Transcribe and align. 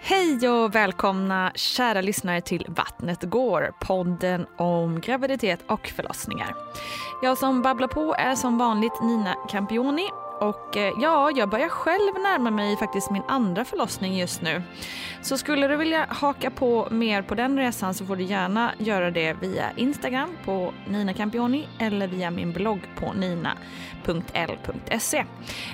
Hej 0.00 0.48
och 0.48 0.74
välkomna 0.74 1.52
kära 1.54 2.00
lyssnare 2.00 2.40
till 2.40 2.66
Vattnet 2.68 3.22
går, 3.22 3.74
podden 3.80 4.46
om 4.58 5.00
graviditet 5.00 5.60
och 5.68 5.86
förlossningar. 5.86 6.54
Jag 7.22 7.38
som 7.38 7.62
babblar 7.62 7.88
på 7.88 8.14
är 8.18 8.34
som 8.34 8.58
vanligt 8.58 9.02
Nina 9.02 9.34
Campioni 9.48 10.08
och 10.40 10.76
eh, 10.76 10.92
ja, 11.00 11.30
jag 11.30 11.48
börjar 11.48 11.68
själv 11.68 12.14
närma 12.14 12.50
mig 12.50 12.76
faktiskt 12.76 13.10
min 13.10 13.22
andra 13.28 13.64
förlossning 13.64 14.18
just 14.18 14.42
nu. 14.42 14.62
Så 15.22 15.38
skulle 15.38 15.68
du 15.68 15.76
vilja 15.76 16.06
haka 16.08 16.50
på 16.50 16.88
mer 16.90 17.22
på 17.22 17.34
den 17.34 17.58
resan 17.58 17.94
så 17.94 18.06
får 18.06 18.16
du 18.16 18.24
gärna 18.24 18.72
göra 18.78 19.10
det 19.10 19.32
via 19.32 19.70
Instagram 19.76 20.30
på 20.44 20.74
Nina 20.88 21.14
Campioni 21.14 21.68
eller 21.78 22.08
via 22.08 22.30
min 22.30 22.52
blogg 22.52 22.80
på 22.96 23.12
nina.l.se. 23.12 23.54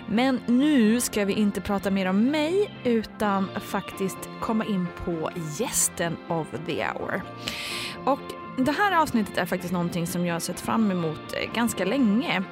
Men 0.07 0.41
nu 0.47 1.01
ska 1.01 1.24
vi 1.24 1.33
inte 1.33 1.60
prata 1.60 1.91
mer 1.91 2.07
om 2.07 2.24
mig 2.24 2.71
utan 2.85 3.49
faktiskt 3.60 4.29
komma 4.41 4.65
in 4.65 4.87
på 5.05 5.30
gästen 5.59 6.16
of 6.29 6.47
the 6.66 6.85
hour. 6.85 7.23
Och 8.05 8.41
det 8.56 8.73
här 8.73 9.02
avsnittet 9.02 9.38
är 9.38 9.47
faktiskt 9.47 9.73
någonting 9.73 10.06
som 10.06 10.27
jag 10.27 10.34
har 10.34 10.41
sett 10.41 10.60
fram 10.60 10.91
emot 10.91 11.34
eh, 11.37 11.55
ganska 11.55 11.84
länge. 11.84 12.43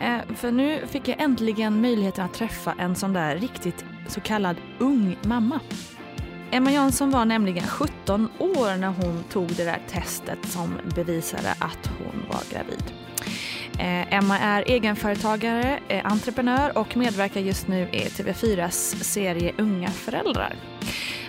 Eh, 0.00 0.18
för 0.36 0.50
nu 0.50 0.86
fick 0.86 1.08
jag 1.08 1.20
äntligen 1.20 1.80
möjligheten 1.80 2.24
att 2.24 2.34
träffa 2.34 2.74
en 2.78 2.94
sån 2.94 3.12
där 3.12 3.36
riktigt 3.36 3.84
så 4.08 4.20
kallad 4.20 4.56
ung 4.78 5.16
mamma. 5.22 5.60
Emma 6.50 6.72
Jansson 6.72 7.10
var 7.10 7.24
nämligen 7.24 7.66
17 7.66 8.28
år 8.38 8.76
när 8.76 8.88
hon 8.88 9.24
tog 9.30 9.48
det 9.48 9.64
där 9.64 9.82
testet 9.88 10.38
som 10.48 10.78
bevisade 10.94 11.50
att 11.50 11.90
hon 11.98 12.22
var 12.28 12.42
gravid. 12.50 12.84
Eh, 13.78 14.14
Emma 14.14 14.38
är 14.38 14.64
egenföretagare, 14.66 15.80
entreprenör 16.04 16.78
och 16.78 16.96
medverkar 16.96 17.40
just 17.40 17.68
nu 17.68 17.88
i 17.92 17.98
TV4s 17.98 19.02
serie 19.02 19.52
Unga 19.58 19.90
föräldrar. 19.90 20.56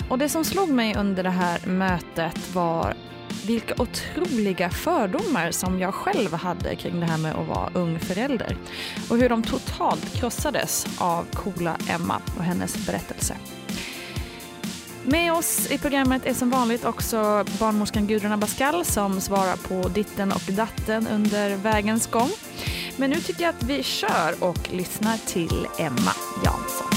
Och 0.09 0.17
det 0.17 0.29
som 0.29 0.43
slog 0.45 0.69
mig 0.69 0.95
under 0.95 1.23
det 1.23 1.29
här 1.29 1.67
mötet 1.67 2.55
var 2.55 2.93
vilka 3.47 3.73
otroliga 3.77 4.69
fördomar 4.69 5.51
som 5.51 5.79
jag 5.79 5.93
själv 5.93 6.33
hade 6.33 6.75
kring 6.75 6.99
det 6.99 7.05
här 7.05 7.17
med 7.17 7.35
att 7.35 7.47
vara 7.47 7.69
ung 7.73 7.99
förälder. 7.99 8.57
Och 9.09 9.17
hur 9.17 9.29
de 9.29 9.43
totalt 9.43 10.13
krossades 10.13 10.87
av 10.97 11.25
coola 11.33 11.77
Emma 11.89 12.21
och 12.37 12.43
hennes 12.43 12.85
berättelse. 12.85 13.35
Med 15.03 15.33
oss 15.33 15.71
i 15.71 15.77
programmet 15.77 16.25
är 16.25 16.33
som 16.33 16.49
vanligt 16.49 16.85
också 16.85 17.45
barnmorskan 17.59 18.07
Gudrun 18.07 18.31
Abascal 18.31 18.85
som 18.85 19.21
svarar 19.21 19.55
på 19.55 19.89
ditten 19.89 20.31
och 20.31 20.53
datten 20.53 21.07
under 21.07 21.55
vägens 21.55 22.07
gång. 22.07 22.29
Men 22.97 23.09
nu 23.09 23.15
tycker 23.21 23.43
jag 23.43 23.49
att 23.49 23.63
vi 23.63 23.83
kör 23.83 24.43
och 24.43 24.69
lyssnar 24.71 25.17
till 25.17 25.67
Emma 25.79 26.11
Jansson. 26.43 26.96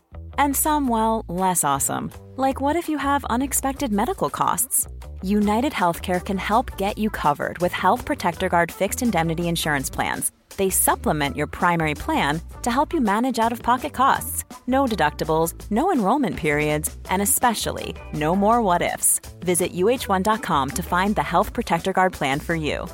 And 0.37 0.55
some, 0.55 0.87
well, 0.87 1.25
less 1.27 1.63
awesome, 1.63 2.11
like 2.35 2.61
what 2.61 2.75
if 2.75 2.89
you 2.89 2.97
have 2.97 3.23
unexpected 3.25 3.91
medical 3.91 4.29
costs? 4.29 4.87
United 5.21 5.73
Healthcare 5.73 6.23
can 6.23 6.37
help 6.37 6.77
get 6.77 6.97
you 6.97 7.09
covered 7.09 7.59
with 7.59 7.71
Health 7.71 8.05
Protector 8.05 8.49
Guard 8.49 8.71
fixed 8.71 9.01
indemnity 9.01 9.47
insurance 9.47 9.89
plans. 9.89 10.31
They 10.57 10.69
supplement 10.69 11.37
your 11.37 11.47
primary 11.47 11.95
plan 11.95 12.41
to 12.63 12.71
help 12.71 12.93
you 12.93 13.01
manage 13.01 13.39
out 13.39 13.51
of 13.51 13.61
pocket 13.61 13.93
costs. 13.93 14.43
No 14.67 14.85
deductibles, 14.85 15.53
no 15.71 15.91
enrollment 15.91 16.35
periods, 16.35 16.95
and 17.09 17.21
especially 17.21 17.95
no 18.13 18.35
more 18.35 18.61
what 18.61 18.81
ifs. 18.81 19.19
Visit 19.39 19.73
uh1.com 19.73 20.69
to 20.69 20.83
find 20.83 21.15
the 21.15 21.23
Health 21.23 21.53
Protector 21.53 21.93
Guard 21.93 22.13
plan 22.13 22.39
for 22.39 22.55
you. 22.55 22.87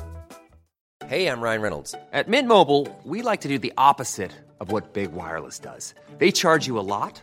Hey, 1.06 1.26
I'm 1.26 1.40
Ryan 1.40 1.62
Reynolds. 1.62 1.94
At 2.12 2.28
Mint 2.28 2.48
Mobile, 2.48 2.86
we 3.02 3.22
like 3.22 3.40
to 3.40 3.48
do 3.48 3.58
the 3.58 3.72
opposite 3.78 4.32
of 4.60 4.70
what 4.70 4.92
Big 4.92 5.12
Wireless 5.12 5.58
does. 5.58 5.94
They 6.18 6.30
charge 6.30 6.66
you 6.66 6.78
a 6.78 6.84
lot 6.84 7.22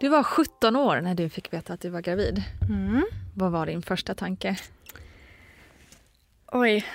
Du 0.00 0.08
var 0.08 0.22
17 0.22 0.76
år 0.76 1.00
när 1.00 1.14
du 1.14 1.28
fick 1.28 1.52
veta 1.52 1.72
att 1.72 1.80
du 1.80 1.88
var 1.88 2.00
gravid. 2.00 2.42
Mm. 2.68 3.06
Vad 3.34 3.52
var 3.52 3.66
din 3.66 3.82
första 3.82 4.14
tanke? 4.14 4.56
Oj. 6.46 6.86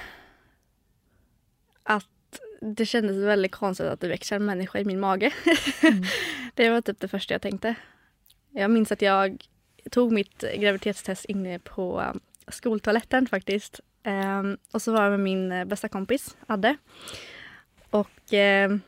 Att 1.84 2.40
det 2.62 2.86
kändes 2.86 3.18
väldigt 3.18 3.52
konstigt 3.52 3.88
att 3.88 4.00
det 4.00 4.08
växer 4.08 4.36
en 4.36 4.46
människa 4.46 4.80
i 4.80 4.86
min 4.86 5.00
mage. 5.00 5.31
Mm. 5.81 6.03
det 6.53 6.69
var 6.69 6.81
typ 6.81 7.00
det 7.00 7.08
första 7.08 7.34
jag 7.34 7.41
tänkte. 7.41 7.75
Jag 8.52 8.72
minns 8.72 8.91
att 8.91 9.02
jag 9.02 9.47
tog 9.91 10.12
mitt 10.12 10.44
graviditetstest 10.58 11.25
inne 11.25 11.59
på 11.59 12.14
skoltoaletten 12.47 13.28
faktiskt. 13.28 13.80
Um, 14.06 14.58
och 14.72 14.81
så 14.81 14.91
var 14.91 15.03
jag 15.03 15.12
med 15.12 15.20
min 15.20 15.52
eh, 15.52 15.66
bästa 15.66 15.90
kompis 15.90 16.38
Adde. 16.47 16.78
Och 17.90 18.34
um, 18.34 18.81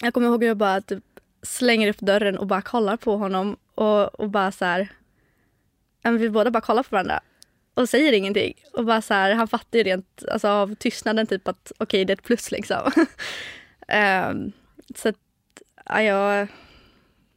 jag 0.00 0.14
kommer 0.14 0.26
ihåg 0.26 0.42
hur 0.42 0.48
jag 0.48 0.56
bara 0.56 0.80
typ 0.80 1.04
slänger 1.46 1.88
upp 1.88 1.98
dörren 1.98 2.38
och 2.38 2.46
bara 2.46 2.62
kollar 2.62 2.96
på 2.96 3.16
honom 3.16 3.56
och, 3.74 4.20
och 4.20 4.30
bara 4.30 4.52
så 4.52 4.64
här. 4.64 4.88
Vi 6.02 6.30
båda 6.30 6.50
bara 6.50 6.60
kollar 6.60 6.82
på 6.82 6.88
varandra 6.90 7.20
och 7.74 7.88
säger 7.88 8.12
ingenting. 8.12 8.54
Och 8.72 8.84
bara 8.84 9.02
så 9.02 9.14
här, 9.14 9.34
han 9.34 9.48
fattar 9.48 9.78
ju 9.78 9.84
rent 9.84 10.24
alltså, 10.32 10.48
av 10.48 10.74
tystnaden 10.74 11.26
typ 11.26 11.48
att 11.48 11.72
okej 11.78 11.84
okay, 11.84 12.04
det 12.04 12.12
är 12.12 12.16
ett 12.16 12.22
plus 12.22 12.50
liksom. 12.50 12.92
um, 14.28 14.52
så 14.94 15.08
att, 15.08 15.16
ja, 15.84 16.02
jag, 16.02 16.48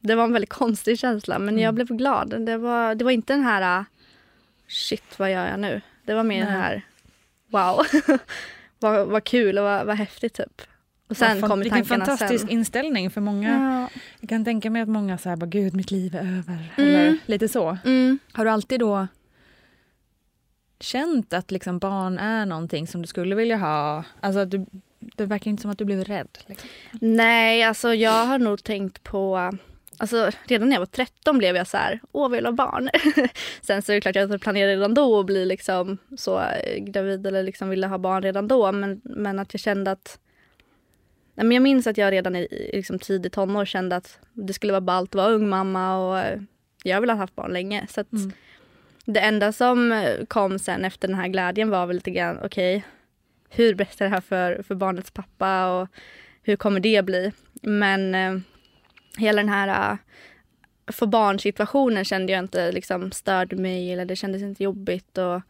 det 0.00 0.14
var 0.14 0.24
en 0.24 0.32
väldigt 0.32 0.50
konstig 0.50 0.98
känsla 0.98 1.38
men 1.38 1.48
mm. 1.48 1.62
jag 1.62 1.74
blev 1.74 1.86
glad. 1.86 2.46
Det 2.46 2.56
var, 2.56 2.94
det 2.94 3.04
var 3.04 3.10
inte 3.10 3.32
den 3.32 3.42
här 3.42 3.84
shit 4.68 5.18
vad 5.18 5.32
gör 5.32 5.46
jag 5.46 5.60
nu? 5.60 5.80
Det 6.04 6.14
var 6.14 6.24
mer 6.24 6.44
Nej. 6.44 6.52
den 6.52 6.60
här 6.60 6.82
wow, 7.46 7.86
vad, 8.78 9.06
vad 9.06 9.24
kul 9.24 9.58
och 9.58 9.64
vad, 9.64 9.86
vad 9.86 9.96
häftigt 9.96 10.34
typ. 10.34 10.62
Och 11.10 11.16
sen 11.16 11.40
tankarna 11.40 11.62
Vilken 11.62 11.84
fantastisk 11.84 12.40
sen. 12.40 12.50
inställning 12.50 13.10
för 13.10 13.20
många. 13.20 13.88
Ja. 13.92 14.00
Jag 14.20 14.28
kan 14.28 14.44
tänka 14.44 14.70
mig 14.70 14.82
att 14.82 14.88
många 14.88 15.18
säger 15.18 15.36
bara 15.36 15.46
gud 15.46 15.74
mitt 15.74 15.90
liv 15.90 16.14
är 16.14 16.38
över. 16.38 16.72
Mm. 16.76 16.90
Eller 16.94 17.18
lite 17.26 17.48
så. 17.48 17.78
Mm. 17.84 18.18
Har 18.32 18.44
du 18.44 18.50
alltid 18.50 18.80
då 18.80 19.06
känt 20.80 21.32
att 21.32 21.50
liksom 21.50 21.78
barn 21.78 22.18
är 22.18 22.46
någonting 22.46 22.86
som 22.86 23.02
du 23.02 23.06
skulle 23.06 23.34
vilja 23.34 23.56
ha? 23.56 24.04
Alltså 24.20 24.44
du, 24.44 24.66
det 24.98 25.26
verkar 25.26 25.50
inte 25.50 25.62
som 25.62 25.70
att 25.70 25.78
du 25.78 25.84
blev 25.84 26.04
rädd. 26.04 26.38
Liksom. 26.46 26.68
Nej, 27.00 27.62
alltså 27.62 27.94
jag 27.94 28.26
har 28.26 28.38
nog 28.38 28.64
tänkt 28.64 29.02
på 29.02 29.50
Alltså 29.98 30.30
redan 30.44 30.68
när 30.68 30.76
jag 30.76 30.80
var 30.80 30.86
13 30.86 31.38
blev 31.38 31.56
jag 31.56 31.66
så 31.66 31.76
här, 31.76 32.00
åh 32.12 32.30
vill 32.30 32.46
ha 32.46 32.52
barn. 32.52 32.90
Sen 33.60 33.82
så 33.82 33.92
är 33.92 33.94
det 33.94 34.00
klart 34.00 34.16
jag 34.16 34.40
planerade 34.40 34.72
redan 34.72 34.94
då 34.94 35.20
att 35.20 35.26
bli 35.26 35.44
liksom 35.44 35.98
så 36.16 36.40
eh, 36.40 36.78
gravid 36.78 37.26
eller 37.26 37.42
liksom 37.42 37.68
ville 37.68 37.86
ha 37.86 37.98
barn 37.98 38.22
redan 38.22 38.48
då. 38.48 38.72
Men, 38.72 39.00
men 39.04 39.38
att 39.38 39.54
jag 39.54 39.60
kände 39.60 39.90
att 39.90 40.18
Nej, 41.40 41.46
men 41.46 41.54
jag 41.54 41.62
minns 41.62 41.86
att 41.86 41.98
jag 41.98 42.12
redan 42.12 42.36
i 42.36 42.70
liksom, 42.72 42.98
tidig 42.98 43.32
tonår 43.32 43.64
kände 43.64 43.96
att 43.96 44.18
det 44.32 44.52
skulle 44.52 44.72
vara 44.72 44.80
ballt 44.80 45.10
att 45.10 45.14
vara 45.14 45.28
ung 45.28 45.48
mamma 45.48 45.96
och 45.96 46.18
eh, 46.18 46.40
jag 46.82 47.00
vill 47.00 47.10
ha 47.10 47.16
haft 47.16 47.36
barn 47.36 47.52
länge. 47.52 47.86
Så 47.90 48.04
mm. 48.12 48.32
Det 49.04 49.20
enda 49.20 49.52
som 49.52 49.92
eh, 49.92 50.24
kom 50.28 50.58
sen 50.58 50.84
efter 50.84 51.08
den 51.08 51.16
här 51.16 51.28
glädjen 51.28 51.70
var 51.70 51.86
väl 51.86 51.96
lite 51.96 52.10
grann, 52.10 52.38
okej, 52.42 52.76
okay, 52.76 52.88
hur 53.48 53.74
berättar 53.74 54.04
det 54.04 54.10
här 54.10 54.20
för, 54.20 54.62
för 54.62 54.74
barnets 54.74 55.10
pappa 55.10 55.66
och 55.66 55.88
hur 56.42 56.56
kommer 56.56 56.80
det 56.80 57.04
bli? 57.04 57.32
Men 57.62 58.14
eh, 58.14 58.38
hela 59.18 59.42
den 59.42 59.48
här 59.52 59.92
uh, 59.92 59.98
få 60.92 61.06
barn-situationen 61.06 62.04
kände 62.04 62.32
jag 62.32 62.38
inte 62.38 62.72
liksom 62.72 63.12
störde 63.12 63.56
mig 63.56 63.92
eller 63.92 64.04
det 64.04 64.16
kändes 64.16 64.42
inte 64.42 64.64
jobbigt. 64.64 65.18
Och 65.18 65.40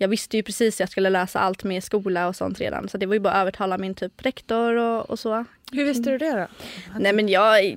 jag 0.00 0.08
visste 0.08 0.36
ju 0.36 0.42
precis 0.42 0.76
att 0.76 0.80
jag 0.80 0.88
skulle 0.88 1.10
lösa 1.10 1.38
allt 1.38 1.64
med 1.64 1.84
skola 1.84 2.28
och 2.28 2.36
sånt 2.36 2.60
redan. 2.60 2.88
Så 2.88 2.98
det 2.98 3.06
var 3.06 3.14
ju 3.14 3.20
bara 3.20 3.32
att 3.32 3.40
övertala 3.40 3.78
min 3.78 3.94
typ 3.94 4.12
rektor 4.26 4.74
och, 4.76 5.10
och 5.10 5.18
så. 5.18 5.44
Hur 5.72 5.84
visste 5.84 6.10
du 6.10 6.18
det 6.18 6.30
då? 6.30 6.46
Nej 6.98 7.12
men 7.12 7.28
jag... 7.28 7.76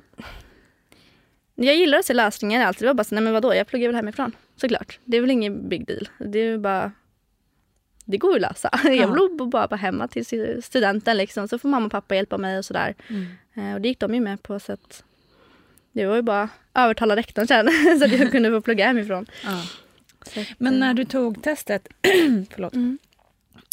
Jag 1.54 1.76
gillar 1.76 1.98
att 1.98 2.04
se 2.04 2.14
lösningar 2.14 2.66
alltid. 2.66 2.82
Det 2.82 2.86
var 2.86 2.94
bara 2.94 3.04
så, 3.04 3.14
nej 3.14 3.24
men 3.24 3.32
vadå, 3.32 3.54
jag 3.54 3.66
pluggar 3.66 3.88
väl 3.88 3.96
hemifrån. 3.96 4.32
Såklart. 4.56 4.98
Det 5.04 5.16
är 5.16 5.20
väl 5.20 5.30
ingen 5.30 5.68
big 5.68 5.86
deal. 5.86 6.08
Det 6.18 6.38
är 6.38 6.58
bara... 6.58 6.92
Det 8.04 8.16
går 8.16 8.30
ju 8.30 8.36
att 8.36 8.42
lösa. 8.42 8.70
Ja. 8.84 8.90
Jag 8.92 9.08
vill 9.08 9.48
bara 9.48 9.66
vara 9.66 9.76
hemma 9.76 10.08
till 10.08 10.62
studenten 10.62 11.16
liksom. 11.16 11.48
Så 11.48 11.58
får 11.58 11.68
mamma 11.68 11.86
och 11.86 11.92
pappa 11.92 12.14
hjälpa 12.14 12.38
mig 12.38 12.58
och 12.58 12.64
sådär. 12.64 12.94
Mm. 13.08 13.26
Eh, 13.54 13.74
och 13.74 13.80
det 13.80 13.88
gick 13.88 14.00
de 14.00 14.14
ju 14.14 14.20
med 14.20 14.42
på. 14.42 14.60
Så 14.60 14.72
att 14.72 15.04
det 15.92 16.06
var 16.06 16.16
ju 16.16 16.22
bara 16.22 16.42
att 16.42 16.50
övertala 16.74 17.16
rektorn 17.16 17.46
sen 17.46 17.68
så 17.98 18.04
att 18.04 18.12
jag 18.12 18.30
kunde 18.32 18.50
få 18.50 18.60
plugga 18.60 18.86
hemifrån. 18.86 19.26
Ja. 19.44 19.62
Men 20.58 20.80
när 20.80 20.94
du 20.94 21.04
tog 21.04 21.42
testet, 21.42 21.88
förlåt, 22.50 22.74
mm. 22.74 22.98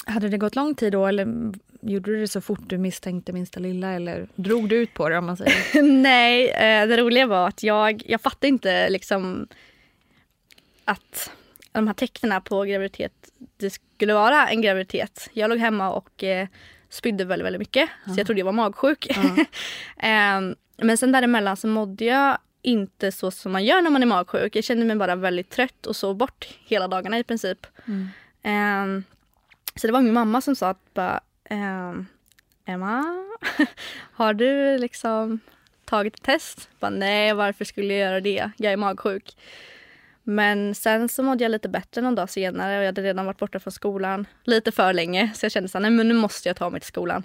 hade 0.05 0.29
det 0.29 0.37
gått 0.37 0.55
lång 0.55 0.75
tid 0.75 0.91
då 0.91 1.07
eller 1.07 1.51
gjorde 1.81 2.11
du 2.11 2.19
det 2.19 2.27
så 2.27 2.41
fort 2.41 2.59
du 2.67 2.77
misstänkte 2.77 3.33
minsta 3.33 3.59
lilla 3.59 3.91
eller 3.91 4.27
drog 4.35 4.69
du 4.69 4.75
ut 4.75 4.93
på 4.93 5.09
det 5.09 5.17
om 5.17 5.25
man 5.25 5.37
säger? 5.37 5.81
Nej, 6.01 6.49
eh, 6.49 6.87
det 6.87 6.97
roliga 6.97 7.27
var 7.27 7.47
att 7.47 7.63
jag, 7.63 8.03
jag 8.05 8.21
fattade 8.21 8.47
inte 8.47 8.89
liksom 8.89 9.47
att 10.85 11.31
de 11.71 11.87
här 11.87 11.93
tecknen 11.93 12.41
på 12.41 12.63
graviditet, 12.63 13.13
det 13.57 13.69
skulle 13.69 14.13
vara 14.13 14.47
en 14.47 14.61
graviditet. 14.61 15.29
Jag 15.33 15.49
låg 15.49 15.59
hemma 15.59 15.91
och 15.91 16.23
eh, 16.23 16.47
spydde 16.89 17.25
väldigt, 17.25 17.45
väldigt 17.45 17.59
mycket. 17.59 17.89
Ja. 18.05 18.13
Så 18.13 18.19
jag 18.19 18.27
trodde 18.27 18.39
jag 18.39 18.45
var 18.45 18.51
magsjuk. 18.51 19.07
Ja. 19.09 20.37
um, 20.37 20.55
men 20.87 20.97
sen 20.97 21.11
däremellan 21.11 21.57
så 21.57 21.67
mådde 21.67 22.05
jag 22.05 22.37
inte 22.61 23.11
så 23.11 23.31
som 23.31 23.51
man 23.51 23.65
gör 23.65 23.81
när 23.81 23.89
man 23.89 24.01
är 24.01 24.07
magsjuk. 24.07 24.55
Jag 24.55 24.63
kände 24.63 24.85
mig 24.85 24.95
bara 24.95 25.15
väldigt 25.15 25.49
trött 25.49 25.85
och 25.85 25.95
sov 25.95 26.15
bort 26.15 26.47
hela 26.65 26.87
dagarna 26.87 27.19
i 27.19 27.23
princip. 27.23 27.67
Mm. 27.85 28.09
Um, 28.43 29.03
så 29.75 29.87
det 29.87 29.93
var 29.93 30.01
min 30.01 30.13
mamma 30.13 30.41
som 30.41 30.55
sa 30.55 30.69
att 30.69 30.93
bara, 30.93 31.21
um, 31.49 32.07
Emma, 32.65 33.25
har 34.13 34.33
du 34.33 34.77
liksom 34.77 35.39
tagit 35.85 36.15
ett 36.15 36.23
test? 36.23 36.69
Bara, 36.79 36.91
Nej, 36.91 37.33
varför 37.33 37.65
skulle 37.65 37.93
jag 37.93 38.09
göra 38.09 38.19
det? 38.19 38.51
Jag 38.57 38.73
är 38.73 38.77
magsjuk. 38.77 39.35
Men 40.23 40.75
sen 40.75 41.09
så 41.09 41.23
mådde 41.23 41.43
jag 41.43 41.51
lite 41.51 41.69
bättre 41.69 42.01
någon 42.01 42.15
dag 42.15 42.29
senare 42.29 42.77
och 42.77 42.81
jag 42.81 42.87
hade 42.87 43.01
redan 43.01 43.25
varit 43.25 43.37
borta 43.37 43.59
från 43.59 43.71
skolan 43.71 44.25
lite 44.43 44.71
för 44.71 44.93
länge. 44.93 45.31
Så 45.35 45.45
jag 45.45 45.51
kände 45.51 45.69
att 45.73 45.91
nu 45.91 46.13
måste 46.13 46.49
jag 46.49 46.55
ta 46.55 46.69
mig 46.69 46.79
till 46.79 46.87
skolan. 46.87 47.23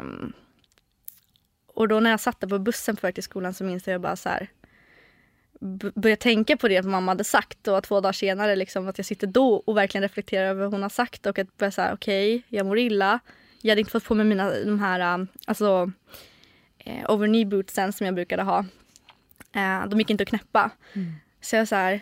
Um, 0.00 0.32
och 1.74 1.88
då 1.88 2.00
när 2.00 2.10
jag 2.10 2.20
satt 2.20 2.40
på 2.40 2.58
bussen 2.58 2.96
på 2.96 3.06
väg 3.06 3.14
till 3.14 3.24
skolan 3.24 3.54
så 3.54 3.64
minns 3.64 3.86
jag 3.86 4.00
bara 4.00 4.16
så 4.16 4.28
här 4.28 4.48
började 5.94 6.22
tänka 6.22 6.56
på 6.56 6.68
det 6.68 6.82
mamma 6.82 7.10
hade 7.10 7.24
sagt 7.24 7.68
och 7.68 7.82
två 7.82 8.00
dagar 8.00 8.12
senare 8.12 8.56
liksom 8.56 8.88
att 8.88 8.98
jag 8.98 9.06
sitter 9.06 9.26
då 9.26 9.54
och 9.54 9.76
verkligen 9.76 10.02
reflekterar 10.02 10.46
över 10.46 10.62
vad 10.62 10.72
hon 10.72 10.82
har 10.82 10.88
sagt 10.88 11.26
och 11.26 11.38
att 11.38 11.56
börja 11.56 11.70
säga 11.70 11.94
okej, 11.94 12.36
okay, 12.36 12.58
jag 12.58 12.66
mår 12.66 12.78
illa. 12.78 13.20
Jag 13.60 13.70
hade 13.70 13.80
inte 13.80 13.92
fått 13.92 14.04
på 14.04 14.14
mig 14.14 14.26
mina 14.26 14.50
de 14.50 14.80
här 14.80 15.14
um, 15.14 15.28
alltså 15.46 15.92
eh, 16.78 17.10
over 17.10 17.26
knee 17.26 17.46
bootsen 17.46 17.92
som 17.92 18.06
jag 18.06 18.14
brukade 18.14 18.42
ha. 18.42 18.58
Eh, 19.54 19.86
de 19.88 19.98
gick 19.98 20.10
inte 20.10 20.22
att 20.22 20.28
knäppa. 20.28 20.70
Mm. 20.92 21.12
Så 21.40 21.56
jag 21.56 21.68
så 21.68 21.74
här, 21.74 22.00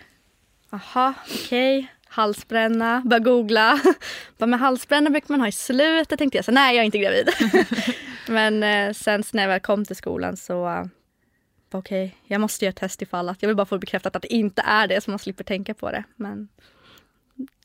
aha, 0.71 1.15
okej. 1.29 1.79
Okay 1.79 1.89
halsbränna, 2.11 3.03
började 3.05 3.25
googla. 3.25 3.81
Bara, 4.39 4.47
men 4.47 4.61
halsbränna 4.61 5.11
brukar 5.11 5.29
man 5.29 5.41
ha 5.41 5.49
i 5.49 5.53
slutet 5.53 6.19
tänkte 6.19 6.39
jag. 6.39 6.45
Så 6.45 6.53
nej, 6.53 6.77
jag 6.77 6.83
är 6.83 6.87
inte 6.87 6.99
gravid. 6.99 7.29
men 8.29 8.63
eh, 8.63 8.93
sen 8.93 9.23
när 9.33 9.43
jag 9.43 9.49
väl 9.49 9.61
kom 9.61 9.85
till 9.85 9.97
skolan 9.97 10.37
så 10.37 10.69
uh, 10.69 10.85
okej, 11.71 12.05
okay, 12.07 12.19
jag 12.27 12.41
måste 12.41 12.65
göra 12.65 12.71
ett 12.71 12.77
test 12.77 13.03
ifall 13.03 13.29
att 13.29 13.43
jag 13.43 13.49
vill 13.49 13.57
bara 13.57 13.67
få 13.67 13.79
bekräftat 13.79 14.17
att 14.17 14.23
det 14.23 14.35
inte 14.35 14.63
är 14.63 14.87
det 14.87 15.01
så 15.01 15.11
man 15.11 15.19
slipper 15.19 15.45
tänka 15.45 15.75
på 15.75 15.91
det. 15.91 16.05
Men 16.17 16.49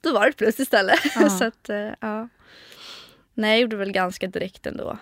då 0.02 0.14
var 0.14 0.22
det 0.22 0.30
ett 0.30 0.38
plus 0.38 0.60
istället. 0.60 1.00
Ja. 1.16 1.30
så 1.40 1.46
att, 1.46 1.70
uh, 1.70 1.92
ja. 2.00 2.30
Nej, 3.34 3.52
jag 3.52 3.60
gjorde 3.60 3.76
väl 3.76 3.92
ganska 3.92 4.28
direkt 4.28 4.68
ändå. 4.68 4.98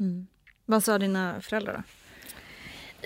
Mm. 0.00 0.26
Vad 0.66 0.84
sa 0.84 0.98
dina 0.98 1.40
föräldrar 1.40 1.74
då? 1.74 1.82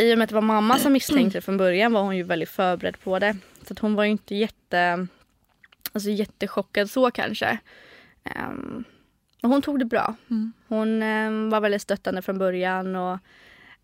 I 0.02 0.14
och 0.14 0.18
med 0.18 0.24
att 0.24 0.28
det 0.28 0.34
var 0.34 0.42
mamma 0.42 0.78
som 0.78 0.92
misstänkte 0.92 1.38
det 1.38 1.42
från 1.42 1.56
början 1.56 1.92
var 1.92 2.02
hon 2.02 2.16
ju 2.16 2.22
väldigt 2.22 2.48
förberedd 2.48 3.00
på 3.00 3.18
det. 3.18 3.36
Så 3.68 3.74
hon 3.80 3.94
var 3.94 4.04
ju 4.04 4.10
inte 4.10 4.34
jätte, 4.34 5.06
alltså 5.92 6.10
jättechockad 6.10 6.90
så 6.90 7.10
kanske. 7.10 7.58
Um, 8.24 8.84
hon 9.42 9.62
tog 9.62 9.78
det 9.78 9.84
bra. 9.84 10.14
Mm. 10.30 10.52
Hon 10.68 11.02
um, 11.02 11.50
var 11.50 11.60
väldigt 11.60 11.82
stöttande 11.82 12.22
från 12.22 12.38
början. 12.38 12.96
och 12.96 13.18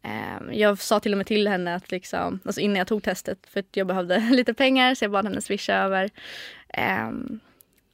um, 0.02 0.52
Jag 0.52 0.78
sa 0.78 1.00
till 1.00 1.12
och 1.12 1.18
med 1.18 1.26
till 1.26 1.48
henne 1.48 1.74
att 1.74 1.90
liksom, 1.90 2.40
alltså 2.44 2.60
innan 2.60 2.76
jag 2.76 2.86
tog 2.86 3.02
testet 3.02 3.46
för 3.46 3.60
att 3.60 3.76
jag 3.76 3.86
behövde 3.86 4.18
lite 4.30 4.54
pengar 4.54 4.94
så 4.94 5.04
jag 5.04 5.12
bad 5.12 5.24
henne 5.24 5.40
swisha 5.40 5.74
över. 5.74 6.10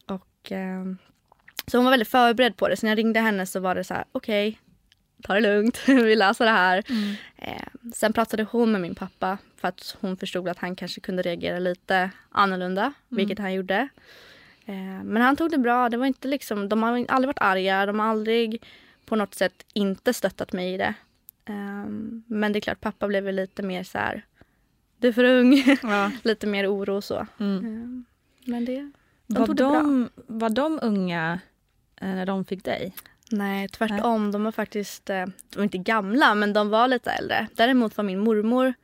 och, 0.06 0.52
så 1.66 1.78
hon 1.78 1.84
var 1.84 1.90
väldigt 1.90 2.08
förberedd 2.08 2.56
på 2.56 2.68
det. 2.68 2.76
Så 2.76 2.86
när 2.86 2.90
jag 2.90 2.98
ringde 2.98 3.20
henne 3.20 3.46
så 3.46 3.60
var 3.60 3.74
det 3.74 3.84
så 3.84 3.94
här, 3.94 4.04
okej, 4.12 4.48
okay, 4.48 4.58
ta 5.22 5.34
det 5.34 5.40
lugnt, 5.40 5.82
vi 5.86 6.16
löser 6.16 6.44
det 6.44 6.50
här. 6.50 6.84
Mm. 6.88 7.14
Eh, 7.36 7.92
sen 7.94 8.12
pratade 8.12 8.46
hon 8.50 8.72
med 8.72 8.80
min 8.80 8.94
pappa 8.94 9.38
för 9.56 9.68
att 9.68 9.96
hon 10.00 10.16
förstod 10.16 10.48
att 10.48 10.58
han 10.58 10.76
kanske 10.76 11.00
kunde 11.00 11.22
reagera 11.22 11.58
lite 11.58 12.10
annorlunda, 12.30 12.82
mm. 12.82 12.94
vilket 13.08 13.38
han 13.38 13.54
gjorde. 13.54 13.88
Eh, 14.68 15.04
men 15.04 15.22
han 15.22 15.36
tog 15.36 15.50
det 15.50 15.58
bra. 15.58 15.88
Det 15.88 15.96
var 15.96 16.06
inte 16.06 16.28
liksom, 16.28 16.68
de 16.68 16.82
har 16.82 17.06
aldrig 17.08 17.28
varit 17.28 17.40
arga, 17.40 17.86
de 17.86 17.98
har 17.98 18.06
aldrig 18.06 18.64
på 19.04 19.16
något 19.16 19.34
sätt 19.34 19.66
inte 19.72 20.14
stöttat 20.14 20.52
mig 20.52 20.74
i 20.74 20.76
det. 20.76 20.94
Eh, 21.44 21.86
men 22.26 22.52
det 22.52 22.58
är 22.58 22.60
klart, 22.60 22.80
pappa 22.80 23.08
blev 23.08 23.32
lite 23.32 23.62
mer 23.62 23.82
så 23.82 23.98
här, 23.98 24.24
du 24.98 25.08
är 25.08 25.12
för 25.12 25.24
ung. 25.24 25.64
Ja. 25.82 26.10
lite 26.22 26.46
mer 26.46 26.74
oro 26.74 26.96
och 26.96 27.04
så. 27.04 27.26
Mm. 27.38 27.64
Ehm, 27.64 28.04
men 28.44 28.64
det, 28.64 28.90
de 29.26 29.38
var 29.38 29.46
tog 29.46 29.56
det 29.56 29.62
de, 29.62 30.08
bra. 30.14 30.24
Var 30.26 30.50
de 30.50 30.78
unga 30.82 31.40
eh, 32.00 32.08
när 32.08 32.26
de 32.26 32.44
fick 32.44 32.64
dig? 32.64 32.94
Nej, 33.30 33.68
tvärtom. 33.68 34.22
Nej. 34.22 34.32
De 34.32 34.44
var 34.44 34.52
faktiskt, 34.52 35.10
eh, 35.10 35.26
de 35.26 35.56
var 35.56 35.62
inte 35.62 35.78
gamla 35.78 36.34
men 36.34 36.52
de 36.52 36.68
var 36.68 36.88
lite 36.88 37.10
äldre. 37.10 37.46
Däremot 37.54 37.96
var 37.96 38.04
min 38.04 38.18
mormor 38.18 38.74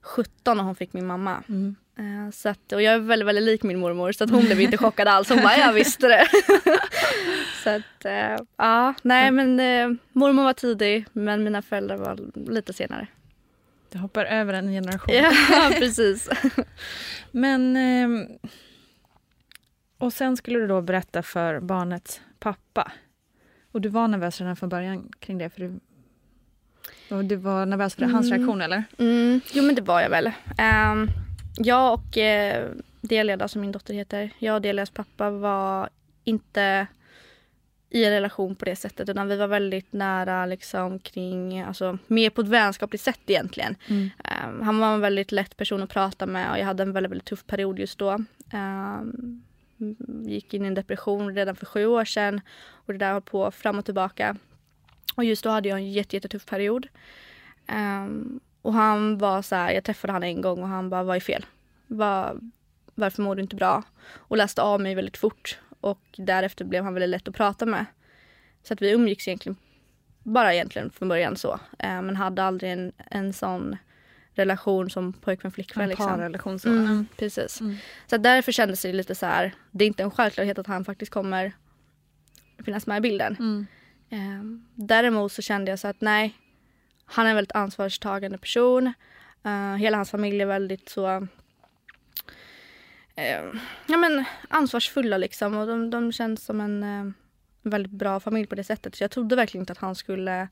17 0.00 0.56
när 0.56 0.64
hon 0.64 0.74
fick 0.74 0.92
min 0.92 1.06
mamma. 1.06 1.42
Mm. 1.48 1.76
Eh, 1.98 2.30
så 2.30 2.48
att, 2.48 2.72
och 2.72 2.82
jag 2.82 2.94
är 2.94 2.98
väldigt, 2.98 3.28
väldigt 3.28 3.44
lik 3.44 3.62
min 3.62 3.78
mormor 3.78 4.12
så 4.12 4.24
att 4.24 4.30
hon 4.30 4.44
blev 4.44 4.60
inte 4.60 4.76
chockad 4.84 5.08
alls. 5.08 5.28
Hon 5.28 5.42
bara, 5.42 5.56
jag 5.56 5.72
visste 5.72 6.08
det. 6.08 6.28
så 7.64 7.70
att, 7.70 8.04
uh, 8.06 8.46
ja, 8.56 8.94
nej 9.02 9.30
men 9.30 9.60
uh, 9.60 9.98
mormor 10.12 10.44
var 10.44 10.52
tidig 10.52 11.06
men 11.12 11.44
mina 11.44 11.62
föräldrar 11.62 11.96
var 11.96 12.18
lite 12.50 12.72
senare. 12.72 13.06
Det 13.90 13.98
hoppar 13.98 14.24
över 14.24 14.54
en 14.54 14.72
generation. 14.72 15.14
ja, 15.14 15.32
precis. 15.78 16.28
men, 17.30 17.76
uh, 17.76 18.26
och 19.98 20.12
sen 20.12 20.36
skulle 20.36 20.58
du 20.58 20.66
då 20.66 20.80
berätta 20.80 21.22
för 21.22 21.60
barnets 21.60 22.20
pappa. 22.38 22.92
Och 23.72 23.80
du 23.80 23.88
var 23.88 24.08
nervös 24.08 24.40
redan 24.40 24.56
från 24.56 24.68
början 24.68 25.12
kring 25.18 25.38
det? 25.38 25.50
För 25.50 25.60
du, 25.60 25.80
du 27.22 27.36
var 27.36 27.66
nervös 27.66 27.94
för 27.94 28.02
mm. 28.02 28.14
hans 28.14 28.30
reaktion 28.30 28.62
eller? 28.62 28.84
Mm. 28.98 29.40
Jo 29.52 29.62
men 29.64 29.74
det 29.74 29.82
var 29.82 30.00
jag 30.00 30.10
väl. 30.10 30.26
Um, 30.26 31.10
jag 31.64 31.94
och 31.94 32.16
uh, 32.16 32.82
Delia, 33.00 33.36
som 33.36 33.42
alltså 33.42 33.58
min 33.58 33.72
dotter 33.72 33.94
heter, 33.94 34.30
jag 34.38 34.54
och 34.54 34.62
Delias 34.62 34.90
pappa 34.90 35.30
var 35.30 35.88
inte 36.24 36.86
i 37.90 38.04
en 38.04 38.10
relation 38.10 38.54
på 38.54 38.64
det 38.64 38.76
sättet 38.76 39.08
utan 39.08 39.28
vi 39.28 39.36
var 39.36 39.46
väldigt 39.46 39.92
nära 39.92 40.46
liksom 40.46 40.98
kring, 40.98 41.60
alltså 41.60 41.98
mer 42.06 42.30
på 42.30 42.40
ett 42.40 42.48
vänskapligt 42.48 43.04
sätt 43.04 43.20
egentligen. 43.26 43.76
Mm. 43.88 44.10
Um, 44.48 44.62
han 44.62 44.78
var 44.78 44.94
en 44.94 45.00
väldigt 45.00 45.32
lätt 45.32 45.56
person 45.56 45.82
att 45.82 45.90
prata 45.90 46.26
med 46.26 46.50
och 46.50 46.58
jag 46.58 46.64
hade 46.64 46.82
en 46.82 46.92
väldigt, 46.92 47.10
väldigt 47.10 47.28
tuff 47.28 47.46
period 47.46 47.78
just 47.78 47.98
då. 47.98 48.24
Um, 48.52 49.42
gick 50.26 50.54
in 50.54 50.64
i 50.64 50.68
en 50.68 50.74
depression 50.74 51.34
redan 51.34 51.56
för 51.56 51.66
sju 51.66 51.86
år 51.86 52.04
sedan 52.04 52.40
och 52.70 52.92
det 52.92 52.98
där 52.98 53.12
höll 53.12 53.22
på 53.22 53.50
fram 53.50 53.78
och 53.78 53.84
tillbaka. 53.84 54.36
Och 55.16 55.24
just 55.24 55.44
då 55.44 55.50
hade 55.50 55.68
jag 55.68 55.78
en 55.78 55.92
jätte, 55.92 56.16
jättetuff 56.16 56.46
period. 56.46 56.86
Um, 57.68 58.40
och 58.62 58.74
han 58.74 59.18
var 59.18 59.42
så 59.42 59.54
här, 59.54 59.72
jag 59.72 59.84
träffade 59.84 60.12
han 60.12 60.22
en 60.22 60.40
gång 60.40 60.62
och 60.62 60.68
han 60.68 60.90
bara, 60.90 61.02
vad 61.02 61.16
är 61.16 61.20
fel? 61.20 61.46
Var, 61.86 62.38
varför 62.94 63.22
mår 63.22 63.34
du 63.34 63.42
inte 63.42 63.56
bra? 63.56 63.82
Och 64.12 64.36
läste 64.36 64.62
av 64.62 64.80
mig 64.80 64.94
väldigt 64.94 65.16
fort 65.16 65.58
och 65.80 66.00
därefter 66.16 66.64
blev 66.64 66.84
han 66.84 66.94
väldigt 66.94 67.10
lätt 67.10 67.28
att 67.28 67.34
prata 67.34 67.66
med. 67.66 67.84
Så 68.62 68.74
att 68.74 68.82
vi 68.82 68.90
umgicks 68.90 69.28
egentligen 69.28 69.56
bara 70.22 70.54
egentligen 70.54 70.90
från 70.90 71.08
början 71.08 71.36
så. 71.36 71.52
Eh, 71.78 72.02
men 72.02 72.16
hade 72.16 72.42
aldrig 72.42 72.72
en, 72.72 72.92
en 73.10 73.32
sån 73.32 73.76
relation 74.34 74.90
som 74.90 75.12
pojkvän 75.12 75.52
flickvän. 75.52 75.82
En 75.82 75.88
Liksom. 75.88 76.06
parrelation 76.06 76.58
så. 76.58 76.68
Mm, 76.68 77.06
precis. 77.16 77.60
Mm. 77.60 77.76
Så 78.06 78.16
därför 78.16 78.52
kändes 78.52 78.82
det 78.82 78.92
lite 78.92 79.14
så 79.14 79.26
här. 79.26 79.54
Det 79.70 79.84
är 79.84 79.88
inte 79.88 80.02
en 80.02 80.10
självklarhet 80.10 80.58
att 80.58 80.66
han 80.66 80.84
faktiskt 80.84 81.12
kommer 81.12 81.52
finnas 82.64 82.86
med 82.86 82.98
i 82.98 83.00
bilden. 83.00 83.36
Mm. 83.38 83.66
Eh, 84.10 84.60
däremot 84.74 85.32
så 85.32 85.42
kände 85.42 85.70
jag 85.70 85.78
så 85.78 85.88
att 85.88 86.00
nej, 86.00 86.34
han 87.04 87.26
är 87.26 87.30
en 87.30 87.36
väldigt 87.36 87.56
ansvarstagande 87.56 88.38
person. 88.38 88.92
Eh, 89.44 89.74
hela 89.74 89.96
hans 89.96 90.10
familj 90.10 90.40
är 90.42 90.46
väldigt 90.46 90.88
så 90.88 91.06
eh, 93.14 93.44
ja, 93.86 93.96
men 93.96 94.24
ansvarsfulla 94.48 95.16
liksom 95.16 95.56
och 95.56 95.66
de, 95.66 95.90
de 95.90 96.12
känns 96.12 96.44
som 96.44 96.60
en 96.60 96.82
eh, 96.82 97.12
väldigt 97.62 97.92
bra 97.92 98.20
familj 98.20 98.46
på 98.46 98.54
det 98.54 98.64
sättet. 98.64 98.94
Så 98.94 99.04
jag 99.04 99.10
trodde 99.10 99.36
verkligen 99.36 99.62
inte 99.62 99.72
att 99.72 99.78
han 99.78 99.94
skulle 99.94 100.48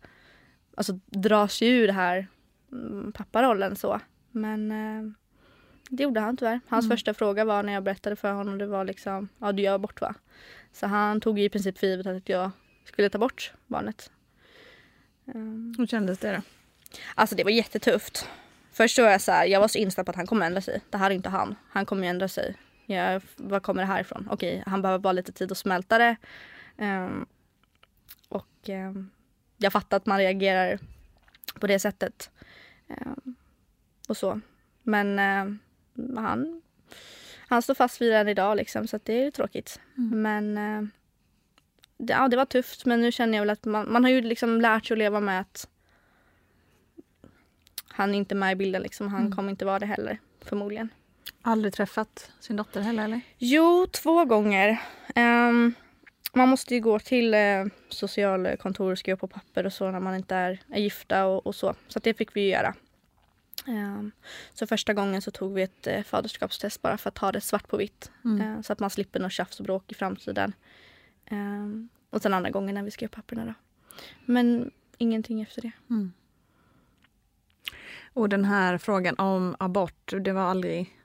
alltså, 0.76 0.92
dra 1.06 1.48
sig 1.48 1.68
ur 1.68 1.86
det 1.86 1.92
här 1.92 2.26
mm, 2.72 3.12
papparollen 3.12 3.76
så. 3.76 4.00
Men 4.30 4.72
det 5.88 6.02
gjorde 6.02 6.20
han 6.20 6.36
tyvärr. 6.36 6.60
Hans 6.68 6.84
Mm. 6.84 6.96
första 6.96 7.14
fråga 7.14 7.44
var 7.44 7.62
när 7.62 7.72
jag 7.72 7.82
berättade 7.82 8.16
för 8.16 8.32
honom 8.32 8.58
det 8.58 8.66
var 8.66 8.84
liksom, 8.84 9.28
ja 9.38 9.52
du 9.52 9.62
gör 9.62 9.74
abort 9.74 10.00
va? 10.00 10.14
Så 10.72 10.86
han 10.86 11.20
tog 11.20 11.38
i 11.40 11.48
princip 11.48 11.78
för 11.78 11.86
givet 11.86 12.06
att 12.06 12.28
jag 12.28 12.50
skulle 12.84 13.08
ta 13.08 13.18
bort 13.18 13.52
barnet. 13.66 14.10
Um, 15.24 15.74
Hur 15.78 15.86
kändes 15.86 16.18
det 16.18 16.32
då? 16.32 16.42
Alltså 17.14 17.36
det 17.36 17.44
var 17.44 17.50
jättetufft. 17.50 18.28
Först 18.72 18.98
var 18.98 19.10
jag 19.10 19.20
så 19.20 19.32
här, 19.32 19.46
jag 19.46 19.60
var 19.60 19.68
så 19.68 19.78
inställd 19.78 20.06
på 20.06 20.10
att 20.10 20.16
han 20.16 20.26
kommer 20.26 20.46
ändra 20.46 20.60
sig. 20.60 20.80
Det 20.90 20.98
här 20.98 21.10
är 21.10 21.14
inte 21.14 21.28
han. 21.28 21.56
Han 21.68 21.86
kommer 21.86 22.02
ju 22.02 22.08
ändra 22.08 22.28
sig. 22.28 22.56
Jag, 22.86 23.22
var 23.36 23.60
kommer 23.60 23.82
det 23.82 23.86
här 23.86 24.00
ifrån? 24.00 24.28
Okej, 24.30 24.62
han 24.66 24.82
behöver 24.82 24.98
bara 24.98 25.12
lite 25.12 25.32
tid 25.32 25.52
att 25.52 25.58
smälta 25.58 25.98
det. 25.98 26.16
Ehm, 26.78 27.26
och 28.28 28.68
ehm, 28.68 29.10
jag 29.56 29.72
fattar 29.72 29.96
att 29.96 30.06
man 30.06 30.18
reagerar 30.18 30.78
på 31.60 31.66
det 31.66 31.78
sättet. 31.78 32.30
Ehm, 32.88 33.34
och 34.08 34.16
så. 34.16 34.40
Men 34.82 35.18
ehm, 35.18 35.58
han, 36.16 36.62
han 37.48 37.62
står 37.62 37.74
fast 37.74 38.00
vid 38.00 38.12
den 38.12 38.28
idag 38.28 38.56
liksom, 38.56 38.86
så 38.86 38.98
det 39.02 39.24
är 39.24 39.30
tråkigt. 39.30 39.80
Mm. 39.98 40.22
Men 40.22 40.58
ehm, 40.58 40.90
det, 42.00 42.12
ja, 42.12 42.28
det 42.28 42.36
var 42.36 42.44
tufft 42.44 42.86
men 42.86 43.00
nu 43.00 43.12
känner 43.12 43.38
jag 43.38 43.42
väl 43.42 43.50
att 43.50 43.64
man, 43.64 43.92
man 43.92 44.04
har 44.04 44.10
ju 44.10 44.20
liksom 44.20 44.60
lärt 44.60 44.86
sig 44.86 44.94
att 44.94 44.98
leva 44.98 45.20
med 45.20 45.40
att 45.40 45.68
han 47.88 48.14
är 48.14 48.18
inte 48.18 48.34
med 48.34 48.52
i 48.52 48.56
bilden 48.56 48.82
liksom. 48.82 49.08
Han 49.08 49.20
Mm. 49.20 49.32
kommer 49.32 49.50
inte 49.50 49.64
vara 49.64 49.78
det 49.78 49.86
heller 49.86 50.18
förmodligen. 50.44 50.88
Aldrig 51.42 51.74
träffat 51.74 52.30
sin 52.40 52.56
dotter 52.56 52.80
heller 52.80 53.04
eller? 53.04 53.20
Jo, 53.38 53.86
två 53.90 54.24
gånger. 54.24 54.80
Ehm, 55.14 55.74
man 56.32 56.48
måste 56.48 56.74
ju 56.74 56.80
gå 56.80 56.98
till 56.98 57.34
uh, 57.34 57.66
socialkontor 57.88 58.92
och 58.92 58.98
skriva 58.98 59.16
på 59.16 59.28
papper 59.28 59.66
och 59.66 59.72
så 59.72 59.90
när 59.90 60.00
man 60.00 60.14
inte 60.14 60.34
är, 60.34 60.60
är 60.68 60.80
gifta 60.80 61.26
och, 61.26 61.46
och 61.46 61.54
så. 61.54 61.74
Så 61.88 61.98
det 61.98 62.14
fick 62.14 62.36
vi 62.36 62.40
ju 62.40 62.48
göra. 62.48 62.74
Ehm, 63.66 64.10
så 64.54 64.66
första 64.66 64.94
gången 64.94 65.22
så 65.22 65.30
tog 65.30 65.54
vi 65.54 65.62
ett 65.62 65.86
uh, 65.86 66.02
faderskapstest 66.02 66.82
bara 66.82 66.98
för 66.98 67.08
att 67.08 67.18
ha 67.18 67.32
det 67.32 67.40
svart 67.40 67.68
på 67.68 67.76
vitt. 67.76 68.10
Mm. 68.24 68.40
Eh, 68.40 68.62
så 68.62 68.72
att 68.72 68.80
man 68.80 68.90
slipper 68.90 69.20
något 69.20 69.32
tjafs 69.32 69.60
och 69.60 69.64
bråk 69.66 69.92
i 69.92 69.94
framtiden. 69.94 70.52
Ehm, 71.30 71.88
och 72.10 72.22
sen 72.22 72.34
andra 72.34 72.50
gången 72.50 72.74
när 72.74 72.82
vi 72.82 72.90
skrev 72.90 73.08
papperna 73.08 73.44
då. 73.44 73.54
Men 74.24 74.70
ingenting 74.98 75.42
efter 75.42 75.62
det. 75.62 75.72
Mm. 75.90 76.12
Och 78.12 78.28
den 78.28 78.44
här 78.44 78.78
frågan 78.78 79.14
om 79.18 79.56
abort, 79.58 80.12
det 80.20 80.32
var 80.32 80.42
aldrig 80.42 80.96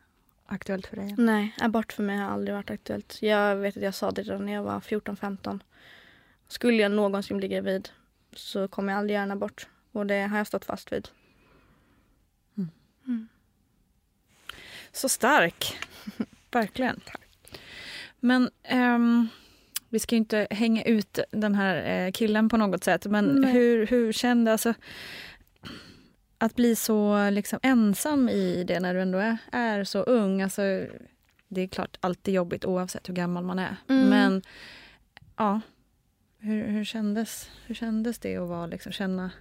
aktuellt 0.46 0.88
för 0.88 0.96
dig? 0.96 1.16
Nej, 1.18 1.56
abort 1.62 1.94
för 1.94 2.04
mig 2.04 2.18
har 2.18 2.30
aldrig 2.30 2.56
varit 2.56 2.70
aktuellt. 2.70 3.18
Jag 3.22 3.56
vet 3.56 3.78
att 3.78 3.84
jag 3.84 3.96
sa 3.96 4.12
det 4.12 4.22
redan 4.22 4.46
när 4.46 4.54
jag 4.54 4.64
var 4.64 4.80
14-15. 4.80 5.60
Skulle 6.48 6.82
jag 6.82 6.92
någonsin 6.92 7.38
bli 7.38 7.48
gravid 7.48 7.90
så 8.34 8.68
kommer 8.68 8.94
jag 8.94 9.00
aldrig 9.00 9.16
göra 9.16 9.24
en 9.24 9.32
abort. 9.32 9.68
Och 9.92 10.06
det 10.06 10.22
har 10.22 10.38
jag 10.38 10.48
stått 10.48 10.66
fast 10.66 10.92
vid. 10.92 11.10
Så 14.96 15.10
stark. 15.10 15.78
Verkligen. 16.52 17.02
Men 18.20 18.50
ehm, 18.64 19.28
vi 19.90 20.00
ska 20.00 20.16
ju 20.16 20.18
inte 20.18 20.48
hänga 20.52 20.84
ut 20.84 21.20
den 21.32 21.56
här 21.56 22.06
eh, 22.06 22.12
killen 22.12 22.50
på 22.50 22.58
något 22.58 22.84
sätt. 22.84 23.06
Men 23.06 23.26
Nej. 23.26 23.52
hur, 23.54 23.86
hur 23.88 24.12
kände 24.12 24.52
alltså 24.52 24.74
att 26.38 26.56
bli 26.56 26.76
så 26.76 27.30
liksom, 27.30 27.60
ensam 27.64 28.30
i 28.30 28.64
det 28.64 28.80
när 28.80 28.94
du 28.94 29.02
ändå 29.02 29.18
är, 29.18 29.38
är 29.52 29.84
så 29.84 30.00
ung? 30.04 30.42
Alltså, 30.42 30.62
det 31.48 31.62
är 31.62 31.68
klart 31.68 31.98
alltid 32.00 32.34
jobbigt 32.34 32.66
oavsett 32.66 33.10
hur 33.10 33.14
gammal 33.14 33.44
man 33.44 33.60
är. 33.60 33.76
Mm. 33.90 34.10
Men 34.10 34.42
ja, 35.38 35.62
hur, 36.40 36.68
hur, 36.68 36.84
kändes, 36.84 37.50
hur 37.66 37.76
kändes 37.76 38.20
det 38.20 38.38
att 38.38 38.50
vara, 38.50 38.66
liksom, 38.66 38.92
känna... 38.92 39.32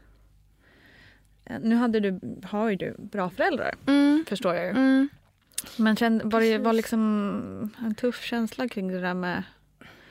Eh, 1.45 1.59
Nu 1.63 1.75
hade 1.75 2.01
du, 2.01 2.21
har 2.45 2.69
ju 2.71 2.77
du 2.77 2.95
bra 2.99 3.31
föräldrar, 3.31 3.75
Mm. 3.87 4.25
förstår 4.29 4.55
jag 4.55 4.65
ju. 4.65 4.71
Mm. 4.71 5.09
Men 5.79 5.97
kände, 5.97 6.25
var 6.25 6.41
det 6.41 6.59
var 6.59 6.73
liksom 6.73 7.71
en 7.85 7.95
tuff 7.95 8.23
känsla 8.25 8.69
kring 8.69 8.89
det 8.89 9.01
där 9.01 9.15
med... 9.15 9.43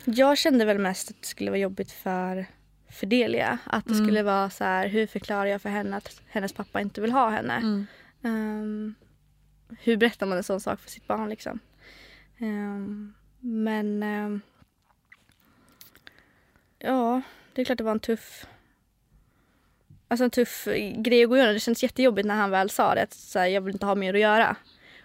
Jag 0.06 0.38
kände 0.38 0.66
väl 0.66 0.80
mest 0.80 1.10
att 1.10 1.22
det 1.22 1.28
skulle 1.28 1.52
vara 1.52 1.60
jobbigt 1.60 1.92
för, 1.92 2.46
för 2.90 3.06
Delia. 3.06 3.58
Att 3.64 3.86
det 3.86 3.94
Mm. 3.94 4.06
skulle 4.06 4.24
vara 4.24 4.50
så 4.50 4.64
här, 4.64 4.88
hur 4.88 5.08
förklarar 5.08 5.46
jag 5.46 5.62
för 5.62 5.70
henne 5.70 5.98
att 5.98 6.22
hennes 6.30 6.54
pappa 6.54 6.82
inte 6.82 7.02
vill 7.02 7.12
ha 7.12 7.30
henne? 7.30 7.54
Mm. 7.56 7.86
Ehm, 8.24 8.96
hur 9.80 9.98
berättar 9.98 10.26
man 10.26 10.38
en 10.38 10.44
sån 10.44 10.60
sak 10.60 10.80
för 10.80 10.90
sitt 10.90 11.08
barn 11.08 11.30
liksom? 11.30 11.60
Ehm, 12.40 13.14
men 13.40 14.04
ehm, 14.04 14.42
ja, 16.80 17.22
det 17.54 17.62
är 17.62 17.66
klart 17.66 17.78
det 17.78 17.84
var 17.84 17.92
en 17.92 18.00
tuff 18.00 18.46
Alltså 20.08 20.24
en 20.24 20.30
tuff 20.32 20.68
grej 20.98 21.24
att 21.24 21.30
gå 21.30 21.36
igenom. 21.38 21.54
Det 21.54 21.60
känns 21.60 21.84
jättejobbigt 21.84 22.28
när 22.28 22.36
han 22.36 22.50
väl 22.52 22.70
sa 22.70 22.96
det. 22.96 23.02
Att 23.04 23.14
så 23.14 23.40
här, 23.40 23.48
jag 23.48 23.62
vill 23.62 23.76
inte 23.76 23.86
ha 23.86 23.96
mer 23.96 24.14
att 24.14 24.20
göra. 24.20 24.56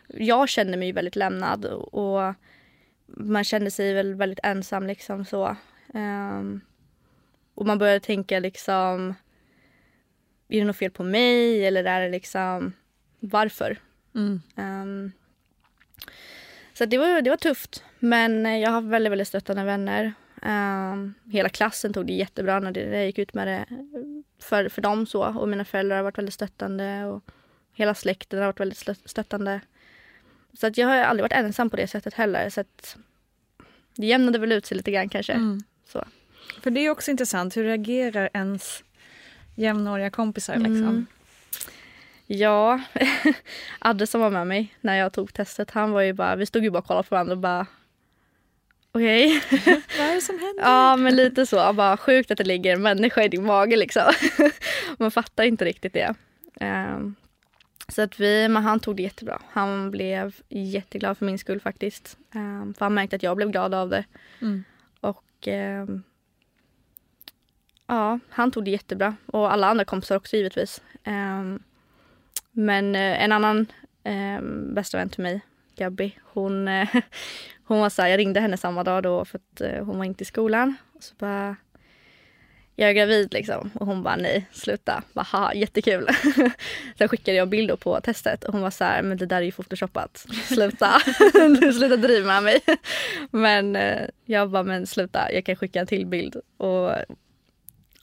Jag 0.07 0.49
kände 0.49 0.77
mig 0.77 0.93
väldigt 0.93 1.17
lämnad 1.17 1.65
och 1.65 2.35
man 3.17 3.45
kände 3.45 3.71
sig 3.71 3.95
väl 3.95 4.15
väldigt 4.15 4.41
ensam 4.43 4.87
liksom 4.87 5.25
så. 5.25 5.57
Ehm, 5.95 6.61
och 7.55 7.67
man 7.67 7.79
började 7.79 8.01
tänka 8.01 8.39
liksom 8.39 9.15
är 10.49 10.59
det 10.61 10.65
något 10.65 10.77
fel 10.77 10.91
på 10.91 11.05
mig 11.05 11.67
eller 11.67 11.85
är 11.85 12.01
det 12.01 12.09
liksom 12.09 12.73
varför? 13.21 13.79
Mm. 14.15 14.41
Ehm, 14.57 15.13
så 16.73 16.85
det 16.85 16.99
var, 16.99 17.21
det 17.23 17.31
var 17.31 17.37
tufft. 17.37 17.85
Men 17.99 18.61
jag 18.61 18.71
har 18.71 18.81
väldigt, 18.81 19.13
väldigt 19.13 19.29
stöttande 19.29 19.65
vänner. 19.65 20.13
Ehm, 20.43 21.15
hela 21.31 21.49
klassen 21.49 21.93
tog 21.93 22.07
det 22.07 22.13
jättebra 22.13 22.61
när 22.61 22.73
det- 22.73 22.81
jag 22.97 23.07
gick 23.07 23.19
ut 23.19 23.35
med 23.35 23.47
det 23.49 23.67
för, 24.43 24.69
för 24.69 24.83
dem. 24.83 25.07
så. 25.07 25.39
Och 25.39 25.49
mina 25.49 25.65
föräldrar 25.65 25.97
har 25.97 26.03
varit 26.03 26.19
väldigt 26.19 26.35
stöttande. 26.35 27.05
Och 27.05 27.25
hela 27.75 27.95
släkten 27.95 28.39
har 28.39 28.47
varit 28.47 28.61
väldigt 28.61 29.09
stöttande. 29.11 29.61
Så 30.61 30.67
att 30.67 30.79
jag 30.79 30.89
har 30.89 30.97
aldrig 30.97 31.23
varit 31.23 31.33
ensam 31.33 31.71
på 31.71 31.77
det 31.77 31.87
sättet 31.87 32.15
heller. 32.15 32.51
Så 32.51 32.61
att 32.61 32.97
det 33.97 34.07
jämnade 34.07 34.39
väl 34.39 34.53
ut 34.53 34.67
sig 34.67 34.77
lite 34.77 34.91
grann 34.91 35.09
kanske. 35.09 35.33
Mm. 35.33 35.63
Så. 35.85 36.05
För 36.63 36.71
det 36.71 36.81
är 36.81 36.91
också 36.91 37.11
intressant, 37.11 37.57
hur 37.57 37.65
reagerar 37.65 38.31
ens 38.35 38.85
jämnåriga 39.55 40.11
kompisar? 40.11 40.55
Mm. 40.55 40.73
Liksom? 40.73 41.07
Ja, 42.27 42.81
Adde 43.79 44.07
som 44.07 44.21
var 44.21 44.31
med 44.31 44.47
mig 44.47 44.75
när 44.81 44.95
jag 44.97 45.13
tog 45.13 45.35
testet, 45.35 45.71
han 45.71 45.91
var 45.91 46.03
ju 46.03 46.13
bara, 46.13 46.37
vi 46.37 46.47
stod 46.47 46.65
ju 46.65 46.71
bara 46.71 46.79
och 46.79 46.87
kollade 46.87 47.09
på 47.09 47.15
varandra 47.15 47.33
och 47.33 47.39
bara 47.39 47.67
okej. 48.93 49.43
Vad 49.99 50.07
är 50.07 50.15
det 50.15 50.21
som 50.21 50.39
händer? 50.39 50.63
Ja 50.63 50.97
men 50.97 51.17
lite 51.17 51.47
så, 51.47 51.73
bara 51.73 51.97
sjukt 51.97 52.31
att 52.31 52.39
det 52.39 52.45
ligger 52.45 52.73
en 52.73 52.83
människa 52.83 53.23
i 53.23 53.29
din 53.29 53.45
mage 53.45 53.77
liksom. 53.77 54.13
Man 54.99 55.11
fattar 55.11 55.45
inte 55.45 55.65
riktigt 55.65 55.93
det. 55.93 56.15
Ehm, 56.61 57.15
så 57.89 58.03
att 58.03 58.21
vi, 58.21 58.49
men 58.49 58.63
han 58.63 58.81
tog 58.81 58.97
det 58.97 59.03
jättebra. 59.03 59.43
Han 59.51 59.91
blev 59.91 60.37
jätteglad 60.49 61.19
för 61.19 61.27
min 61.27 61.39
skull 61.39 61.61
faktiskt. 61.61 62.19
Ehm, 62.35 62.75
för 62.75 62.85
han 62.85 62.95
märkte 62.95 63.17
att 63.17 63.23
jag 63.23 63.37
blev 63.37 63.51
glad 63.51 63.75
av 63.75 63.91
det. 63.91 64.05
Mm. 64.41 64.65
Och 65.01 65.25
ehm, 65.47 66.03
ja, 67.87 68.19
han 68.29 68.51
tog 68.51 68.65
det 68.65 68.71
jättebra. 68.71 69.17
Och 69.27 69.53
alla 69.53 69.67
andra 69.69 69.85
kompisar 69.85 70.17
också 70.17 70.37
givetvis. 70.37 70.83
Ehm, 71.05 71.63
men 72.53 72.95
eh, 72.95 73.23
en 73.23 73.33
annan 73.33 73.67
um, 74.05 74.75
bästa 74.75 74.99
vän 74.99 75.09
till 75.09 75.23
mig, 75.23 75.41
Gabby, 75.77 76.13
hon, 76.23 76.69
eh, 76.69 76.89
hon 77.65 77.81
var 77.81 77.89
så 77.89 78.03
här, 78.03 78.09
jag 78.09 78.19
ringde 78.19 78.41
henne 78.41 78.57
samma 78.57 78.85
dag 78.85 79.03
då 79.03 79.25
för 79.25 79.39
att 79.39 79.61
eh, 79.61 79.85
hon 79.85 79.99
var 79.99 80.05
inte 80.05 80.23
i 80.23 80.27
skolan. 80.27 80.75
Och 80.93 81.03
så 81.03 81.15
bara, 81.19 81.57
jag 82.81 82.91
är 82.91 82.95
gravid 82.95 83.33
liksom. 83.33 83.71
Och 83.75 83.87
hon 83.87 84.03
bara 84.03 84.17
nej, 84.17 84.47
sluta. 84.53 85.03
Bara, 85.13 85.23
"Haha, 85.23 85.55
jättekul. 85.55 86.09
Sen 86.99 87.09
skickade 87.09 87.37
jag 87.37 87.43
en 87.43 87.51
bild 87.51 87.81
på 87.81 88.01
testet 88.01 88.45
och 88.45 88.53
hon 88.53 88.63
var 88.63 88.71
så 88.71 88.85
här, 88.85 89.03
men 89.03 89.19
det 89.19 89.27
där 89.27 89.37
är 89.37 89.43
ju 89.43 89.53
photoshoppat. 89.53 90.27
Sluta. 90.45 91.01
sluta 91.73 91.97
driva 91.97 92.27
med 92.27 92.43
mig. 92.43 92.61
Men 93.31 93.77
eh, 93.77 94.09
jag 94.25 94.51
bara, 94.51 94.63
men 94.63 94.87
sluta, 94.87 95.33
jag 95.33 95.45
kan 95.45 95.57
skicka 95.57 95.81
en 95.81 95.87
till 95.87 96.07
bild. 96.07 96.37
Och 96.57 96.93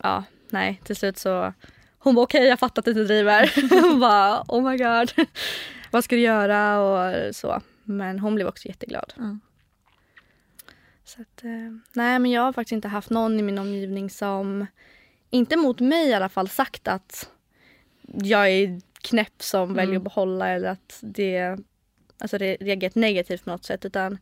ja, 0.04 0.24
nej, 0.50 0.82
till 0.84 0.96
slut 0.96 1.18
så 1.18 1.54
hon 2.00 2.16
bara 2.16 2.24
okej, 2.24 2.48
jag 2.48 2.60
fattar 2.60 2.82
att 2.82 2.86
du 2.86 2.92
inte 2.92 3.04
driver. 3.04 3.52
Hon 3.82 4.00
bara 4.00 4.44
oh 4.48 4.72
my 4.72 4.78
god. 4.78 5.28
Vad 5.92 6.04
ska 6.04 6.16
du 6.16 6.22
göra 6.22 6.80
och 6.80 7.36
så. 7.36 7.62
Men 7.84 8.20
hon 8.20 8.36
blev 8.36 8.48
också 8.48 8.68
jätteglad. 8.68 9.14
Mm. 9.18 9.40
Så 11.06 11.22
att, 11.22 11.44
eh, 11.44 11.52
nej 11.94 12.20
men 12.20 12.32
jag 12.32 12.42
har 12.42 12.54
faktiskt 12.54 12.72
inte 12.72 12.88
haft 12.88 13.10
någon 13.10 13.40
i 13.40 13.42
min 13.44 13.58
omgivning 13.58 14.10
som 14.10 14.66
inte 15.30 15.58
mot 15.58 15.80
mig 15.80 16.08
i 16.10 16.14
alla 16.14 16.30
fall, 16.30 16.50
sagt 16.50 16.88
att 16.88 17.30
jag 18.02 18.50
är 18.50 18.82
knäpp 19.02 19.44
som 19.44 19.64
Mm. 19.64 19.76
väljer 19.76 19.98
att 19.98 20.04
behålla 20.04 20.50
eller 20.50 20.70
att 20.70 21.00
det 21.02 21.58
alltså 22.18 22.38
det 22.38 22.56
reagerat 22.56 22.96
negativt 22.96 23.44
på 23.44 23.50
något 23.50 23.64
sätt 23.66 23.86
utan 23.86 24.18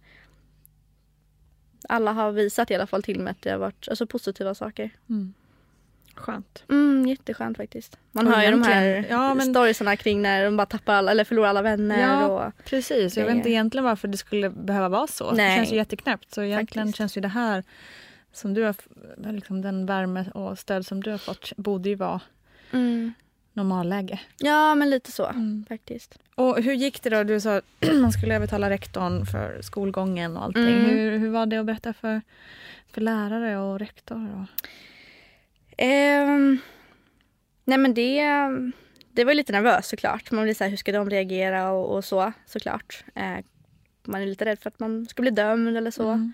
alla 1.90 2.12
har 2.12 2.32
visat 2.32 2.72
i 2.72 2.76
alla 2.76 2.88
fall 2.88 3.04
till 3.04 3.20
mig 3.20 3.32
att 3.32 3.42
det 3.42 3.50
har 3.52 3.58
varit 3.58 3.88
alltså, 3.90 4.08
positiva 4.08 4.56
saker. 4.56 4.90
Skönt. 6.16 6.64
Mm, 6.70 7.08
jätteskönt 7.08 7.58
faktiskt. 7.58 7.98
Man 8.12 8.28
Och 8.28 8.34
hör 8.34 8.44
ju 8.44 8.52
de 8.52 8.64
här 8.64 9.06
ja, 9.10 9.34
men- 9.34 9.46
storiesarna 9.54 9.96
kring 9.96 10.22
när 10.22 10.44
de 10.46 10.58
bara 10.58 10.66
tappar 10.66 10.94
alla 10.94 11.12
eller 11.12 11.24
förlorar 11.24 11.50
alla 11.50 11.62
vänner. 11.62 12.02
Ja, 12.02 12.28
Och, 12.28 12.54
precis. 12.66 13.18
Jag 13.18 13.26
vet 13.26 13.34
det- 13.34 13.38
inte 13.38 13.50
egentligen 13.50 13.84
varför 13.86 14.08
det 14.08 14.18
skulle 14.18 14.50
behöva 14.50 14.90
vara 14.90 15.08
så. 15.08 15.30
Det 15.32 15.38
Nej. 15.38 15.58
känns 15.58 15.72
ju 15.72 15.76
jätteknäppt. 15.76 16.34
Så 16.34 16.44
egentligen 16.44 16.88
Faktiskt. 16.88 16.98
känns 16.98 17.18
ju 17.18 17.22
det 17.22 17.28
här 17.28 17.64
som 18.34 18.54
du 18.54 18.64
har, 18.64 18.76
liksom 19.32 19.62
den 19.62 19.86
värme 19.86 20.26
och 20.34 20.60
stöd 20.60 20.86
som 20.86 21.04
du 21.04 21.12
har 21.12 21.18
fått 21.18 21.54
borde 21.58 21.90
ju 21.90 21.96
vara 21.96 22.20
mm. 22.72 23.14
normalläge. 23.54 24.20
Ja 24.38 24.76
men 24.76 24.90
lite 24.90 25.12
så 25.12 25.26
Mm. 25.26 25.66
faktiskt. 25.70 26.20
Och 26.36 26.62
hur 26.64 26.74
gick 26.74 27.04
det 27.04 27.10
då? 27.10 27.24
Du 27.24 27.40
sa 27.40 27.56
att 27.58 27.64
man 28.02 28.12
skulle 28.12 28.36
övertala 28.36 28.70
rektorn 28.70 29.26
för 29.26 29.62
skolgången 29.62 30.38
och 30.38 30.44
allting. 30.44 30.64
Mm. 30.68 30.86
Hur, 30.86 31.18
hur 31.18 31.30
var 31.30 31.46
det 31.46 31.58
att 31.58 31.66
berätta 31.66 31.94
för, 31.94 32.22
för 32.92 33.02
lärare 33.02 33.58
och 33.58 33.80
rektor? 33.80 34.30
Och... 34.42 34.68
Ehm, 35.78 36.58
nej 37.66 37.78
men 37.78 37.94
det, 37.94 38.24
det 39.12 39.24
var 39.24 39.34
lite 39.34 39.52
nervöst 39.52 39.90
såklart. 39.90 40.32
Man 40.32 40.44
blir 40.44 40.54
så 40.54 40.64
här, 40.64 40.72
hur 40.72 40.78
ska 40.78 40.92
de 40.92 41.10
reagera 41.10 41.72
och, 41.72 41.96
och 41.96 42.06
så 42.06 42.34
såklart. 42.46 43.04
Eh, 43.16 43.38
man 44.04 44.22
är 44.22 44.26
lite 44.26 44.46
rädd 44.46 44.60
för 44.60 44.70
att 44.70 44.80
man 44.80 45.06
ska 45.06 45.22
bli 45.22 45.32
dömd 45.32 45.78
eller 45.78 45.92
så. 45.92 46.10
Mm. 46.10 46.34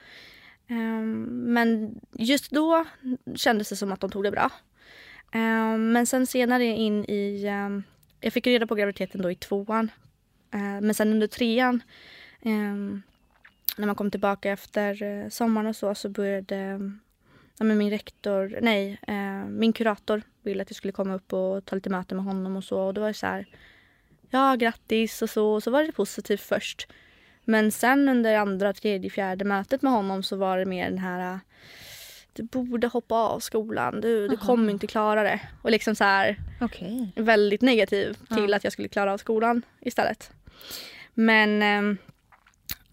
Ehm, 0.67 1.23
men 1.53 1.99
just 2.11 2.51
då 2.51 2.85
kändes 3.35 3.69
det 3.69 3.75
som 3.75 3.91
att 3.91 3.99
de 3.99 4.09
tog 4.09 4.23
det 4.23 4.31
bra. 4.31 4.51
Ehm, 5.31 5.91
men 5.91 6.05
sen 6.05 6.27
senare 6.27 6.65
in 6.65 7.05
i... 7.05 7.45
ehm, 7.47 7.83
jag 8.21 8.33
fick 8.33 8.47
reda 8.47 8.67
på 8.67 8.75
graviditeten 8.75 9.21
då 9.21 9.31
i 9.31 9.35
tvåan. 9.35 9.91
Ehm, 10.51 10.85
men 10.85 10.93
sen 10.93 11.11
under 11.11 11.27
trean, 11.27 11.81
när 13.77 13.85
man 13.85 13.95
kom 13.95 14.11
tillbaka 14.11 14.51
efter 14.51 15.03
eh, 15.03 15.29
sommaren 15.29 15.67
och 15.67 15.75
så, 15.75 15.95
så 15.95 16.09
började 16.09 16.91
ja, 17.59 17.65
men 17.65 17.77
min 17.77 17.89
rektor, 17.89 18.59
nej, 18.61 18.99
eh, 19.07 19.45
min 19.45 19.73
kurator 19.73 20.21
ville 20.43 20.61
att 20.61 20.69
jag 20.69 20.75
skulle 20.77 20.91
komma 20.91 21.15
upp 21.15 21.33
och 21.33 21.65
ta 21.65 21.75
lite 21.75 21.89
möte 21.89 22.15
med 22.15 22.23
honom 22.23 22.55
och 22.55 22.63
så. 22.63 22.79
Och 22.79 22.93
då 22.93 23.01
var 23.01 23.07
det 23.07 23.13
så 23.13 23.25
här, 23.27 23.45
ja 24.29 24.55
grattis 24.55 25.21
och 25.21 25.29
så. 25.29 25.47
Och 25.53 25.63
så 25.63 25.71
var 25.71 25.83
det 25.83 25.91
positivt 25.91 26.41
först. 26.41 26.87
Men 27.45 27.71
sen 27.71 28.09
under 28.09 28.35
andra, 28.35 28.73
tredje, 28.73 29.09
fjärde 29.09 29.45
mötet 29.45 29.81
med 29.81 29.91
honom 29.91 30.23
så 30.23 30.35
var 30.35 30.57
det 30.57 30.65
mer 30.65 30.89
den 30.89 30.97
här 30.97 31.33
äh, 31.33 31.39
du 32.33 32.43
borde 32.43 32.87
hoppa 32.87 33.15
av 33.15 33.39
skolan, 33.39 34.01
du, 34.01 34.27
du 34.27 34.35
Aha. 34.35 34.45
kommer 34.45 34.73
inte 34.73 34.87
klara 34.87 35.23
det. 35.23 35.39
Och 35.61 35.71
liksom 35.71 35.95
så 35.95 36.03
här 36.03 36.37
Okej. 36.61 37.11
väldigt 37.15 37.61
negativ 37.61 38.13
till 38.13 38.49
Ja. 38.49 38.55
att 38.55 38.63
jag 38.63 38.73
skulle 38.73 38.87
klara 38.87 39.13
av 39.13 39.17
skolan 39.17 39.61
istället. 39.81 40.31
Men 41.13 41.61
ehm, 41.61 41.97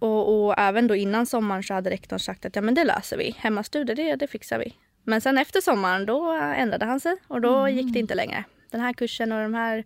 och, 0.06 0.46
och 0.46 0.54
även 0.58 0.86
då 0.86 0.94
innan 0.94 1.26
sommaren 1.26 1.62
så 1.62 1.74
hade 1.74 1.90
rektorn 1.90 2.18
sagt 2.18 2.46
att 2.46 2.56
ja 2.56 2.62
men 2.62 2.74
det 2.74 2.84
löser 2.84 3.16
vi, 3.16 3.34
hemmastudier 3.38 3.96
det, 3.96 4.16
det 4.16 4.26
fixar 4.26 4.58
vi. 4.58 4.74
Men 5.04 5.20
sen 5.20 5.38
efter 5.38 5.60
sommaren 5.60 6.06
då 6.06 6.32
ändrade 6.32 6.84
han 6.84 7.00
sig 7.00 7.16
och 7.28 7.40
då 7.40 7.68
gick 7.68 7.92
det 7.92 7.98
inte 7.98 8.14
längre. 8.14 8.44
Den 8.70 8.80
här 8.80 8.92
kursen 8.92 9.32
och 9.32 9.42
de 9.42 9.54
här, 9.54 9.84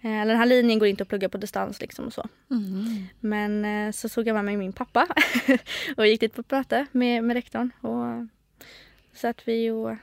eh, 0.00 0.20
eller 0.20 0.32
den 0.32 0.38
här 0.38 0.46
linjen 0.46 0.78
går 0.78 0.88
inte 0.88 1.02
att 1.02 1.08
plugga 1.08 1.28
på 1.28 1.38
distans 1.38 1.80
liksom 1.80 2.06
och 2.06 2.12
så. 2.12 2.28
Mm. 2.50 3.06
Men 3.20 3.64
eh, 3.64 3.92
så 3.92 4.08
såg 4.08 4.26
jag 4.26 4.34
med 4.34 4.44
mig 4.44 4.56
min 4.56 4.72
pappa 4.72 5.06
och 5.96 6.06
gick 6.06 6.20
dit 6.20 6.34
på 6.34 6.40
ett 6.40 6.50
möte 6.50 6.86
med, 6.92 7.24
med 7.24 7.34
rektorn. 7.34 7.70
Och 7.80 8.26
så 9.14 9.28
att 9.28 9.48
vi 9.48 9.70
och 9.70 9.96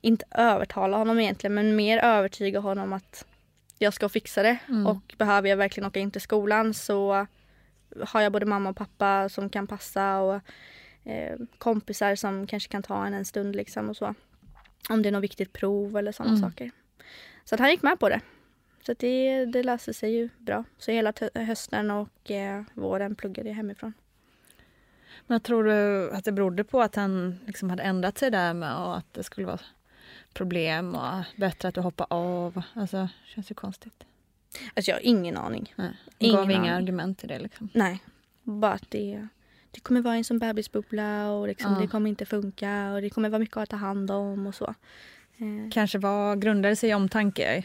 inte 0.00 0.24
övertala 0.30 0.96
honom 0.96 1.20
egentligen 1.20 1.54
men 1.54 1.76
mer 1.76 1.98
övertyga 1.98 2.60
honom 2.60 2.92
att 2.92 3.24
jag 3.78 3.94
ska 3.94 4.08
fixa 4.08 4.42
det. 4.42 4.58
Mm. 4.68 4.86
Och 4.86 5.14
behöver 5.18 5.48
jag 5.48 5.56
verkligen 5.56 5.86
åka 5.86 6.00
in 6.00 6.10
till 6.10 6.20
skolan 6.20 6.74
så 6.74 7.26
har 8.06 8.20
jag 8.20 8.32
både 8.32 8.46
mamma 8.46 8.70
och 8.70 8.76
pappa 8.76 9.28
som 9.28 9.48
kan 9.50 9.66
passa 9.66 10.18
och 10.20 10.40
eh, 11.04 11.38
kompisar 11.58 12.14
som 12.14 12.46
kanske 12.46 12.68
kan 12.68 12.82
ta 12.82 13.06
en 13.06 13.14
en 13.14 13.24
stund 13.24 13.56
liksom 13.56 13.88
och 13.88 13.96
så. 13.96 14.14
Om 14.88 15.02
det 15.02 15.08
är 15.08 15.12
något 15.12 15.22
viktigt 15.22 15.52
prov 15.52 15.96
eller 15.96 16.12
sådana 16.12 16.36
Mm. 16.36 16.50
saker. 16.50 16.70
Så 17.44 17.54
att 17.54 17.60
han 17.60 17.70
gick 17.70 17.82
med 17.82 17.98
på 18.00 18.08
det. 18.08 18.20
Så 18.86 18.94
det, 18.98 19.44
det 19.44 19.62
löste 19.62 19.94
sig 19.94 20.12
ju 20.14 20.28
bra. 20.38 20.64
Så 20.78 20.90
hela 20.90 21.12
hösten 21.34 21.90
och 21.90 22.30
eh, 22.30 22.62
våren 22.74 23.14
pluggade 23.14 23.48
jag 23.48 23.56
hemifrån. 23.56 23.92
Men 25.26 25.40
tror 25.40 25.64
du 25.64 26.10
att 26.10 26.24
det 26.24 26.32
berodde 26.32 26.64
på 26.64 26.80
att 26.82 26.94
han 26.94 27.38
liksom 27.46 27.70
hade 27.70 27.82
ändrat 27.82 28.18
sig 28.18 28.30
där 28.30 28.54
med 28.54 28.76
och 28.76 28.96
att 28.96 29.14
det 29.14 29.22
skulle 29.22 29.46
vara 29.46 29.60
problem 30.32 30.94
och 30.94 31.24
bättre 31.36 31.68
att 31.68 31.74
du 31.74 31.80
hoppar 31.80 32.06
av? 32.10 32.62
Alltså, 32.74 33.08
känns 33.24 33.50
ju 33.50 33.54
konstigt. 33.54 34.04
Alltså 34.74 34.90
jag 34.90 34.96
har 34.96 35.06
ingen 35.06 35.36
aning. 35.36 35.74
Nej. 35.76 35.92
Ingen 36.18 36.36
gav 36.36 36.50
inga 36.50 36.58
aning. 36.60 36.70
argument 36.70 37.18
till 37.18 37.28
det 37.28 37.38
liksom. 37.38 37.68
Nej, 37.74 38.02
bara 38.42 38.72
att 38.72 38.90
det, 38.90 39.26
det 39.70 39.80
kommer 39.80 40.00
vara 40.00 40.14
en 40.14 40.24
som 40.24 40.38
bebisbubbla 40.38 41.30
och 41.30 41.48
liksom, 41.48 41.72
Ja. 41.72 41.80
det 41.80 41.86
kommer 41.86 42.10
inte 42.10 42.26
funka 42.26 42.92
och 42.92 43.02
det 43.02 43.10
kommer 43.10 43.28
vara 43.28 43.38
mycket 43.38 43.56
att 43.56 43.68
ta 43.70 43.76
hand 43.76 44.10
om 44.10 44.46
och 44.46 44.54
så. 44.54 44.74
Eh, 45.36 45.70
Kanske 45.72 45.98
var, 45.98 46.36
grundade 46.36 46.76
sig 46.76 46.90
i 46.90 46.94
omtanke. 46.94 47.64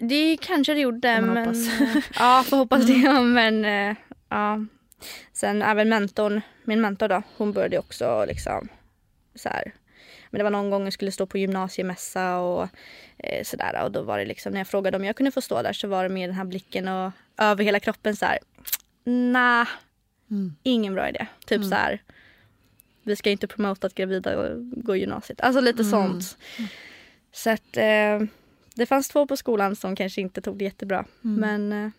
Det 0.00 0.36
kanske 0.40 0.74
det 0.74 0.80
gjorde 0.80 1.20
men... 1.20 1.36
hoppas. 1.46 1.80
Mm. 1.80 1.96
eh, 1.96 2.02
ja, 2.18 2.44
får 2.46 2.56
hoppas 2.56 2.86
det. 2.86 3.20
Men 3.20 3.64
eh, 3.64 3.96
ja. 4.28 4.64
Sen 5.32 5.62
även 5.62 5.88
mentorn, 5.88 6.40
min 6.64 6.80
mentor 6.80 7.08
då, 7.08 7.22
hon 7.36 7.52
började 7.52 7.78
också 7.78 8.24
liksom 8.28 8.68
så 9.34 9.48
här. 9.48 9.72
Men 10.30 10.38
det 10.38 10.44
var 10.44 10.50
någon 10.50 10.70
gång 10.70 10.84
jag 10.84 10.92
skulle 10.92 11.12
stå 11.12 11.26
på 11.26 11.38
gymnasiemässa 11.38 12.38
och 12.38 12.68
eh, 13.18 13.44
sådär. 13.44 13.84
Och 13.84 13.92
då 13.92 14.02
var 14.02 14.18
det 14.18 14.24
liksom 14.24 14.52
när 14.52 14.60
jag 14.60 14.66
frågade 14.68 14.96
om 14.96 15.04
jag 15.04 15.16
kunde 15.16 15.30
få 15.30 15.40
stå 15.40 15.62
där 15.62 15.72
så 15.72 15.88
var 15.88 16.02
det 16.02 16.08
med 16.08 16.28
den 16.28 16.36
här 16.36 16.44
blicken 16.44 16.88
och 16.88 17.12
över 17.38 17.64
hela 17.64 17.80
kroppen 17.80 18.16
så 18.16 18.24
här. 18.26 18.38
Nej, 19.04 19.66
Mm. 20.30 20.54
ingen 20.62 20.94
bra 20.94 21.08
idé. 21.08 21.26
Typ 21.46 21.64
så 21.64 21.74
här. 21.74 22.02
Vi 23.02 23.16
ska 23.16 23.30
inte 23.30 23.46
promota 23.46 23.86
att 23.86 23.94
gravida 23.94 24.54
går 24.58 24.96
gymnasiet. 24.96 25.40
Alltså 25.40 25.60
lite 25.60 25.82
Mm. 25.82 25.90
sånt. 25.90 26.36
Så 27.32 27.50
att 27.50 27.76
eh, 27.76 28.20
det 28.74 28.86
fanns 28.86 29.08
två 29.08 29.26
på 29.26 29.36
skolan 29.36 29.76
som 29.76 29.96
kanske 29.96 30.20
inte 30.20 30.40
tog 30.40 30.58
det 30.58 30.64
jättebra. 30.64 31.04
Mm. 31.24 31.40
Men 31.68 31.84
eh, 31.84 31.90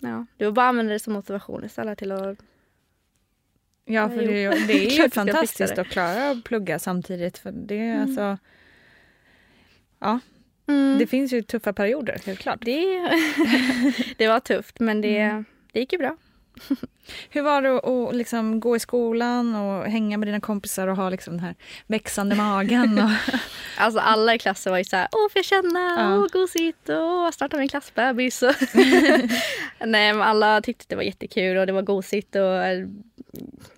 ja, 0.00 0.26
det 0.36 0.44
var 0.44 0.52
bara 0.52 0.66
att 0.66 0.68
använda 0.68 0.92
det 0.92 0.98
som 0.98 1.12
motivation 1.12 1.64
istället 1.64 1.98
till 1.98 2.12
att 2.12 2.38
Ja, 3.84 4.08
för 4.08 4.16
det, 4.16 4.32
är 4.44 4.52
ju- 4.52 4.66
det 4.66 4.72
är 4.86 4.90
ju 4.90 5.02
vi 5.02 5.10
fantastiskt 5.10 5.78
att 5.78 5.86
klara 5.88 6.30
att 6.30 6.44
plugga 6.44 6.78
samtidigt. 6.78 7.38
För 7.38 7.50
det, 7.52 7.78
är 7.88 8.02
alltså, 8.02 8.38
ja, 10.00 10.18
Mm. 10.68 10.98
det 10.98 11.06
finns 11.06 11.32
ju 11.32 11.42
tuffa 11.42 11.72
perioder, 11.72 12.20
helt 12.26 12.38
klart. 12.38 12.58
det, 12.64 12.84
det 14.16 14.28
var 14.28 14.40
tufft 14.40 14.80
men 14.80 15.00
det, 15.00 15.18
Mm. 15.18 15.44
det 15.72 15.80
gick 15.80 15.92
ju 15.92 15.98
bra. 15.98 16.16
Hur 17.30 17.42
var 17.42 17.62
det 17.62 17.76
att 17.78 18.14
liksom 18.16 18.60
gå 18.60 18.76
i 18.76 18.80
skolan 18.80 19.54
och 19.54 19.84
hänga 19.84 20.18
med 20.18 20.28
dina 20.28 20.40
kompisar 20.40 20.88
och 20.88 20.96
ha 20.96 21.10
liksom 21.10 21.32
den 21.36 21.40
här 21.44 21.54
växande 21.86 22.34
magen? 22.36 22.98
Och, 22.98 23.10
Alltså 23.78 24.00
alla 24.00 24.34
i 24.34 24.38
klassen 24.38 24.70
var 24.70 24.78
ju 24.78 24.84
så 24.84 24.96
här, 24.96 25.08
åh 25.12 25.28
får 25.32 25.38
jag 25.38 25.44
känna, 25.44 25.80
Ja. 25.98 26.16
åh 26.18 26.26
gosigt, 26.32 26.88
åh 26.88 27.30
starta 27.30 27.56
min 27.56 27.68
klassbebis. 27.68 28.42
Och 28.42 28.54
Nej 29.84 30.12
men 30.12 30.22
alla 30.22 30.60
tyckte 30.60 30.84
det 30.88 30.96
var 30.96 31.02
jättekul 31.02 31.56
och 31.56 31.66
det 31.66 31.72
var 31.72 31.82
gosigt 31.82 32.34
och 32.36 32.64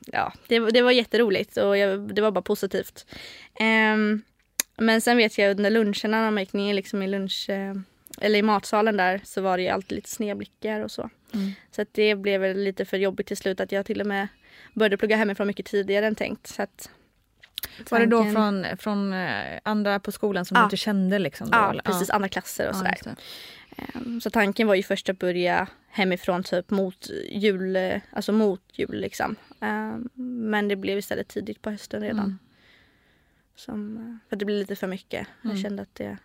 ja, 0.07 0.33
det, 0.49 0.59
det 0.59 0.83
var 0.83 0.91
jätteroligt 0.91 1.57
och 1.57 1.79
jag, 1.79 2.15
det 2.15 2.23
var 2.23 2.31
bara 2.31 2.43
positivt. 2.43 3.07
Ehm, 3.61 4.23
men 4.77 5.01
sen 5.01 5.17
vet 5.17 5.39
jag 5.39 5.51
under 5.51 5.71
luncherna 5.71 6.21
när 6.21 6.31
man 6.31 6.43
gick 6.43 6.53
ner 6.53 6.75
liksom 6.75 7.03
i 7.03 7.07
lunch 7.09 7.51
eh, 7.51 7.75
eller 8.21 8.39
i 8.39 8.43
matsalen 8.43 8.97
där 8.97 9.21
så 9.25 9.41
var 9.41 9.57
det 9.57 9.63
ju 9.63 9.69
alltid 9.69 9.97
lite 9.97 10.11
snedblickar 10.11 10.81
och 10.81 10.91
så. 10.91 11.11
Mm. 11.35 11.53
Så 11.71 11.83
att 11.83 11.89
det 11.93 12.15
blev 12.15 12.41
väl 12.41 12.57
lite 12.59 12.85
för 12.85 12.97
jobbigt 12.97 13.27
till 13.27 13.37
slut 13.37 13.61
att 13.61 13.73
jag 13.73 13.87
till 13.87 14.01
och 14.01 14.07
med 14.07 14.29
började 14.75 14.97
plugga 14.97 15.17
hemifrån 15.17 15.47
mycket 15.47 15.67
tidigare 15.67 16.07
än 16.07 16.15
tänkt. 16.15 16.47
Så 16.47 16.63
att 16.63 16.91
var 17.91 18.01
det 18.01 18.07
då 18.07 18.23
tanken- 18.23 18.33
från, 18.35 18.77
från 18.79 19.13
eh, 19.13 19.61
andra 19.63 20.01
på 20.01 20.13
skolan 20.13 20.45
som 20.45 20.55
Ja. 20.55 20.61
du 20.61 20.65
inte 20.65 20.77
kände? 20.77 21.19
Liksom, 21.19 21.51
då, 21.51 21.57
Ja, 21.59 21.71
eller? 21.71 21.83
precis. 21.83 22.11
Andra 22.11 22.29
klasser 22.29 22.69
och 22.69 22.75
Ja, 22.75 22.79
sådär. 22.79 23.17
Ehm, 23.77 24.21
Så 24.21 24.31
tanken 24.31 24.67
var 24.67 24.75
ju 24.75 24.83
först 24.83 25.09
att 25.09 25.19
börja 25.19 25.69
hemifrån 25.89 26.43
typ 26.43 26.71
mot 26.71 27.07
jul, 27.31 27.77
eh, 27.77 28.01
alltså 28.11 28.33
mot 28.33 28.63
jul 28.73 29.01
liksom. 29.01 29.37
Ehm, 29.61 30.09
Men 30.51 30.69
det 30.69 30.77
blev 30.77 30.99
istället 30.99 31.29
tidigt 31.29 31.63
på 31.63 31.71
hösten 31.71 32.01
redan. 32.03 32.25
Mm. 32.25 32.39
Som, 33.57 33.97
eh, 33.97 34.29
för 34.29 34.37
det 34.37 34.45
blev 34.45 34.59
lite 34.59 34.77
för 34.77 34.87
mycket. 34.87 35.27
Jag 35.43 35.51
Mm. 35.51 35.63
kände 35.63 35.83
att 35.83 35.95
det... 35.95 36.19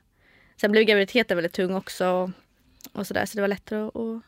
Sen 0.61 0.71
blev 0.71 0.83
graviditeten 0.83 1.37
väldigt 1.37 1.53
tung 1.53 1.75
också. 1.75 2.07
Och, 2.07 2.29
och 2.93 3.07
sådär 3.07 3.25
så 3.25 3.35
det 3.35 3.41
var 3.41 3.47
lättare 3.47 3.79
att, 3.79 3.95
att 3.95 4.21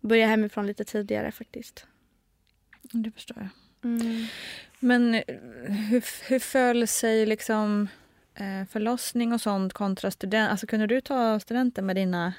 börja 0.00 0.26
hemifrån 0.26 0.66
lite 0.66 0.84
tidigare 0.84 1.32
faktiskt. 1.32 1.86
Det 2.82 3.10
förstår 3.10 3.36
jag. 3.38 3.48
Mm. 3.90 4.26
Men 4.80 5.14
eh, 5.14 5.22
hur, 5.90 6.28
hur 6.28 6.38
föll 6.38 6.86
sig 6.86 7.26
liksom 7.26 7.88
förlossning 8.70 9.32
och 9.32 9.40
sånt 9.40 9.72
kontra 9.72 10.10
student? 10.10 10.50
Alltså 10.50 10.66
kunde 10.66 10.86
du 10.86 11.00
ta 11.00 11.40
studenten 11.40 11.86
med 11.86 11.96
dina 11.96 12.32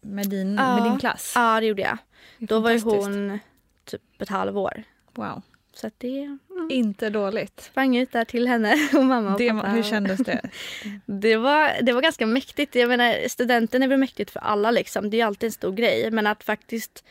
med 0.00 0.28
din, 0.30 0.54
Ja. 0.54 0.74
med 0.74 0.84
din 0.90 0.98
klass? 0.98 1.32
Ja 1.34 1.60
det 1.60 1.66
gjorde 1.66 1.82
jag. 1.82 1.98
Det 2.38 2.46
Då 2.46 2.60
var 2.60 2.70
ju 2.70 2.80
hon 2.80 3.38
typ 3.84 4.22
ett 4.22 4.28
halvår. 4.28 4.82
Wow. 5.14 5.42
Så 5.74 5.90
det 5.98 6.22
mm, 6.22 6.68
Inte 6.70 7.10
dåligt. 7.10 7.60
sprang 7.60 7.96
ut 7.96 8.12
där 8.12 8.24
till 8.24 8.48
henne 8.48 8.74
och 8.94 9.04
mamma 9.04 9.32
och 9.32 9.38
Det, 9.38 9.50
pappa. 9.50 9.68
hur 9.68 9.82
kändes 9.82 10.18
det? 10.18 10.50
Det 11.06 11.36
var, 11.36 11.82
det 11.82 11.92
var 11.92 12.02
ganska 12.02 12.26
mäktigt. 12.26 12.74
Jag 12.74 12.88
menar, 12.88 13.28
studenten 13.28 13.82
är 13.82 13.88
väl 13.88 13.98
mäktigt 13.98 14.30
för 14.30 14.40
alla 14.40 14.70
liksom. 14.70 15.10
Det 15.10 15.20
är 15.20 15.26
alltid 15.26 15.46
en 15.46 15.52
stor 15.52 15.72
grej. 15.72 16.10
Men 16.10 16.26
att 16.26 16.44
faktiskt 16.44 17.04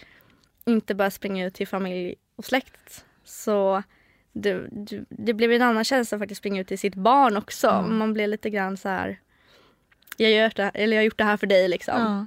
inte 0.66 0.96
bara 0.96 1.12
springa 1.12 1.46
ut 1.46 1.54
till 1.54 1.68
familj 1.68 2.16
och 2.36 2.46
släkt. 2.46 3.06
Så 3.24 3.84
det, 4.36 4.68
det, 5.10 5.34
blev 5.34 5.52
en 5.52 5.62
annan 5.62 5.84
känsla 5.84 6.16
att 6.16 6.22
faktiskt 6.22 6.40
springa 6.40 6.62
ut 6.62 6.68
till 6.68 6.80
sitt 6.80 6.96
barn 6.96 7.38
också. 7.38 7.68
Mm. 7.70 7.98
Man 7.98 8.14
blev 8.14 8.30
lite 8.30 8.50
grann 8.50 8.78
så 8.78 8.90
här. 8.90 9.20
Jag, 10.18 10.32
gör 10.32 10.52
det, 10.56 10.72
eller 10.74 10.96
jag 10.96 11.02
har 11.02 11.06
gjort 11.06 11.18
det 11.18 11.24
här 11.24 11.38
för 11.38 11.48
dig 11.48 11.68
liksom. 11.68 12.02
Ja. 12.02 12.26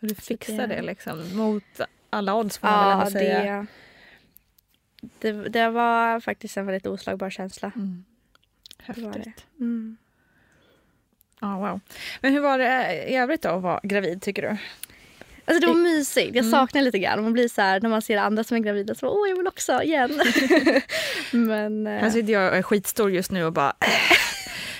Och 0.00 0.06
du 0.08 0.14
fixar 0.14 0.56
det- 0.56 0.66
det 0.66 0.82
liksom 0.82 1.36
mot 1.36 1.80
alla 2.10 2.34
odds 2.34 2.58
får 2.58 2.68
man 2.68 2.78
väl 2.88 2.90
Ja, 2.98 3.06
ändå 3.06 3.10
säga. 3.10 3.66
det, 5.00 5.32
det, 5.32 5.48
det 5.48 5.70
var 5.70 6.20
faktiskt 6.20 6.56
en 6.56 6.66
väldigt 6.66 6.86
oslagbar 6.86 7.30
känsla. 7.30 7.72
Mm. 7.76 8.04
Det 8.86 9.00
var 9.02 9.12
det. 9.12 9.18
Häftigt. 9.18 9.46
Mm. 9.60 9.96
Ja, 11.40 11.58
wow. 11.58 11.80
Men 12.20 12.32
hur 12.32 12.40
var 12.40 12.58
det 12.58 13.04
i 13.08 13.16
övrigt 13.16 13.42
då 13.42 13.48
att 13.48 13.62
vara 13.62 13.80
gravid 13.82 14.22
tycker 14.22 14.42
du? 14.42 14.56
Alltså 15.48 15.60
det 15.60 15.66
var 15.66 15.74
mysigt. 15.82 16.26
Jag 16.36 16.44
Mm. 16.44 16.50
saknar 16.50 16.82
lite 16.82 16.98
grann. 16.98 17.22
Man 17.22 17.32
blir 17.32 17.48
så 17.48 17.60
här 17.62 17.80
när 17.80 17.88
man 17.88 18.02
ser 18.02 18.16
andra 18.16 18.44
som 18.44 18.56
är 18.56 18.60
gravida 18.60 18.94
så 18.94 19.08
åh 19.08 19.28
jag 19.28 19.36
vill 19.36 19.46
också 19.46 19.82
igen. 19.82 20.20
Men 21.30 21.86
eh, 21.86 21.92
Här 21.92 22.10
sitter 22.10 22.32
jag 22.32 22.50
och 22.50 22.56
är 22.56 22.62
skitstor 22.62 23.10
just 23.10 23.30
nu 23.30 23.44
och 23.44 23.52
bara 23.52 23.72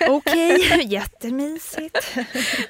Okej, 0.09 0.83
jättemysigt. 0.87 2.17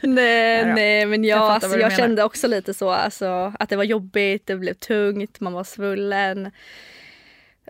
nej, 0.00 0.64
nej 0.74 1.06
men 1.06 1.24
jag, 1.24 1.38
Jag 1.38 1.44
alltså, 1.50 1.68
vad 1.68 1.78
du 1.78 1.82
jag 1.82 1.96
kände 1.96 2.24
också 2.24 2.46
lite 2.46 2.74
så 2.74 2.90
alltså, 2.90 3.52
att 3.58 3.68
det 3.68 3.76
var 3.76 3.84
jobbigt, 3.84 4.46
det 4.46 4.56
blev 4.56 4.74
tungt, 4.74 5.40
man 5.40 5.52
var 5.52 5.64
svullen. 5.64 6.50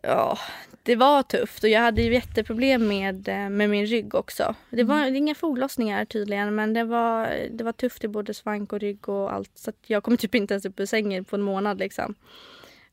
Ja, 0.06 0.38
det 0.82 0.96
var 0.96 1.22
tufft 1.22 1.64
och 1.64 1.68
jag 1.70 1.80
hade 1.80 2.02
ju 2.02 2.12
jätteproblem 2.14 2.88
med, 2.88 3.28
eh, 3.28 3.48
med 3.48 3.70
min 3.70 3.86
rygg 3.86 4.14
också. 4.14 4.54
Det 4.70 4.82
var 4.84 5.00
Mm. 5.02 5.16
inga 5.16 5.34
foglossningar 5.34 6.04
tydligen 6.04 6.54
men 6.54 6.74
det 6.74 6.84
var, 6.84 7.48
det 7.50 7.64
var 7.64 7.72
tufft 7.72 8.04
i 8.04 8.08
både 8.08 8.34
svank 8.34 8.72
och 8.72 8.80
rygg 8.80 9.08
och 9.08 9.32
allt. 9.32 9.50
Så 9.58 9.72
jag 9.86 10.02
kom 10.02 10.16
typ 10.16 10.34
inte 10.34 10.54
ens 10.54 10.64
upp 10.64 10.80
ur 10.80 10.86
sängen 10.86 11.24
på 11.24 11.36
en 11.36 11.42
månad 11.42 11.78
liksom. 11.78 12.14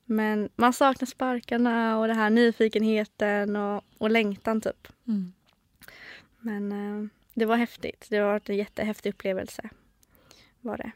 Men 0.05 0.49
man 0.55 0.73
saknar 0.73 1.05
sparkarna 1.05 1.99
och 1.99 2.07
det 2.07 2.13
här 2.13 2.29
nyfikenheten 2.29 3.55
och, 3.55 3.83
och 3.97 4.09
längtan 4.11 4.61
typ. 4.61 4.87
Mm. 5.07 5.33
Men 6.39 6.71
eh, 6.71 7.09
det 7.33 7.45
var 7.45 7.55
häftigt. 7.57 8.07
Det 8.09 8.21
var 8.21 8.41
en 8.45 8.55
jättehäftig 8.57 9.09
upplevelse. 9.09 9.69
Var 10.61 10.77
det. 10.77 10.91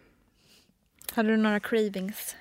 Hade 1.12 1.30
du 1.30 1.38
några 1.38 1.60
cravings? 1.60 2.36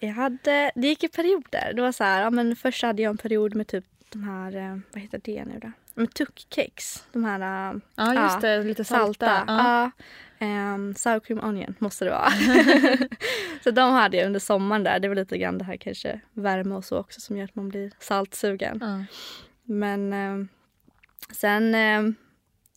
Jag 0.00 0.12
hade, 0.12 0.70
det 0.74 0.88
gick 0.88 1.04
i 1.04 1.08
perioder. 1.08 1.72
Det 1.74 1.82
var 1.82 1.92
så 1.92 2.04
här, 2.04 2.22
ja, 2.22 2.30
men 2.30 2.56
först 2.56 2.82
hade 2.82 3.02
jag 3.02 3.10
en 3.10 3.16
period 3.16 3.54
med 3.54 3.66
typ 3.66 3.84
de 4.08 4.24
här, 4.24 4.56
eh, 4.56 4.78
vad 4.92 5.02
heter 5.02 5.20
det 5.24 5.44
nu 5.44 5.58
då? 5.62 5.72
Med 5.94 6.14
tuckcakes. 6.14 7.04
De 7.12 7.24
här 7.24 7.40
eh, 7.40 7.80
Ja, 7.94 8.14
Ja, 8.14 8.22
just 8.22 8.40
det. 8.40 8.62
Lite 8.62 8.84
salta. 8.84 9.26
salta. 9.26 9.44
Ja. 9.46 9.90
Ja. 10.38 10.46
Ehm, 10.46 10.94
sour 10.94 11.20
cream 11.20 11.40
onion 11.44 11.74
måste 11.78 12.04
det 12.04 12.10
vara. 12.10 12.30
så 13.64 13.70
de 13.70 13.92
hade 13.92 14.16
jag 14.16 14.26
under 14.26 14.40
sommaren 14.40 14.84
där. 14.84 14.98
Det 15.00 15.08
var 15.08 15.14
lite 15.14 15.38
grann 15.38 15.58
det 15.58 15.64
här 15.64 15.76
kanske 15.76 16.20
värme 16.32 16.74
och 16.74 16.84
så 16.84 16.98
också 16.98 17.20
som 17.20 17.36
gör 17.36 17.44
att 17.44 17.54
man 17.54 17.68
blir 17.68 17.92
saltsugen. 17.98 18.78
Ja. 18.80 19.04
Men 19.64 20.12
eh, 20.12 20.46
sen 21.32 21.74
eh, 21.74 22.02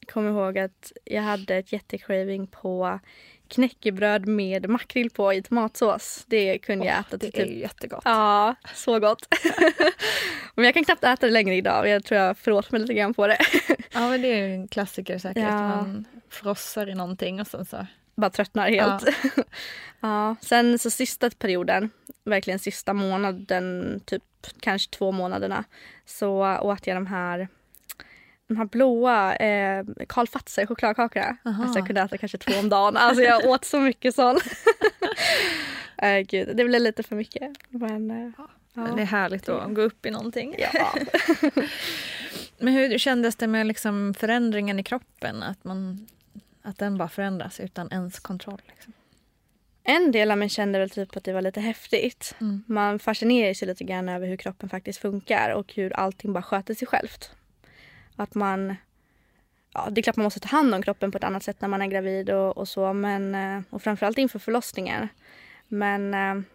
kom 0.07 0.25
jag 0.25 0.33
ihåg 0.33 0.57
att 0.57 0.91
jag 1.03 1.21
hade 1.21 1.55
ett 1.55 1.71
jättecraving 1.73 2.47
på 2.47 2.99
knäckebröd 3.53 4.27
med 4.27 4.69
makrill 4.69 5.09
på 5.09 5.33
i 5.33 5.41
tomatsås. 5.41 6.23
Det 6.27 6.57
kunde 6.57 6.85
jag 6.85 6.99
äta 6.99 7.17
till 7.17 7.31
Det 7.31 7.39
är 7.39 7.45
typ 7.45 7.53
ju 7.53 7.59
jättegott. 7.59 8.01
Ja, 8.05 8.55
så 8.75 8.99
gott. 8.99 9.27
men 10.55 10.65
jag 10.65 10.73
kan 10.73 10.83
knappt 10.85 11.03
äta 11.03 11.25
det 11.25 11.31
längre 11.31 11.55
idag. 11.55 11.87
Jag 11.87 12.03
tror 12.03 12.21
jag 12.21 12.37
förlåter 12.37 12.71
mig 12.71 12.81
lite 12.81 12.93
grann 12.93 13.13
på 13.13 13.27
det. 13.27 13.37
Ja, 13.93 14.09
men 14.09 14.21
det 14.21 14.27
är 14.27 14.47
ju 14.47 14.53
en 14.53 14.67
klassiker 14.67 15.17
säkert. 15.17 15.43
Ja. 15.43 15.67
Man 15.67 16.05
frossar 16.29 16.89
i 16.89 16.95
någonting 16.95 17.41
och 17.41 17.47
sen 17.47 17.65
så... 17.65 17.85
Bara 18.15 18.29
tröttnar 18.29 18.69
helt. 18.69 19.17
Ja. 19.99 20.35
Sen 20.41 20.79
så 20.79 20.89
sista 20.89 21.29
perioden, 21.29 21.89
verkligen 22.23 22.59
sista 22.59 22.93
månaden, 22.93 23.99
typ 24.05 24.23
kanske 24.59 24.91
två 24.91 25.11
månaderna, 25.11 25.63
så 26.05 26.57
åt 26.61 26.87
jag 26.87 26.97
de 26.97 27.07
här 27.07 27.47
de 28.53 28.57
här 28.57 28.65
blåa 28.65 29.35
eh, 29.35 29.85
Karl 30.07 30.27
Fazer 30.27 30.65
chokladkakorna. 30.65 31.37
Alltså 31.43 31.79
jag 31.79 31.87
kunde 31.87 32.01
äta 32.01 32.17
kanske 32.17 32.37
två 32.37 32.59
om 32.59 32.69
dagen. 32.69 32.97
Alltså 32.97 33.23
jag 33.23 33.45
åt 33.49 33.65
så 33.65 33.79
mycket 33.79 34.15
sånt. 34.15 34.43
äh, 35.97 36.19
gud, 36.27 36.57
det 36.57 36.65
blev 36.65 36.81
lite 36.81 37.03
för 37.03 37.15
mycket. 37.15 37.51
Men, 37.69 38.11
eh, 38.11 38.31
Men 38.73 38.95
det 38.95 39.01
är 39.01 39.05
härligt 39.05 39.49
att 39.49 39.73
gå 39.73 39.81
upp 39.81 40.05
i 40.05 40.11
någonting. 40.11 40.55
ja. 40.57 40.95
Men 42.57 42.73
hur 42.73 42.97
kändes 42.97 43.35
det 43.35 43.47
med 43.47 43.67
liksom 43.67 44.13
förändringen 44.13 44.79
i 44.79 44.83
kroppen? 44.83 45.43
Att, 45.43 45.63
man, 45.63 46.07
att 46.61 46.77
den 46.77 46.97
bara 46.97 47.09
förändras 47.09 47.59
utan 47.59 47.91
ens 47.91 48.19
kontroll? 48.19 48.61
Liksom? 48.67 48.93
En 49.83 50.11
del 50.11 50.31
av 50.31 50.37
mig 50.37 50.49
kände 50.49 50.79
väl 50.79 50.89
typ 50.89 51.17
att 51.17 51.23
det 51.23 51.33
var 51.33 51.41
lite 51.41 51.61
häftigt. 51.61 52.35
Mm. 52.41 52.63
Man 52.67 52.99
fascinerar 52.99 53.53
sig 53.53 53.67
lite 53.67 53.83
grann 53.83 54.09
över 54.09 54.27
hur 54.27 54.37
kroppen 54.37 54.69
faktiskt 54.69 54.99
funkar 54.99 55.49
och 55.49 55.73
hur 55.73 55.93
allting 55.93 56.33
bara 56.33 56.43
sköter 56.43 56.73
sig 56.73 56.87
självt. 56.87 57.31
Att 58.15 58.35
man... 58.35 58.75
Ja, 59.73 59.87
det 59.91 60.01
är 60.01 60.03
klart 60.03 60.15
man 60.15 60.23
måste 60.23 60.39
ta 60.39 60.47
hand 60.47 60.75
om 60.75 60.81
kroppen 60.81 61.11
på 61.11 61.17
ett 61.17 61.23
annat 61.23 61.43
sätt 61.43 61.61
när 61.61 61.67
man 61.67 61.81
är 61.81 61.87
gravid 61.87 62.29
och, 62.29 62.57
och 62.57 62.67
så. 62.67 62.93
Men, 62.93 63.35
eh, 63.35 63.61
och 63.69 63.81
framförallt 63.81 64.17
inför 64.17 64.39
förlossningen. 64.39 65.07
Men 65.67 66.13
eh, 66.13 66.45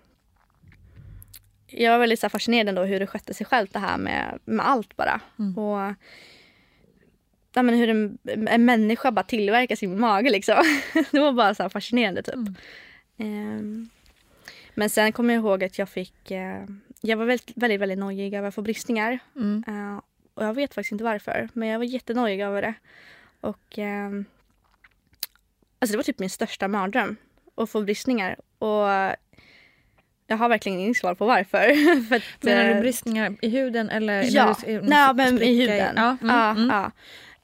jag 1.67 1.93
var 1.93 1.99
väldigt 1.99 2.21
så 2.21 2.29
fascinerad 2.29 2.69
ändå 2.69 2.83
hur 2.85 3.01
det 3.01 3.07
skötte 3.07 3.35
sig 3.35 3.47
självt 3.47 3.73
det 3.73 3.79
här 3.79 3.99
med, 3.99 4.39
med 4.45 4.69
allt 4.69 4.97
bara. 4.97 5.21
Mm. 5.39 5.59
Och 5.59 5.95
ja, 7.55 7.63
men 7.63 7.75
hur 7.75 7.89
en, 7.89 8.19
en 8.49 8.65
människa 8.65 9.11
bara 9.11 9.23
tillverkar 9.23 9.77
sin 9.77 10.01
mage 10.01 10.31
liksom. 10.31 10.65
det 11.11 11.21
var 11.21 11.33
bara 11.33 11.55
så 11.55 11.69
fascinerande 11.69 12.23
typ. 12.23 12.35
Mm. 12.35 12.55
Ehm, 13.19 13.89
men 14.75 14.91
sen 14.91 15.13
kommer 15.13 15.35
jag 15.35 15.41
ihåg 15.41 15.65
att 15.65 15.79
jag 15.79 15.89
fick... 15.89 16.31
eh, 16.31 16.65
jag 17.01 17.17
var 17.17 17.25
väldigt, 17.25 17.53
väldigt, 17.55 17.81
väldigt 17.81 17.99
nojig 17.99 18.35
över 18.35 18.49
att 18.49 18.55
få 18.55 18.63
bristningar. 18.63 19.19
Mm. 19.37 19.65
Eh, 19.67 20.01
och 20.39 20.45
jag 20.45 20.55
vet 20.55 20.75
faktiskt 20.75 20.93
inte 20.93 21.05
varför, 21.05 21.49
men 21.53 21.69
jag 21.69 21.79
var 21.79 21.85
jättenojig 21.85 22.41
över 22.41 22.63
det. 22.63 22.75
Och... 23.41 23.79
ehm, 23.79 24.25
alltså 25.79 25.93
det 25.93 25.97
var 25.97 26.05
typ 26.05 26.19
min 26.19 26.31
största 26.31 26.69
mardröm, 26.69 27.17
att 27.57 27.71
få 27.71 27.83
bristningar. 27.83 28.37
Och 28.59 28.89
jag 30.27 30.37
har 30.37 30.49
verkligen 30.49 30.79
inget 30.79 30.97
svar 30.97 31.15
på 31.15 31.27
varför. 31.27 31.59
För 32.09 32.17
att, 32.17 32.23
Menar 32.41 32.65
eh, 32.65 32.75
du 32.75 32.81
bristningar 32.81 33.37
i 33.43 33.49
huden 33.49 33.91
eller? 33.91 34.23
Ja, 34.35 34.57
du, 34.67 34.81
Nej, 34.81 35.15
men 35.15 35.43
i 35.43 35.61
huden. 35.61 35.95
Ja, 35.97 36.17
mm, 36.23 36.37
ja, 36.37 36.51
mm. 36.51 36.71
ja. 36.71 36.91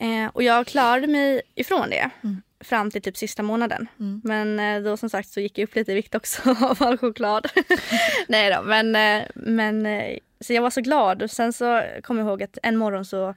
Eh, 0.07 0.31
och 0.33 0.43
jag 0.43 0.67
klarade 0.67 1.07
mig 1.07 1.43
ifrån 1.55 1.91
det 1.91 2.11
Mm. 2.25 2.43
Fram 2.65 2.91
till 2.91 3.03
typ 3.03 3.17
sista 3.17 3.43
månaden. 3.43 3.89
Mm. 4.01 4.21
Men 4.25 4.61
eh, 4.61 4.83
då 4.83 4.97
som 4.97 5.11
sagt 5.11 5.29
så 5.29 5.41
gick 5.41 5.59
jag 5.59 5.69
upp 5.69 5.75
lite 5.75 5.93
i 5.93 5.95
vikt 5.95 6.15
också 6.15 6.51
av 6.61 6.83
all 6.83 6.99
choklad. 6.99 7.47
nej 8.29 8.55
då, 8.55 8.63
men, 8.63 8.97
eh, 8.97 9.29
men 9.35 9.87
eh, 9.87 10.19
så 10.41 10.53
jag 10.53 10.63
var 10.63 10.71
så 10.71 10.81
glad 10.81 11.23
och 11.23 11.31
sen 11.31 11.53
så 11.53 11.83
kom 12.03 12.19
jag 12.19 12.27
ihåg 12.27 12.43
att 12.43 12.59
en 12.63 12.77
morgon 12.77 13.05
så 13.05 13.29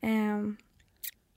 eh, 0.00 0.38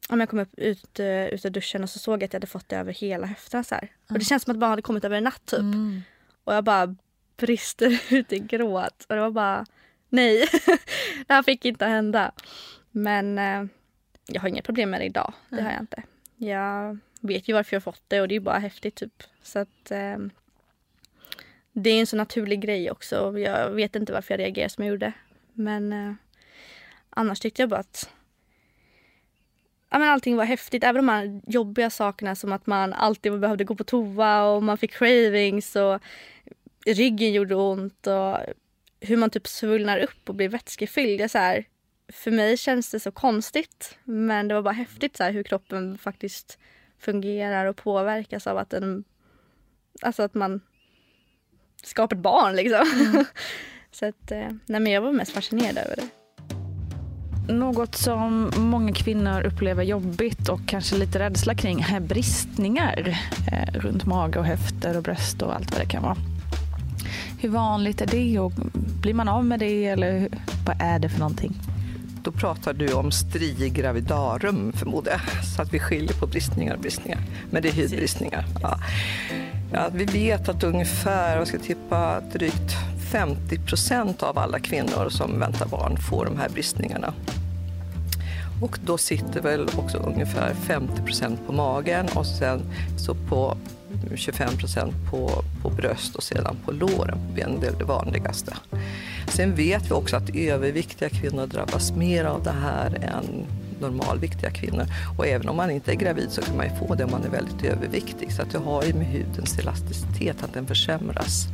om 0.10 0.20
jag 0.20 0.30
kom 0.30 0.40
upp 0.40 0.54
ut, 0.58 1.00
ut 1.00 1.46
ur 1.46 1.50
duschen 1.50 1.84
och 1.84 1.90
så 1.90 2.00
såg 2.00 2.14
jag 2.14 2.24
att 2.24 2.34
jag 2.34 2.40
hade 2.40 2.48
fått 2.48 2.70
det 2.70 2.76
över 2.76 2.94
hela 2.94 3.28
höften 3.28 3.64
så 3.64 3.76
här. 3.76 3.92
Och 4.10 4.20
det 4.20 4.26
känns 4.26 4.44
som 4.44 4.52
att 4.52 4.56
det 4.56 4.60
bara 4.60 4.70
hade 4.70 4.82
kommit 4.82 5.06
över 5.06 5.18
en 5.18 5.24
natt 5.24 5.46
typ. 5.46 5.60
Mm. 5.60 6.02
Och 6.44 6.54
jag 6.54 6.64
bara 6.64 6.96
brister 7.38 8.02
ut 8.14 8.34
i 8.34 8.40
gråt. 8.40 9.06
Och 9.10 9.16
det 9.16 9.22
var 9.22 9.32
bara, 9.32 9.66
nej, 10.10 10.48
det 11.28 11.34
här 11.34 11.44
fick 11.44 11.66
inte 11.66 11.86
hända. 11.86 12.32
Men 12.92 13.38
eh, 13.38 13.66
jag 14.28 14.42
har 14.42 14.50
inga 14.50 14.62
problem 14.62 14.90
med 14.90 15.02
det 15.02 15.06
idag. 15.06 15.34
Det 15.50 15.62
har 15.62 15.72
jag 15.72 15.82
inte. 15.82 16.04
Jag 16.36 16.98
vet 17.28 17.48
ju 17.48 17.54
varför 17.54 17.76
jag 17.76 17.82
har 17.82 17.92
fått 17.92 18.04
det 18.08 18.22
och 18.22 18.28
det 18.28 18.36
är 18.36 18.40
bara 18.40 18.60
häftigt 18.60 18.96
typ. 18.96 19.24
Så 19.42 19.60
att 19.60 19.92
eh, 19.92 20.18
det 21.72 21.90
är 21.90 22.00
en 22.00 22.08
så 22.08 22.16
naturlig 22.16 22.62
grej 22.62 22.92
också. 22.92 23.40
Jag 23.40 23.70
vet 23.70 23.96
inte 23.96 24.14
varför 24.14 24.34
jag 24.34 24.40
reagerade 24.40 24.70
som 24.70 24.84
jag 24.84 24.92
gjorde. 24.92 25.14
Men 25.54 25.94
eh, 25.94 26.14
annars 27.10 27.40
tyckte 27.40 27.62
jag 27.62 27.70
bara 27.70 27.80
att 27.80 28.10
ja, 29.90 30.00
men 30.00 30.10
allting 30.10 30.36
var 30.36 30.46
häftigt. 30.46 30.84
Även 30.84 31.06
de 31.06 31.10
här 31.10 31.42
jobbiga 31.48 31.90
sakerna 31.90 32.36
som 32.36 32.52
att 32.52 32.68
man 32.68 32.94
alltid 32.94 33.40
behövde 33.40 33.64
gå 33.64 33.76
på 33.76 33.84
toa 33.84 34.44
och 34.44 34.64
man 34.64 34.78
fick 34.78 34.92
cravings 34.92 35.76
och 35.76 36.02
ryggen 36.86 37.34
gjorde 37.34 37.56
ont 37.56 38.08
och 38.08 38.38
hur 39.00 39.18
man 39.18 39.30
typ 39.30 39.48
svullnar 39.48 40.00
upp 40.00 40.30
och 40.30 40.36
blir 40.36 40.50
vätskefylld. 40.50 41.22
Jag, 41.22 41.32
så 41.32 41.38
här, 41.38 41.66
för 42.10 42.32
mig 42.32 42.58
känns 42.58 42.92
det 42.92 43.00
så 43.00 43.12
konstigt 43.12 43.98
men 44.04 44.48
det 44.48 44.54
var 44.54 44.62
bara 44.62 44.74
häftigt 44.74 45.18
så 45.18 45.24
här, 45.24 45.32
hur 45.32 45.44
kroppen 45.44 45.98
faktiskt 45.98 46.60
fungerar 47.00 47.66
och 47.66 47.76
påverkas 47.76 48.48
av 48.48 48.58
att, 48.58 48.70
den, 48.70 49.04
alltså 50.02 50.24
att 50.24 50.34
man 50.34 50.62
skapar 51.84 52.16
ett 52.16 52.22
barn. 52.22 52.56
Liksom. 52.56 52.86
så 53.92 54.06
att, 54.06 54.32
eh, 54.32 54.48
nej, 54.66 54.80
men 54.80 54.88
jag 54.88 55.02
var 55.02 55.12
mest 55.12 55.32
fascinerad 55.32 55.78
över 55.78 55.96
det. 55.96 56.08
Något 57.54 57.96
som 57.96 58.52
många 58.58 58.94
kvinnor 58.94 59.42
upplever 59.46 59.84
jobbigt 59.84 60.50
och 60.50 60.60
kanske 60.68 60.98
lite 60.98 61.20
rädsla 61.20 61.56
kring 61.56 61.82
är 61.82 62.00
bristningar 62.00 63.18
eh, 63.52 63.80
runt 63.80 64.06
mage 64.06 64.40
och 64.40 64.46
höfter 64.46 64.98
och 64.98 65.04
bröst 65.04 65.42
och 65.42 65.56
allt 65.56 65.72
vad 65.72 65.82
det 65.82 65.90
kan 65.90 66.04
vara. 66.04 66.18
Hur 67.40 67.50
vanligt 67.50 68.02
är 68.02 68.08
det 68.08 68.40
och 68.40 68.52
blir 69.02 69.14
man 69.14 69.28
av 69.28 69.46
med 69.46 69.60
det 69.60 69.86
eller 69.86 70.30
Vad 70.66 70.82
är 70.82 71.00
det 71.00 71.10
för 71.10 71.20
någonting? 71.20 71.54
Då 72.28 72.32
pratar 72.32 72.74
du 72.74 72.94
om 72.94 73.12
stri 73.12 73.70
gravidarum 73.70 74.74
förmodar 74.74 75.12
jag, 75.12 75.46
så 75.46 75.62
att 75.62 75.74
vi 75.74 75.80
skiljer 75.80 76.14
på 76.14 76.28
bristningar 76.28 76.76
och 76.76 76.82
bristningar. 76.82 77.20
Men 77.52 77.62
det 77.62 77.70
är 77.70 77.74
hudbristningar. 77.74 78.46
Ja. 78.62 78.80
Ja, 79.74 79.90
vi 79.94 80.06
vet 80.06 80.50
att 80.50 80.64
ungefär, 80.64 81.38
jag 81.38 81.48
ska 81.48 81.60
tippa 81.60 82.22
drygt 82.34 82.72
50 83.12 83.60
procent 83.60 84.24
av 84.24 84.38
alla 84.38 84.60
kvinnor 84.60 85.10
som 85.10 85.40
väntar 85.40 85.66
barn 85.66 85.98
får 85.98 86.26
de 86.26 86.38
här 86.38 86.50
bristningarna. 86.50 87.14
Och 88.62 88.80
då 88.86 88.98
sitter 88.98 89.42
väl 89.42 89.70
också 89.78 89.98
ungefär 89.98 90.54
50 90.54 91.02
procent 91.02 91.40
på 91.48 91.54
magen 91.54 92.06
och 92.16 92.26
sen 92.26 92.62
så 92.98 93.16
på 93.16 93.58
25 94.16 94.58
procent 94.58 94.94
på, 95.12 95.44
på 95.62 95.70
bröst 95.70 96.16
och 96.16 96.24
sedan 96.24 96.56
på 96.66 96.72
låren. 96.72 97.18
Det 97.36 97.42
är 97.42 97.72
det 97.80 97.86
vanligaste. 97.86 98.54
Sen 99.28 99.56
vet 99.56 99.90
vi 99.90 99.92
också 99.92 100.16
att 100.16 100.36
överviktiga 100.36 101.10
kvinnor 101.10 101.48
drabbas 101.48 101.92
mer 101.92 102.26
av 102.26 102.44
det 102.44 102.56
här 102.64 102.96
än 103.04 103.46
normalviktiga 103.82 104.52
kvinnor. 104.52 104.86
Och 105.18 105.28
även 105.28 105.50
om 105.50 105.56
man 105.56 105.72
inte 105.72 105.92
är 105.92 105.96
gravid 105.96 106.32
så 106.32 106.42
kan 106.42 106.58
man 106.58 106.66
ju 106.66 106.76
få 106.76 106.96
det 106.96 107.04
om 107.04 107.12
man 107.12 107.24
är 107.24 107.30
väldigt 107.30 107.64
överviktig. 107.64 108.32
Så 108.32 108.42
att 108.42 108.52
det 108.52 108.58
har 108.58 108.84
ju 108.84 108.94
med 108.94 109.08
hudens 109.08 109.60
elasticitet, 109.60 110.44
att 110.44 110.54
den 110.54 110.68
försämras 110.68 111.48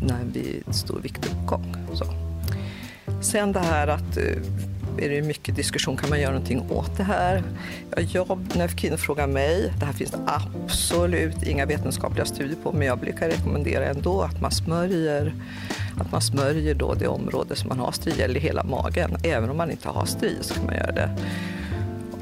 när 0.00 0.24
vi 0.32 0.62
stor 0.70 1.00
viktuppgång. 1.00 1.76
Så. 1.94 2.04
Sen 3.22 3.52
det 3.52 3.60
här 3.60 3.88
att 3.88 4.16
eh, 4.16 4.24
är 5.00 5.08
det 5.08 5.22
mycket 5.22 5.56
diskussion, 5.56 5.96
kan 5.96 6.10
man 6.10 6.20
göra 6.20 6.32
någonting 6.32 6.70
åt 6.70 6.96
det 6.96 7.02
här? 7.02 7.42
Jag, 8.12 8.46
när 8.56 8.68
kvinnor 8.68 8.96
frågar 8.96 9.26
mig, 9.26 9.72
det 9.78 9.86
här 9.86 9.92
finns 9.92 10.10
det 10.10 10.18
absolut 10.26 11.42
inga 11.42 11.66
vetenskapliga 11.66 12.24
studier 12.24 12.56
på, 12.62 12.72
men 12.72 12.86
jag 12.86 12.98
brukar 12.98 13.28
rekommendera 13.28 13.86
ändå 13.86 14.22
att 14.22 14.40
man 14.40 14.50
smörjer, 14.50 15.34
att 16.00 16.12
man 16.12 16.20
smörjer 16.20 16.74
då 16.74 16.94
det 16.94 17.08
område 17.08 17.56
som 17.56 17.68
man 17.68 17.78
har 17.78 17.92
stri, 17.92 18.22
eller 18.22 18.40
hela 18.40 18.64
magen. 18.64 19.16
Även 19.24 19.50
om 19.50 19.56
man 19.56 19.70
inte 19.70 19.88
har 19.88 20.06
stri 20.06 20.36
så 20.40 20.54
kan 20.54 20.64
man 20.64 20.74
göra 20.74 20.92
det. 20.92 21.16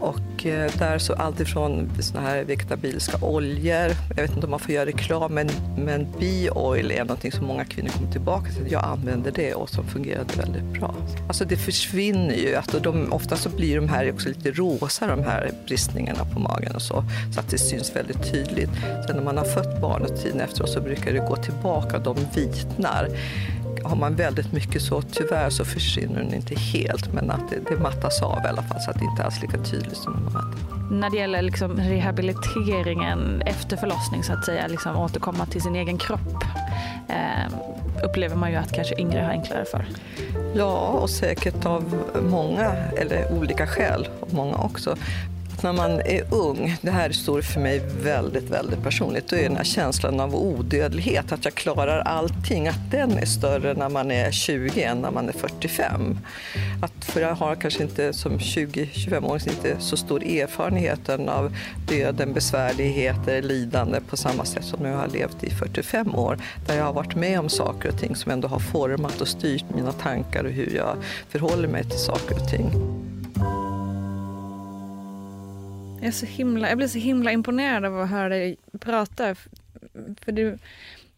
Och 0.07 0.47
eh, 0.47 0.71
där 0.79 0.99
så 0.99 1.13
allt 1.13 1.41
ifrån 1.41 1.91
såna 2.01 2.21
här 2.21 2.45
vegetabiliska 2.45 3.19
oljor, 3.21 3.91
jag 4.17 4.23
vet 4.23 4.31
inte 4.31 4.47
om 4.47 4.51
man 4.51 4.61
får 4.61 4.71
göra 4.75 4.87
reklam, 4.87 5.35
men, 5.35 5.49
men 5.79 6.07
bioil 6.19 6.91
är 6.91 7.01
någonting 7.01 7.33
som 7.33 7.47
många 7.47 7.65
kvinnor 7.65 7.89
kommer 7.89 8.13
tillbaka 8.13 8.53
till. 8.53 8.73
Jag 8.73 8.85
använder 8.85 9.33
det 9.35 9.55
och 9.55 9.69
som 9.69 9.87
fungerade 9.87 10.35
väldigt 10.37 10.81
bra. 10.81 10.95
Alltså 11.29 11.45
det 11.45 11.57
försvinner 11.57 12.35
ju, 12.35 12.55
alltså 12.55 12.79
de, 12.79 13.13
ofta 13.13 13.37
så 13.37 13.49
blir 13.49 13.77
de 13.77 13.89
här 13.89 14.13
också 14.13 14.29
lite 14.29 14.51
rosa, 14.51 15.07
de 15.07 15.23
här 15.23 15.51
bristningarna 15.67 16.25
på 16.25 16.41
magen 16.41 16.75
och 16.75 16.83
så, 16.83 17.05
så 17.35 17.41
att 17.41 17.51
det 17.51 17.59
syns 17.59 17.97
väldigt 17.97 18.33
tydligt. 18.33 18.71
Sen 19.07 19.17
när 19.17 19.23
man 19.23 19.37
har 19.37 19.45
fött 19.45 19.81
barnet 19.81 20.23
tiden 20.23 20.41
efteråt 20.41 20.71
så 20.71 20.81
brukar 20.81 21.13
det 21.13 21.19
gå 21.19 21.37
tillbaka, 21.37 21.99
de 21.99 22.17
vitnar 22.35 23.09
har 23.89 23.97
man 23.97 24.15
väldigt 24.15 24.53
mycket 24.53 24.83
så 24.83 25.03
tyvärr 25.03 25.51
så 25.51 25.65
försvinner 25.65 26.19
den 26.19 26.35
inte 26.35 26.55
helt 26.55 27.13
men 27.13 27.31
att 27.31 27.51
det, 27.51 27.57
det 27.69 27.83
mattas 27.83 28.23
av 28.23 28.45
i 28.45 28.49
alla 28.49 28.63
fall 28.63 28.81
så 28.81 28.91
att 28.91 28.99
det 28.99 29.05
inte 29.05 29.25
alls 29.25 29.37
är 29.37 29.41
lika 29.41 29.59
tydligt 29.59 29.97
som 29.97 30.13
när 30.13 30.31
man 30.31 30.55
När 31.01 31.11
det 31.11 31.17
gäller 31.17 31.43
liksom 31.43 31.77
rehabiliteringen 31.77 33.43
efter 33.43 33.77
förlossning 33.77 34.23
så 34.23 34.33
att 34.33 34.45
säga, 34.45 34.67
liksom 34.67 34.97
återkomma 34.97 35.47
till 35.47 35.63
sin 35.63 35.77
egen 35.77 35.99
kropp 35.99 36.45
eh, 37.09 37.53
upplever 38.05 38.37
man 38.37 38.51
ju 38.51 38.57
att 38.57 38.73
kanske 38.73 39.01
yngre 39.01 39.21
har 39.21 39.31
enklare 39.31 39.65
för. 39.65 39.87
Ja, 40.55 40.77
och 40.77 41.11
säkert 41.11 41.67
av 41.67 42.03
många, 42.31 42.73
eller 42.73 43.33
olika 43.33 43.67
skäl, 43.67 44.09
och 44.21 44.33
många 44.33 44.57
också 44.57 44.97
när 45.63 45.73
man 45.73 46.01
är 46.01 46.35
ung, 46.35 46.77
det 46.81 46.91
här 46.91 47.11
står 47.11 47.43
för 47.43 47.61
mig 47.61 47.83
väldigt, 48.03 48.51
väldigt 48.51 48.83
personligt, 48.83 49.29
då 49.29 49.37
är 49.37 49.43
den 49.43 49.57
här 49.57 49.65
känslan 49.65 50.21
av 50.21 50.35
odödlighet, 50.35 51.33
att 51.33 51.45
jag 51.45 51.55
klarar 51.55 51.99
allting, 51.99 52.69
att 52.69 52.91
den 52.91 53.19
är 53.19 53.27
större 53.27 53.75
när 53.75 53.89
man 53.89 54.11
är 54.11 54.31
20 54.31 54.83
än 54.83 55.01
när 55.01 55.11
man 55.11 55.29
är 55.29 55.33
45. 55.33 56.19
Att, 56.83 57.05
för 57.05 57.21
jag 57.21 57.35
har 57.35 57.55
kanske 57.55 57.83
inte 57.83 58.13
som 58.13 58.39
20-25-åring 58.39 59.51
inte 59.51 59.77
så 59.81 59.97
stor 59.97 60.25
erfarenhet 60.25 61.09
av 61.09 61.57
döden, 61.89 62.33
besvärligheter, 62.33 63.43
lidande 63.43 64.01
på 64.11 64.17
samma 64.17 64.45
sätt 64.45 64.65
som 64.65 64.85
jag 64.85 64.97
har 64.97 65.09
levt 65.09 65.45
i 65.45 65.51
45 65.51 66.15
år, 66.15 66.39
där 66.67 66.77
jag 66.77 66.85
har 66.85 66.93
varit 66.93 67.15
med 67.15 67.41
om 67.41 67.49
saker 67.49 67.89
och 67.89 67.99
ting 67.99 68.17
som 68.17 68.33
ändå 68.33 68.49
har 68.49 68.59
format 68.59 69.21
och 69.21 69.29
styrt 69.29 69.65
mina 69.75 69.93
tankar 69.93 70.45
och 70.45 70.51
hur 70.51 70.77
jag 70.77 70.97
förhåller 71.29 71.69
mig 71.69 71.85
till 71.85 71.99
saker 71.99 72.35
och 72.35 72.49
ting. 72.49 72.96
Jag, 76.07 76.13
är 76.13 76.17
så 76.17 76.27
himla, 76.27 76.69
jag 76.69 76.79
blir 76.79 76.89
så 76.89 76.99
himla 76.99 77.33
imponerad 77.33 77.85
av 77.85 78.01
att 78.01 78.11
höra 78.11 78.29
dig 78.29 78.57
prata. 78.81 79.35
För 80.21 80.33
du, 80.33 80.59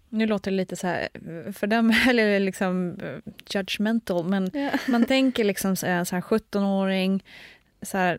nu 0.09 0.27
låter 0.27 0.51
det 0.51 0.57
lite 0.57 0.77
så 0.77 0.87
här, 0.87 1.09
för 1.53 1.67
dem, 1.67 1.95
eller 2.09 2.41
liksom 2.41 2.99
eh, 3.03 3.33
judgmental, 3.51 4.29
men 4.29 4.51
ja. 4.55 4.71
man 4.89 5.05
tänker 5.05 5.45
liksom 5.45 5.77
så 5.77 5.87
här, 5.87 6.05
17-åring, 6.05 7.25
så 7.83 7.99
här, 7.99 8.19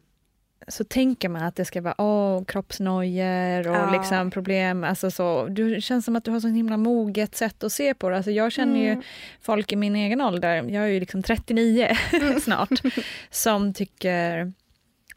så 0.68 0.84
tänker 0.84 1.30
man 1.30 1.44
att 1.44 1.56
det 1.56 1.66
ska 1.66 1.82
vara 1.82 1.96
oh, 1.98 2.46
kroppsnojor 2.46 3.68
och 3.68 3.76
ja. 3.76 3.92
liksom 3.92 4.32
problem. 4.32 4.84
Alltså 4.84 5.12
så, 5.12 5.48
du 5.48 5.82
känns 5.82 6.06
som 6.06 6.16
att 6.16 6.24
du 6.24 6.32
har 6.32 6.40
så 6.40 6.48
himla 6.48 6.78
moget 6.78 7.36
sätt 7.36 7.64
att 7.64 7.72
se 7.72 7.94
på 7.94 8.10
det. 8.10 8.16
Alltså 8.16 8.32
jag 8.32 8.52
känner 8.52 8.76
mm. 8.76 8.98
ju 8.98 9.04
folk 9.42 9.72
i 9.72 9.76
min 9.76 9.96
egen 9.96 10.22
ålder, 10.22 10.56
jag 10.56 10.84
är 10.84 10.88
ju 10.88 11.00
liksom 11.00 11.24
39 11.24 11.98
snart, 12.42 12.82
som 13.30 13.74
tycker, 13.74 14.54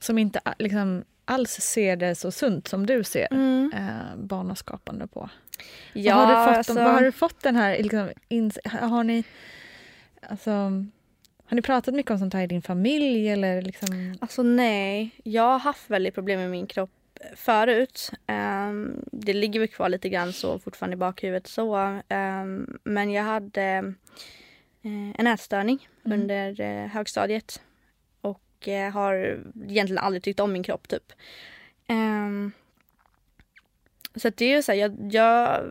som 0.00 0.18
inte 0.18 0.40
liksom 0.58 1.04
alls 1.32 1.50
ser 1.50 1.96
det 1.96 2.14
så 2.14 2.30
sunt 2.30 2.68
som 2.68 2.86
du 2.86 3.04
ser 3.04 3.28
mm. 3.30 3.72
eh, 3.74 4.16
barnaskapande 4.16 5.06
på. 5.06 5.30
Ja, 5.92 6.16
vad, 6.16 6.26
har 6.26 6.46
du 6.46 6.48
fått, 6.48 6.56
alltså... 6.56 6.74
vad 6.74 6.92
har 6.92 7.02
du 7.02 7.12
fått 7.12 7.40
den 7.40 7.56
här... 7.56 7.82
Liksom, 7.82 8.10
har 8.70 9.04
ni... 9.04 9.24
Alltså, 10.28 10.50
har 11.44 11.56
ni 11.56 11.62
pratat 11.62 11.94
mycket 11.94 12.10
om 12.10 12.18
sånt 12.18 12.34
här 12.34 12.42
i 12.42 12.46
din 12.46 12.62
familj? 12.62 13.28
Eller 13.28 13.62
liksom? 13.62 14.16
Alltså 14.20 14.42
nej, 14.42 15.10
jag 15.24 15.42
har 15.42 15.58
haft 15.58 15.90
väldigt 15.90 16.14
problem 16.14 16.40
med 16.40 16.50
min 16.50 16.66
kropp 16.66 16.90
förut. 17.36 18.10
Um, 18.28 19.04
det 19.12 19.32
ligger 19.32 19.60
väl 19.60 19.68
kvar 19.68 19.88
lite 19.88 20.08
grann 20.08 20.32
så 20.32 20.58
fortfarande 20.58 20.94
i 20.94 20.96
bakhuvudet 20.96 21.46
så. 21.46 21.76
Um, 22.08 22.78
men 22.84 23.10
jag 23.10 23.22
hade 23.22 23.78
uh, 24.84 25.10
en 25.18 25.26
ätstörning 25.26 25.88
mm. 26.04 26.20
under 26.20 26.60
uh, 26.60 26.86
högstadiet 26.86 27.62
eh, 28.68 28.90
har 28.90 29.14
egentligen 29.68 29.98
aldrig 29.98 30.22
tyckt 30.22 30.40
om 30.40 30.52
min 30.52 30.62
kropp 30.62 30.88
typ. 30.88 31.12
Um, 31.88 32.52
så 34.16 34.28
att 34.28 34.36
det 34.36 34.44
är 34.44 34.56
ju 34.56 34.62
så 34.62 34.72
här, 34.72 34.78
jag, 34.78 34.96
jag 35.12 35.64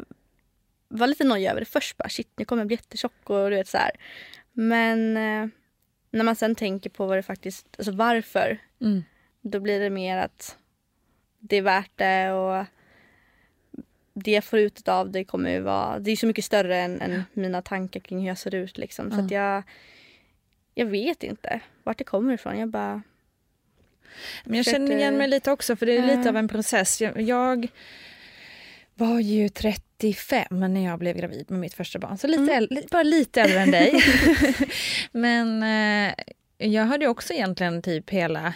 var 0.88 1.08
lite 1.08 1.23
nojig 1.23 1.49
över 1.49 1.60
det 1.60 1.65
först 1.65 1.97
bara 1.97 2.10
shit 2.10 2.27
jag 2.36 2.47
kommer 2.47 2.65
bli 2.65 2.75
jättetjock 2.75 3.30
och 3.30 3.49
du 3.49 3.56
vet 3.56 3.67
så 3.67 3.77
här. 3.77 3.91
Men 4.54 5.17
eh, 5.17 5.47
när 6.12 6.23
man 6.23 6.36
sen 6.36 6.56
tänker 6.56 6.89
på 6.89 7.06
vad 7.06 7.17
det 7.17 7.23
faktiskt, 7.23 7.67
alltså 7.77 7.91
varför. 7.91 8.58
Mm. 8.82 9.04
Då 9.41 9.60
blir 9.60 9.80
det 9.80 9.89
mer 9.89 10.17
att 10.17 10.58
det 11.39 11.56
är 11.56 11.62
värt 11.62 11.91
det 11.95 12.32
och 12.32 12.65
det 14.13 14.32
jag 14.32 14.43
får 14.43 14.60
ut 14.60 14.88
av 14.88 15.12
det 15.12 15.23
kommer 15.23 15.51
ju 15.51 15.60
vara, 15.60 15.99
det 15.99 16.12
är 16.12 16.15
så 16.15 16.27
mycket 16.27 16.45
större 16.45 16.77
än, 16.77 17.01
än 17.01 17.23
mina 17.34 17.62
tankar 17.62 17.99
kring 17.99 18.19
hur 18.19 18.27
jag 18.27 18.38
ser 18.38 18.56
ut 18.56 18.77
liksom. 18.77 19.10
Så 19.10 19.13
mm. 19.13 19.25
att 19.25 19.32
jag 19.32 19.63
jag 20.73 20.86
vet 20.86 21.23
inte 21.23 21.60
vart 21.84 21.97
det 21.97 22.03
kommer 22.03 22.34
ifrån. 22.34 22.60
Jag 22.60 22.69
bara... 22.69 23.01
Men 24.43 24.57
jag 24.57 24.65
känner 24.65 24.95
igen 24.95 25.17
mig 25.17 25.27
lite 25.27 25.51
också, 25.51 25.75
för 25.75 25.86
det 25.86 25.97
är 25.97 26.17
lite 26.17 26.29
av 26.29 26.38
en 26.38 26.47
process. 26.47 27.01
Jag, 27.01 27.21
jag 27.21 27.67
var 28.95 29.19
ju 29.19 29.49
35 29.49 30.45
när 30.49 30.86
jag 30.86 30.99
blev 30.99 31.17
gravid 31.17 31.51
med 31.51 31.60
mitt 31.60 31.73
första 31.73 31.99
barn, 31.99 32.17
så 32.17 32.27
lite 32.27 32.41
mm. 32.41 32.55
äldre, 32.55 32.84
bara 32.91 33.03
lite 33.03 33.41
äldre 33.41 33.60
än 33.60 33.71
dig. 33.71 34.03
men 35.12 35.63
eh, 35.63 36.13
jag 36.57 36.86
hade 36.86 37.07
också 37.07 37.34
egentligen 37.34 37.81
typ 37.81 38.10
hela 38.10 38.53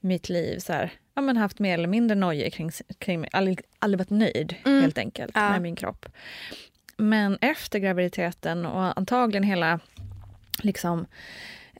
mitt 0.00 0.28
liv 0.28 0.58
så 0.58 0.72
här, 0.72 0.92
ja, 1.14 1.22
men 1.22 1.36
haft 1.36 1.58
mer 1.58 1.74
eller 1.74 1.88
mindre 1.88 2.14
nojor 2.14 2.50
kring, 2.50 2.70
kring 2.98 3.20
mig. 3.20 3.30
Aldrig, 3.32 3.60
aldrig 3.78 3.98
varit 3.98 4.10
nöjd 4.10 4.54
mm. 4.64 4.82
helt 4.82 4.98
enkelt 4.98 5.32
ja. 5.34 5.50
med 5.50 5.62
min 5.62 5.76
kropp. 5.76 6.06
Men 6.96 7.38
efter 7.40 7.78
graviditeten 7.78 8.66
och 8.66 8.98
antagligen 8.98 9.42
hela 9.42 9.80
liksom, 10.62 11.06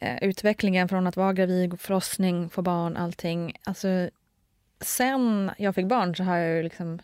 eh, 0.00 0.24
utvecklingen 0.24 0.88
från 0.88 1.06
att 1.06 1.16
vara 1.16 1.32
gravid, 1.32 1.80
förlossning, 1.80 2.50
få 2.50 2.62
barn, 2.62 2.96
allting. 2.96 3.52
Alltså, 3.64 4.10
sen 4.80 5.50
jag 5.58 5.74
fick 5.74 5.86
barn 5.86 6.16
så 6.16 6.22
har 6.22 6.36
jag 6.36 6.56
ju 6.56 6.62
liksom 6.62 6.98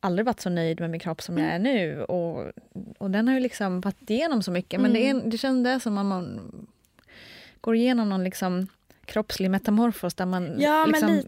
aldrig 0.00 0.26
varit 0.26 0.40
så 0.40 0.50
nöjd 0.50 0.80
med 0.80 0.90
min 0.90 1.00
kropp 1.00 1.22
som 1.22 1.38
jag 1.38 1.48
är 1.48 1.58
nu. 1.58 2.02
Och, 2.02 2.52
och 2.98 3.10
den 3.10 3.28
har 3.28 3.34
ju 3.34 3.40
liksom 3.40 3.80
varit 3.80 4.10
igenom 4.10 4.42
så 4.42 4.50
mycket. 4.50 4.80
Men 4.80 4.90
mm. 4.90 5.02
det, 5.02 5.10
är, 5.10 5.30
det 5.30 5.38
kändes 5.38 5.82
som 5.82 5.98
att 5.98 6.06
man 6.06 6.50
går 7.60 7.76
igenom 7.76 8.08
någon 8.08 8.24
liksom 8.24 8.66
kroppslig 9.04 9.50
metamorfos 9.50 10.14
där 10.14 10.26
man 10.26 10.60
ja, 10.60 10.86
liksom 10.86 11.22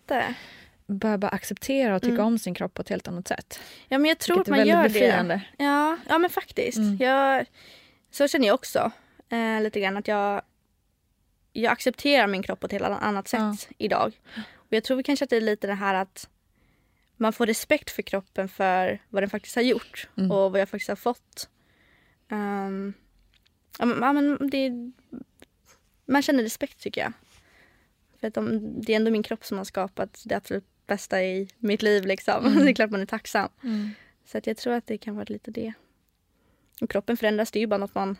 börjar 0.86 1.18
bara 1.18 1.28
acceptera 1.28 1.96
och 1.96 2.02
tycka 2.02 2.14
mm. 2.14 2.26
om 2.26 2.38
sin 2.38 2.54
kropp 2.54 2.74
på 2.74 2.82
ett 2.82 2.88
helt 2.88 3.08
annat 3.08 3.28
sätt. 3.28 3.60
Ja 3.88 3.98
men 3.98 4.08
jag 4.08 4.18
tror 4.18 4.40
att 4.40 4.48
man 4.48 4.66
gör 4.66 4.82
befriande. 4.82 5.40
det. 5.58 5.64
Ja, 5.64 5.96
ja 6.08 6.18
men 6.18 6.30
faktiskt. 6.30 6.78
Mm. 6.78 6.96
Jag, 7.00 7.46
så 8.10 8.28
känner 8.28 8.46
jag 8.46 8.54
också 8.54 8.90
eh, 9.28 9.62
lite 9.62 9.80
grann 9.80 9.96
att 9.96 10.08
jag, 10.08 10.42
jag 11.52 11.72
accepterar 11.72 12.26
min 12.26 12.42
kropp 12.42 12.60
på 12.60 12.66
ett 12.66 12.72
helt 12.72 12.84
annat 12.84 13.28
sätt 13.28 13.40
ja. 13.40 13.74
idag. 13.78 14.20
Och 14.54 14.72
jag 14.72 14.84
tror 14.84 15.02
kanske 15.02 15.24
att 15.24 15.30
det 15.30 15.36
är 15.36 15.40
lite 15.40 15.66
det 15.66 15.74
här 15.74 15.94
att 15.94 16.28
man 17.16 17.32
får 17.32 17.46
respekt 17.46 17.90
för 17.90 18.02
kroppen 18.02 18.48
för 18.48 19.02
vad 19.08 19.22
den 19.22 19.30
faktiskt 19.30 19.56
har 19.56 19.62
gjort 19.62 20.08
mm. 20.16 20.30
och 20.30 20.52
vad 20.52 20.60
jag 20.60 20.68
faktiskt 20.68 20.88
har 20.88 20.96
fått. 20.96 21.48
Um, 22.30 22.94
ja, 23.78 24.12
men 24.12 24.50
det, 24.50 24.72
man 26.06 26.22
känner 26.22 26.42
respekt 26.42 26.80
tycker 26.80 27.00
jag. 27.00 27.12
För 28.20 28.26
att 28.26 28.34
de, 28.34 28.60
det 28.80 28.92
är 28.92 28.96
ändå 28.96 29.10
min 29.10 29.22
kropp 29.22 29.44
som 29.44 29.58
har 29.58 29.64
skapat 29.64 30.22
det 30.24 30.34
absolut 30.34 30.64
bästa 30.86 31.22
i 31.22 31.48
mitt 31.58 31.82
liv. 31.82 32.06
Liksom. 32.06 32.46
Mm. 32.46 32.58
det 32.64 32.70
är 32.70 32.74
klart 32.74 32.90
man 32.90 33.00
är 33.00 33.06
tacksam. 33.06 33.48
Mm. 33.62 33.90
Så 34.24 34.38
att 34.38 34.46
jag 34.46 34.56
tror 34.56 34.72
att 34.72 34.86
det 34.86 34.98
kan 34.98 35.14
vara 35.14 35.26
lite 35.28 35.50
det. 35.50 35.72
Och 36.80 36.90
kroppen 36.90 37.16
förändras, 37.16 37.50
det 37.50 37.58
är 37.58 37.60
ju 37.60 37.66
bara 37.66 37.78
något 37.78 37.94
man, 37.94 38.16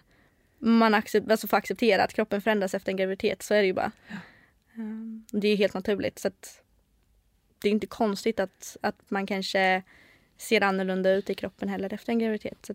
man 0.59 0.95
accept, 0.95 1.31
alltså 1.31 1.47
får 1.47 1.57
acceptera. 1.57 2.05
Att 2.05 2.13
kroppen 2.15 2.41
förändras 2.43 2.75
efter 2.75 2.93
en 2.93 2.97
graviditet, 2.97 3.43
så 3.43 3.55
är 3.55 3.61
det 3.61 3.67
ju 3.67 3.73
bara. 3.73 3.93
Um, 4.77 5.25
det 5.33 5.47
är 5.49 5.51
ju 5.51 5.57
helt 5.57 5.75
naturligt. 5.75 6.19
Så 6.19 6.29
att 6.29 6.63
det 7.63 7.69
är 7.69 7.73
inte 7.73 7.87
konstigt 7.87 8.41
att, 8.41 8.77
att 8.81 8.97
man 9.09 9.27
kanske 9.27 9.83
ser 10.37 10.61
annorlunda 10.63 11.11
ut 11.11 11.31
i 11.31 11.35
kroppen 11.35 11.69
heller 11.69 11.95
efter 11.95 12.13
en 12.13 12.19
graviditet. 12.19 12.59
Så 12.67 12.75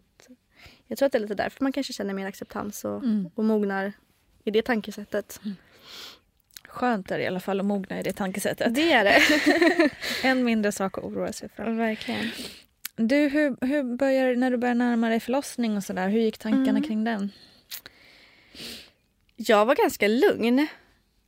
jag 0.87 0.97
tror 0.97 1.05
att 1.05 1.11
det 1.11 1.17
är 1.17 1.19
lite 1.19 1.35
därför 1.35 1.63
man 1.63 1.71
kanske 1.71 1.93
känner 1.93 2.13
mer 2.13 2.25
acceptans 2.27 2.85
och, 2.85 3.03
Mm. 3.03 3.29
och 3.35 3.43
mognar 3.45 3.93
i 4.43 4.51
det 4.51 4.61
tankesättet. 4.61 5.41
Skönt 6.67 7.11
är 7.11 7.17
det 7.17 7.23
i 7.23 7.27
alla 7.27 7.39
fall 7.39 7.59
att 7.59 7.65
mogna 7.65 7.99
i 7.99 8.03
det 8.03 8.13
tankesättet. 8.13 8.75
Det 8.75 8.91
är 8.91 9.03
det. 9.03 9.19
En 10.23 10.43
mindre 10.43 10.71
sak 10.71 10.97
att 10.97 11.03
oroa 11.03 11.33
sig 11.33 11.49
för. 11.49 11.71
Verkligen. 11.71 12.29
Du, 12.95 13.15
hur, 13.15 13.65
hur 13.65 13.97
börjar, 13.97 14.35
när 14.35 14.51
du 14.51 14.57
börjar 14.57 14.75
närma 14.75 15.09
dig 15.09 15.19
förlossning 15.19 15.77
och 15.77 15.83
sådär, 15.83 16.09
hur 16.09 16.19
gick 16.19 16.37
tankarna 16.37 16.69
Mm. 16.69 16.83
kring 16.83 17.03
den? 17.03 17.31
Jag 19.35 19.65
var 19.65 19.75
ganska 19.75 20.07
lugn. 20.07 20.67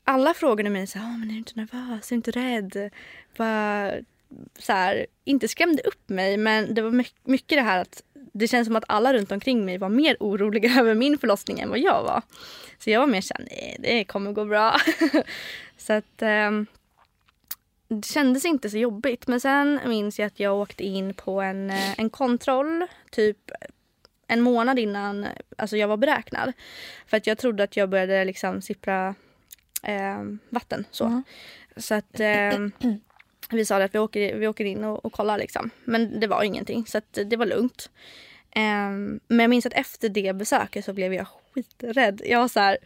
Alla 0.03 0.33
frågade 0.33 0.69
mig 0.69 0.87
så 0.87 0.99
här, 0.99 1.05
"Åh, 1.05 1.17
men 1.17 1.29
är 1.29 1.33
du 1.33 1.37
inte 1.37 1.53
nervös, 1.55 2.11
är 2.11 2.15
du 2.15 2.15
inte 2.15 2.31
rädd? 2.31 2.91
Bara, 3.37 3.91
så 4.59 4.73
här, 4.73 5.05
inte 5.23 5.47
skrämde 5.47 5.81
upp 5.81 6.09
mig 6.09 6.37
men 6.37 6.73
det 6.73 6.81
var 6.81 7.05
mycket 7.23 7.57
det 7.57 7.61
här 7.61 7.81
att 7.81 8.03
det 8.33 8.47
känns 8.47 8.65
som 8.67 8.75
att 8.75 8.83
alla 8.87 9.13
runt 9.13 9.31
omkring 9.31 9.65
mig 9.65 9.77
var 9.77 9.89
mer 9.89 10.17
oroliga 10.19 10.69
över 10.79 10.93
min 10.93 11.17
förlossning 11.17 11.59
än 11.59 11.69
vad 11.69 11.79
jag 11.79 12.03
var. 12.03 12.21
Så 12.79 12.89
jag 12.89 12.99
var 12.99 13.07
mer 13.07 13.21
såhär, 13.21 13.47
nej 13.51 13.77
det 13.79 14.03
kommer 14.03 14.31
gå 14.31 14.45
bra. 14.45 14.75
så 15.77 15.93
att 15.93 16.21
eh, 16.21 16.51
det 17.87 18.05
kändes 18.05 18.45
inte 18.45 18.69
så 18.69 18.77
jobbigt. 18.77 19.27
Men 19.27 19.41
sen 19.41 19.79
minns 19.85 20.19
jag 20.19 20.27
att 20.27 20.39
jag 20.39 20.55
åkte 20.55 20.83
in 20.83 21.13
på 21.13 21.41
en, 21.41 21.69
eh, 21.69 21.99
en 21.99 22.09
kontroll 22.09 22.87
typ 23.11 23.51
en 24.27 24.41
månad 24.41 24.79
innan 24.79 25.27
alltså 25.57 25.77
jag 25.77 25.87
var 25.87 25.97
beräknad. 25.97 26.53
För 27.07 27.17
att 27.17 27.27
jag 27.27 27.37
trodde 27.37 27.63
att 27.63 27.77
jag 27.77 27.89
började 27.89 28.25
liksom 28.25 28.61
sippra 28.61 29.15
eh, 29.83 30.23
vatten. 30.49 30.85
Så, 30.91 31.03
Ja. 31.03 31.21
så 31.81 31.95
att 31.95 32.19
eh, 32.19 32.59
vi 33.49 33.65
sa 33.65 33.83
att 33.83 33.95
vi 33.95 33.99
åker, 33.99 34.35
vi 34.35 34.47
åker 34.47 34.65
in 34.65 34.83
och, 34.83 35.05
och 35.05 35.13
kollar 35.13 35.37
liksom. 35.37 35.69
Men 35.83 36.19
det 36.19 36.27
var 36.27 36.43
ingenting 36.43 36.85
så 36.87 36.97
att 36.97 37.17
det 37.25 37.35
var 37.37 37.45
lugnt. 37.45 37.89
Eh, 38.51 38.89
men 39.27 39.39
jag 39.39 39.49
minns 39.49 39.65
att 39.65 39.73
efter 39.73 40.09
det 40.09 40.35
besöket 40.35 40.85
så 40.85 40.93
blev 40.93 41.13
jag 41.13 41.27
skiträdd. 41.53 42.21
Jag 42.25 42.39
var 42.39 42.47
så 42.47 42.59
här, 42.59 42.77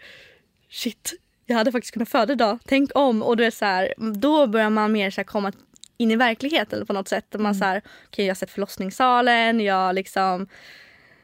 shit, 0.70 1.14
jag 1.46 1.56
hade 1.56 1.72
faktiskt 1.72 1.94
kunnat 1.94 2.10
föda 2.10 2.34
idag. 2.34 2.60
Tänk 2.66 2.92
om. 2.96 3.24
Och 3.24 3.38
då, 3.38 3.44
är 3.44 3.52
så 3.52 3.66
här, 3.66 3.94
då 3.98 4.48
börjar 4.48 4.70
man 4.70 4.92
mer 4.92 5.10
så 5.12 5.22
här 5.22 5.26
komma 5.26 5.52
in 5.98 6.12
i 6.12 6.16
verkligheten 6.16 6.86
på 6.86 6.94
något 6.94 7.08
sätt. 7.08 7.36
Man 7.40 7.56
så 7.56 7.66
här, 7.66 7.82
okay, 8.08 8.26
jag 8.26 8.30
har 8.30 8.36
sett 8.36 8.52
förlossningssalen, 8.52 9.60
jag 9.60 9.96
liksom 9.96 10.48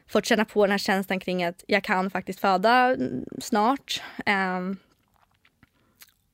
fått 0.06 0.26
känna 0.26 0.44
på 0.44 0.64
den 0.66 0.70
här 0.70 0.78
känslan 0.78 1.20
kring 1.20 1.44
att 1.44 1.64
jag 1.66 1.84
kan 1.84 2.10
faktiskt 2.10 2.40
föda 2.40 2.96
snart. 3.40 4.02
Um, 4.26 4.76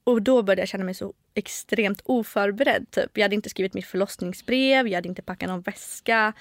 och 0.05 0.23
då 0.23 0.43
började 0.43 0.63
jag 0.63 0.69
känna 0.69 0.85
mig 0.85 0.95
så 0.95 1.13
extremt 1.35 2.03
oförberedd. 2.05 2.91
Typ. 2.91 3.11
Jag 3.19 3.25
hade 3.25 3.35
inte 3.35 3.51
skrivit 3.51 3.75
mitt 3.75 3.87
förlossningsbrev, 3.87 4.89
jag 4.89 4.95
hade 4.95 5.09
inte 5.09 5.23
packat 5.23 5.49
någon 5.49 5.61
väska. 5.61 6.33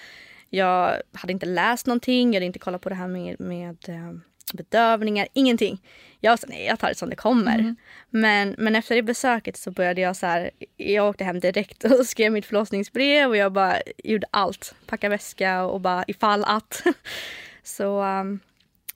Jag 0.50 1.02
hade 1.14 1.34
inte 1.34 1.46
läst 1.46 1.88
någonting, 1.88 2.28
jag 2.28 2.36
hade 2.36 2.46
inte 2.46 2.60
kollat 2.60 2.82
på 2.82 2.90
det 2.90 2.96
här 2.96 3.08
med, 3.08 3.40
med 3.40 3.90
um, 3.90 4.22
bedövningar, 4.54 5.28
ingenting. 5.34 5.82
Jag 6.20 6.40
sa 6.40 6.48
nej, 6.50 6.66
jag 6.66 6.80
tar 6.80 6.90
det 6.90 6.96
som 6.96 7.10
det 7.10 7.16
kommer. 7.16 7.76
Men, 8.10 8.56
men 8.58 8.76
efter 8.76 8.96
det 8.96 9.04
besöket 9.04 9.58
så 9.58 9.72
började 9.72 10.02
jag 10.02 10.16
så 10.16 10.26
här, 10.26 10.52
jag 10.78 11.10
åkte 11.10 11.24
hem 11.24 11.40
direkt 11.40 11.84
och 11.84 12.06
skrev 12.06 12.32
mitt 12.32 12.46
förlossningsbrev 12.46 13.30
och 13.30 13.38
jag 13.38 13.52
bara 13.52 13.76
gjorde 14.04 14.28
allt. 14.32 14.76
Packa 14.86 15.10
väska 15.10 15.64
och 15.64 15.82
bara 15.82 16.04
ifall 16.08 16.44
att. 16.44 16.84
Så 17.64 18.04
um, 18.04 18.40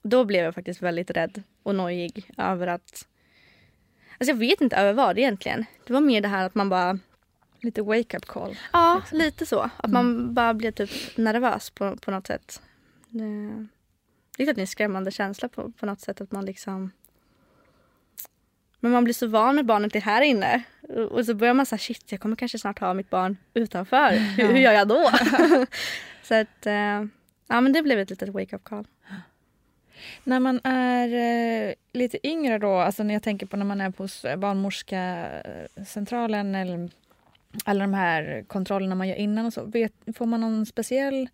då 0.02 0.24
blev 0.24 0.44
jag 0.44 0.54
faktiskt 0.54 0.82
väldigt 0.82 1.10
rädd 1.10 1.42
och 1.62 1.74
nojig 1.74 2.30
över 2.38 2.66
att 2.66 3.06
Alltså 4.18 4.32
jag 4.32 4.38
vet 4.38 4.60
inte 4.60 4.76
över 4.76 4.92
vad 4.92 5.18
egentligen. 5.18 5.64
Det 5.86 5.92
var 5.92 6.00
mer 6.00 6.20
det 6.20 6.28
här 6.28 6.46
att 6.46 6.54
man 6.54 6.68
bara 6.68 6.98
Lite 7.60 7.82
wake-up 7.82 8.26
call. 8.26 8.56
Ja, 8.72 9.02
lite 9.12 9.46
så. 9.46 9.70
Att 9.76 9.90
man 9.90 10.34
bara 10.34 10.54
blev 10.54 10.70
typ 10.70 11.16
nervös 11.16 11.70
på, 11.70 11.96
på 11.96 12.10
något 12.10 12.26
sätt. 12.26 12.62
Det, 13.08 13.66
det 14.36 14.42
är 14.48 14.58
en 14.60 14.66
skrämmande 14.66 15.10
känsla 15.10 15.48
på, 15.48 15.70
på 15.70 15.86
något 15.86 16.00
sätt 16.00 16.20
att 16.20 16.32
man 16.32 16.44
liksom... 16.44 16.90
Men 18.80 18.92
man 18.92 19.04
blir 19.04 19.14
så 19.14 19.26
van 19.26 19.54
med 19.56 19.66
barnet 19.66 19.96
är 19.96 20.00
här 20.00 20.22
inne. 20.22 20.62
Och 21.10 21.26
så 21.26 21.34
börjar 21.34 21.54
man 21.54 21.66
säga 21.66 21.78
shit 21.78 22.12
jag 22.12 22.20
kommer 22.20 22.36
kanske 22.36 22.58
snart 22.58 22.78
ha 22.78 22.94
mitt 22.94 23.10
barn 23.10 23.36
utanför. 23.54 24.10
Hur, 24.10 24.48
hur 24.48 24.58
gör 24.58 24.72
jag 24.72 24.88
då? 24.88 25.10
så 26.22 26.34
att, 26.34 26.66
eh, 26.66 27.04
ja 27.46 27.60
men 27.60 27.72
det 27.72 27.82
blev 27.82 27.98
ett 27.98 28.10
litet 28.10 28.28
wake-up 28.28 28.64
call. 28.64 28.86
När 30.24 30.40
man 30.40 30.60
är 30.64 31.08
eh, 31.68 31.74
lite 31.92 32.26
yngre 32.26 32.58
då, 32.58 32.72
alltså 32.76 33.02
när 33.02 33.14
jag 33.14 33.22
tänker 33.22 33.46
på 33.46 33.56
när 33.56 33.64
man 33.64 33.80
är 33.80 33.90
på 33.90 34.04
s- 34.04 34.24
barnmorskecentralen 34.38 36.54
eller 36.54 36.90
alla 37.64 37.84
de 37.84 37.94
här 37.94 38.44
kontrollerna 38.48 38.94
man 38.94 39.08
gör 39.08 39.16
innan 39.16 39.46
och 39.46 39.52
så. 39.52 39.64
Vet, 39.64 39.92
får 40.16 40.26
man 40.26 40.40
någon 40.40 40.66
speciell 40.66 41.28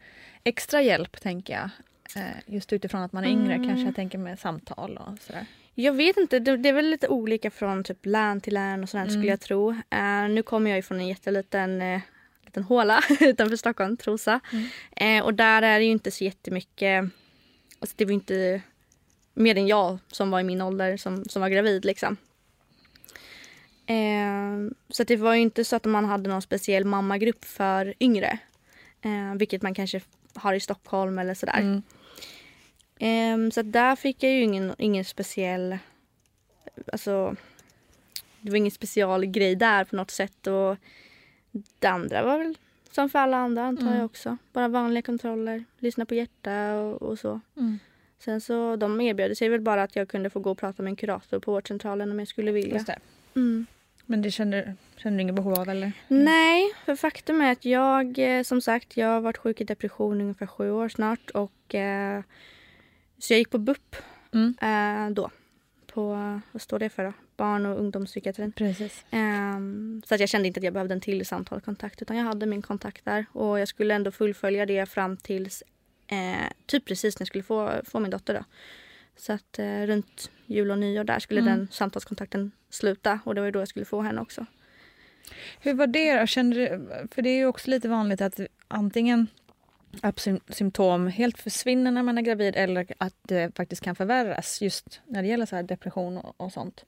extra 0.44 0.82
hjälp 0.82 1.20
tänker 1.20 1.52
jag? 1.54 1.70
Eh, 2.16 2.22
just 2.54 2.72
utifrån 2.72 3.02
att 3.02 3.12
man 3.12 3.24
är 3.24 3.28
yngre, 3.28 3.54
Mm. 3.54 3.68
kanske 3.68 3.84
jag 3.86 3.94
tänker 3.96 4.18
med 4.18 4.38
samtal 4.38 4.96
och 4.98 5.18
sådär. 5.18 5.46
Jag 5.74 5.92
vet 5.92 6.16
inte, 6.16 6.38
det, 6.38 6.56
det 6.56 6.68
är 6.68 6.72
väl 6.72 6.90
lite 6.90 7.08
olika 7.08 7.50
från 7.50 7.84
typ 7.84 8.06
län 8.06 8.40
till 8.40 8.54
län 8.54 8.82
och 8.82 8.88
sådär 8.88 9.04
Mm. 9.04 9.12
skulle 9.14 9.30
jag 9.32 9.40
tro. 9.40 9.70
Eh, 9.90 10.28
nu 10.30 10.42
kommer 10.42 10.70
jag 10.70 10.76
ju 10.76 10.82
från 10.82 11.00
en 11.00 11.08
jätteliten 11.08 11.82
eh, 11.82 12.00
liten 12.44 12.62
håla 12.62 13.00
utanför 13.20 13.56
Stockholm, 13.56 13.96
Trosa. 13.96 14.40
Eh, 14.96 15.24
och 15.24 15.34
där 15.34 15.62
är 15.62 15.78
det 15.78 15.84
ju 15.84 15.90
inte 15.90 16.10
så 16.10 16.24
jättemycket, 16.24 17.04
alltså 17.78 17.94
det 17.98 18.04
var 18.04 18.10
ju 18.10 18.14
inte 18.14 18.60
mer 19.34 19.56
än 19.58 19.66
jag 19.66 19.98
som 20.08 20.30
var 20.30 20.40
i 20.40 20.44
min 20.44 20.60
ålder 20.62 20.96
som, 20.96 21.24
som 21.24 21.42
var 21.42 21.48
gravid 21.48 21.84
liksom. 21.84 22.16
Så 24.88 25.04
det 25.04 25.16
var 25.16 25.34
ju 25.34 25.40
inte 25.40 25.64
så 25.64 25.76
att 25.76 25.84
man 25.84 26.04
hade 26.04 26.30
någon 26.30 26.42
speciell 26.42 26.84
mammagrupp 26.84 27.44
för 27.44 27.94
yngre. 28.00 28.38
Vilket 29.36 29.62
man 29.62 29.74
kanske 29.74 30.00
har 30.34 30.54
i 30.54 30.60
Stockholm 30.60 31.18
eller 31.18 31.34
sådär. 31.34 31.60
Mm. 31.60 31.82
Ehm, 32.98 33.50
så 33.50 33.62
där 33.62 33.96
fick 33.96 34.22
jag 34.22 34.32
ju 34.32 34.42
ingen, 34.42 34.74
ingen 34.78 35.04
speciell... 35.04 35.78
Alltså, 36.92 37.36
det 38.40 38.50
var 38.50 38.56
ingen 38.56 38.70
special 38.70 39.26
grej 39.26 39.54
där 39.56 39.84
på 39.84 39.96
något 39.96 40.10
sätt. 40.10 40.46
Och 40.46 40.76
det 41.78 41.86
andra 41.86 42.22
var 42.22 42.38
väl 42.38 42.54
som 42.90 43.10
för 43.10 43.18
alla 43.18 43.36
andra 43.36 43.64
antar 43.64 43.82
Mm. 43.86 43.96
jag 43.96 44.04
också. 44.04 44.36
Bara 44.52 44.68
vanliga 44.68 45.02
kontroller, 45.02 45.64
lyssna 45.78 46.06
på 46.06 46.14
hjärta 46.14 46.74
och, 46.74 47.02
och 47.02 47.18
så. 47.18 47.40
Mm. 47.56 47.78
Sen 48.18 48.40
så 48.40 48.76
de 48.76 49.00
erbjöd 49.00 49.38
sig 49.38 49.48
väl 49.48 49.60
bara 49.60 49.82
att 49.82 49.96
jag 49.96 50.08
kunde 50.08 50.30
få 50.30 50.40
gå 50.40 50.50
och 50.50 50.58
prata 50.58 50.82
med 50.82 50.90
en 50.90 50.96
kurator 50.96 51.38
på 51.38 51.52
vårdcentralen 51.52 52.10
om 52.10 52.18
jag 52.18 52.28
skulle 52.28 52.52
vilja. 52.52 52.74
Just 52.74 52.86
det. 52.86 52.98
Mm. 53.34 53.66
Men 54.06 54.22
det 54.22 54.30
känner, 54.30 54.74
känner 54.96 55.16
du 55.16 55.22
inget 55.22 55.34
behov 55.34 55.54
av 55.60 55.68
eller? 55.68 55.92
Nej, 56.08 56.72
för 56.84 56.96
faktum 56.96 57.40
är 57.40 57.52
att 57.52 57.64
jag 57.64 58.18
eh, 58.38 58.42
som 58.42 58.60
sagt, 58.60 58.96
jag 58.96 59.08
har 59.08 59.20
varit 59.20 59.36
sjuk 59.38 59.60
i 59.60 59.64
depression 59.64 60.20
i 60.20 60.22
ungefär 60.22 60.46
sju 60.46 60.70
år 60.70 60.88
snart 60.88 61.30
och 61.30 61.74
eh, 61.74 62.22
så 63.18 63.32
jag 63.32 63.38
gick 63.38 63.50
på 63.50 63.58
BUP 63.58 63.96
Mm. 64.34 64.54
eh, 64.62 65.14
då. 65.14 65.30
På, 65.86 66.40
vad 66.52 66.62
står 66.62 66.78
det 66.78 66.88
för 66.88 67.04
då? 67.04 67.12
Barn 67.36 67.66
och 67.66 67.78
ungdomspsykiatrin. 67.80 68.52
Precis. 68.52 69.04
Ehm, 69.10 70.02
så 70.06 70.14
att 70.14 70.20
jag 70.20 70.28
kände 70.28 70.48
inte 70.48 70.60
att 70.60 70.64
jag 70.64 70.72
behövde 70.72 70.94
en 70.94 71.00
till 71.00 71.26
samtalskontakt 71.26 72.02
utan 72.02 72.16
jag 72.16 72.24
hade 72.24 72.46
min 72.46 72.62
kontakt 72.62 73.04
där 73.04 73.26
och 73.32 73.60
jag 73.60 73.68
skulle 73.68 73.94
ändå 73.94 74.10
fullfölja 74.10 74.66
det 74.66 74.86
fram 74.86 75.16
tills 75.16 75.62
eh, 76.06 76.52
typ 76.66 76.84
precis 76.84 77.18
när 77.18 77.20
jag 77.22 77.28
skulle 77.28 77.44
få, 77.44 77.70
få 77.84 78.00
min 78.00 78.10
dotter 78.10 78.34
då. 78.34 78.44
Så 79.16 79.32
att 79.32 79.58
eh, 79.58 79.80
runt 79.86 80.30
jul 80.46 80.70
och 80.70 80.78
nyår 80.78 81.04
där 81.04 81.18
skulle 81.18 81.40
Mm. 81.40 81.58
den 81.58 81.68
samtalskontakten 81.70 82.50
sluta 82.70 83.20
och 83.24 83.34
det 83.34 83.40
var 83.40 83.46
ju 83.46 83.52
då 83.52 83.58
jag 83.58 83.68
skulle 83.68 83.84
få 83.84 84.00
henne 84.02 84.20
också. 84.20 84.46
Hur 85.60 85.74
var 85.74 85.86
det 85.86 86.20
då? 86.20 86.26
Kände 86.26 86.56
du, 86.56 86.88
för 87.14 87.22
det 87.22 87.28
är 87.30 87.36
ju 87.36 87.46
också 87.46 87.70
lite 87.70 87.88
vanligt 87.88 88.20
att 88.20 88.40
antingen 88.68 89.26
att 90.00 90.16
sym- 90.20 90.40
symptom 90.48 91.06
helt 91.06 91.38
försvinner 91.38 91.90
när 91.90 92.02
man 92.02 92.18
är 92.18 92.22
gravid 92.22 92.56
eller 92.56 92.86
att 92.98 93.14
det 93.22 93.56
faktiskt 93.56 93.82
kan 93.82 93.94
förvärras 93.96 94.62
just 94.62 95.00
när 95.06 95.22
det 95.22 95.28
gäller 95.28 95.46
så 95.46 95.62
depression 95.62 96.18
och, 96.18 96.40
och 96.40 96.52
sånt. 96.52 96.84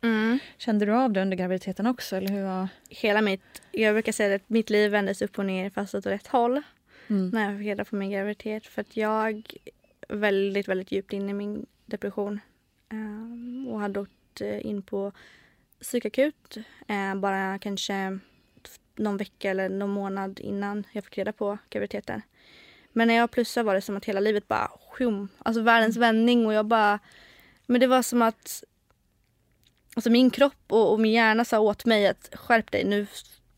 Kände 0.58 0.86
du 0.86 0.92
av 0.92 1.12
det 1.12 1.22
under 1.22 1.36
graviditeten 1.36 1.86
också? 1.86 2.16
Eller 2.16 2.28
hur 2.28 2.42
var... 2.44 2.68
hela 2.88 3.20
mitt, 3.22 3.62
jag 3.72 3.94
brukar 3.94 4.12
säga 4.12 4.36
att 4.36 4.48
mitt 4.50 4.70
liv 4.70 4.90
vändes 4.90 5.22
upp 5.22 5.38
och 5.38 5.46
ner 5.46 5.70
fast 5.70 5.94
åt 5.94 6.06
rätt 6.06 6.26
håll 6.26 6.62
Mm. 7.08 7.28
när 7.28 7.50
jag 7.50 7.58
fick 7.58 7.66
reda 7.66 7.84
på 7.84 7.96
min 7.96 8.10
graviditet. 8.10 8.66
För 8.66 8.80
att 8.80 8.96
jag 8.96 9.42
väldigt, 10.08 10.68
väldigt 10.68 10.92
djupt 10.92 11.12
in 11.12 11.30
i 11.30 11.32
min 11.32 11.66
depression 11.86 12.40
ehm, 12.88 13.68
och 13.68 13.80
hade 13.80 14.00
åkt 14.00 14.40
eh, 14.40 14.66
in 14.66 14.82
på 14.82 15.12
psykakut 15.80 16.56
eh, 16.88 17.14
bara 17.14 17.58
kanske 17.58 18.18
någon 18.96 19.16
vecka 19.16 19.50
eller 19.50 19.68
någon 19.68 19.90
månad 19.90 20.40
innan 20.40 20.86
jag 20.92 21.04
fick 21.04 21.18
reda 21.18 21.32
på 21.32 21.58
graviditeten. 21.70 22.22
Men 22.92 23.08
när 23.08 23.14
jag 23.14 23.30
plussade 23.30 23.66
var 23.66 23.74
det 23.74 23.80
som 23.80 23.96
att 23.96 24.04
hela 24.04 24.20
livet 24.20 24.48
bara 24.48 24.70
sjum, 24.90 25.28
alltså 25.38 25.62
världens 25.62 25.96
vändning 25.96 26.46
och 26.46 26.54
jag 26.54 26.66
bara 26.66 26.98
men 27.66 27.80
det 27.80 27.86
var 27.86 28.02
som 28.02 28.22
att 28.22 28.64
alltså 29.96 30.10
min 30.10 30.30
kropp 30.30 30.62
och, 30.68 30.92
och 30.92 31.00
min 31.00 31.12
hjärna 31.12 31.44
sa 31.44 31.60
åt 31.60 31.84
mig 31.84 32.08
att 32.08 32.30
skärp 32.34 32.70
dig 32.70 32.84
nu 32.84 33.06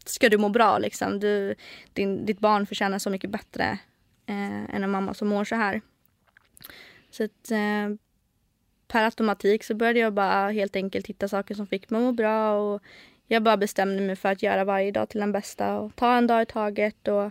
ska 0.05 0.29
du 0.29 0.39
må 0.39 0.49
bra 0.49 0.79
liksom. 0.79 1.20
Du, 1.20 1.55
din, 1.93 2.27
ditt 2.27 2.39
barn 2.39 2.66
förtjänar 2.66 2.99
så 2.99 3.11
mycket 3.11 3.31
bättre 3.31 3.79
eh, 4.27 4.74
än 4.74 4.85
en 4.85 4.91
mamma 4.91 5.14
som 5.14 5.29
mår 5.29 5.45
så 5.45 5.55
här. 5.55 5.81
Så 7.11 7.24
att, 7.24 7.51
eh, 7.51 7.97
per 8.89 9.05
automatik 9.05 9.64
så 9.64 9.74
började 9.74 9.99
jag 9.99 10.12
bara 10.12 10.51
helt 10.51 10.76
enkelt 10.76 11.07
hitta 11.07 11.28
saker 11.28 11.55
som 11.55 11.66
fick 11.66 11.91
mig 11.91 11.99
att 11.99 12.05
må 12.05 12.12
bra 12.12 12.53
och 12.53 12.82
jag 13.26 13.43
bara 13.43 13.57
bestämde 13.57 14.03
mig 14.03 14.16
för 14.16 14.28
att 14.28 14.43
göra 14.43 14.64
varje 14.64 14.91
dag 14.93 15.09
till 15.09 15.20
den 15.20 15.32
bästa 15.32 15.78
och 15.78 15.97
ta 15.97 16.16
en 16.16 16.26
dag 16.26 16.43
i 16.43 16.47
taget 16.47 17.09
och 17.09 17.30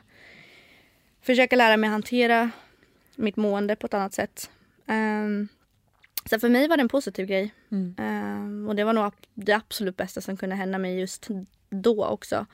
försöka 1.22 1.56
lära 1.56 1.78
mig 1.78 1.89
hantera 1.89 2.51
mitt 3.16 3.36
mående 3.36 3.76
på 3.76 3.86
ett 3.86 3.93
annat 3.93 4.14
sätt. 4.14 4.49
Um, 4.86 5.47
så 6.30 6.39
för 6.39 6.49
mig 6.49 6.68
var 6.68 6.78
det 6.78 6.82
en 6.82 6.89
positiv 6.89 7.26
grej. 7.26 7.53
Mm. 7.72 7.95
Um, 7.99 8.68
och 8.68 8.76
det 8.76 8.84
var 8.84 8.93
nog 8.93 9.14
det 9.34 9.53
absolut 9.53 9.97
bästa 9.97 10.22
som 10.22 10.38
kunde 10.38 10.56
hända 10.56 10.78
mig 10.78 10.99
just 10.99 11.28
då 11.70 12.06
också. 12.06 12.45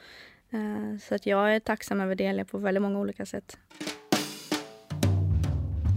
Uh, 0.53 0.97
så 0.97 1.15
att 1.15 1.25
jag 1.25 1.55
är 1.55 1.59
tacksam 1.59 2.01
över 2.01 2.15
det 2.15 2.45
på 2.45 2.57
väldigt 2.57 2.81
många 2.81 2.99
olika 2.99 3.25
sätt. 3.25 3.57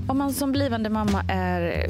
Om 0.06 0.18
man 0.18 0.32
som 0.32 0.52
blivande 0.52 0.90
mamma 0.90 1.22
är 1.28 1.86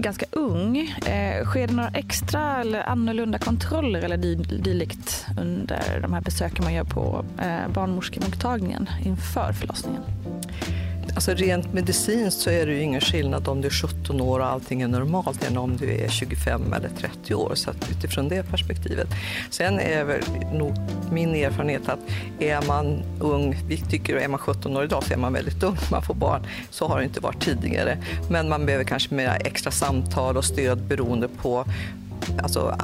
ganska 0.00 0.26
ung, 0.32 0.78
eh, 1.06 1.44
sker 1.44 1.66
det 1.66 1.74
några 1.74 1.88
extra 1.88 2.60
eller 2.60 2.88
annorlunda 2.88 3.38
kontroller 3.38 4.02
eller 4.02 4.16
dylikt 4.62 5.26
under 5.40 6.00
de 6.02 6.12
här 6.12 6.20
besöken 6.20 6.64
man 6.64 6.74
gör 6.74 6.84
på 6.84 7.24
eh, 7.38 7.72
barnmorskemottagningen 7.74 8.90
inför 9.04 9.52
förlossningen? 9.52 10.02
Alltså 11.18 11.34
rent 11.34 11.72
medicinskt 11.72 12.40
så 12.40 12.50
är 12.50 12.66
det 12.66 12.72
ju 12.72 12.82
ingen 12.82 13.00
skillnad 13.00 13.48
om 13.48 13.60
du 13.60 13.68
är 13.68 13.72
17 13.72 14.20
år 14.20 14.40
och 14.40 14.46
allting 14.46 14.82
är 14.82 14.88
normalt 14.88 15.44
än 15.44 15.58
om 15.58 15.76
du 15.76 15.94
är 15.94 16.08
25 16.08 16.72
eller 16.72 16.88
30 16.88 17.34
år. 17.34 17.52
Så 17.54 17.70
att 17.70 17.90
utifrån 17.90 18.28
det 18.28 18.42
perspektivet. 18.42 19.08
Sen 19.50 19.80
är 19.80 20.04
väl 20.04 20.20
nog 20.52 20.72
min 21.12 21.34
erfarenhet 21.34 21.88
att 21.88 21.98
är 22.38 22.66
man 22.66 23.02
ung, 23.20 23.56
vi 23.68 23.76
tycker 23.76 24.16
är 24.16 24.28
man 24.28 24.38
17 24.38 24.76
år 24.76 24.84
idag 24.84 25.04
så 25.04 25.12
är 25.12 25.18
man 25.18 25.32
väldigt 25.32 25.62
ung 25.62 25.76
man 25.90 26.02
får 26.02 26.14
barn. 26.14 26.46
Så 26.70 26.88
har 26.88 26.98
det 26.98 27.04
inte 27.04 27.20
varit 27.20 27.44
tidigare. 27.44 27.98
Men 28.30 28.48
man 28.48 28.66
behöver 28.66 28.84
kanske 28.84 29.14
mer 29.14 29.38
extra 29.44 29.70
samtal 29.70 30.36
och 30.36 30.44
stöd 30.44 30.78
beroende 30.78 31.28
på 31.28 31.64
Alltså, 32.42 32.76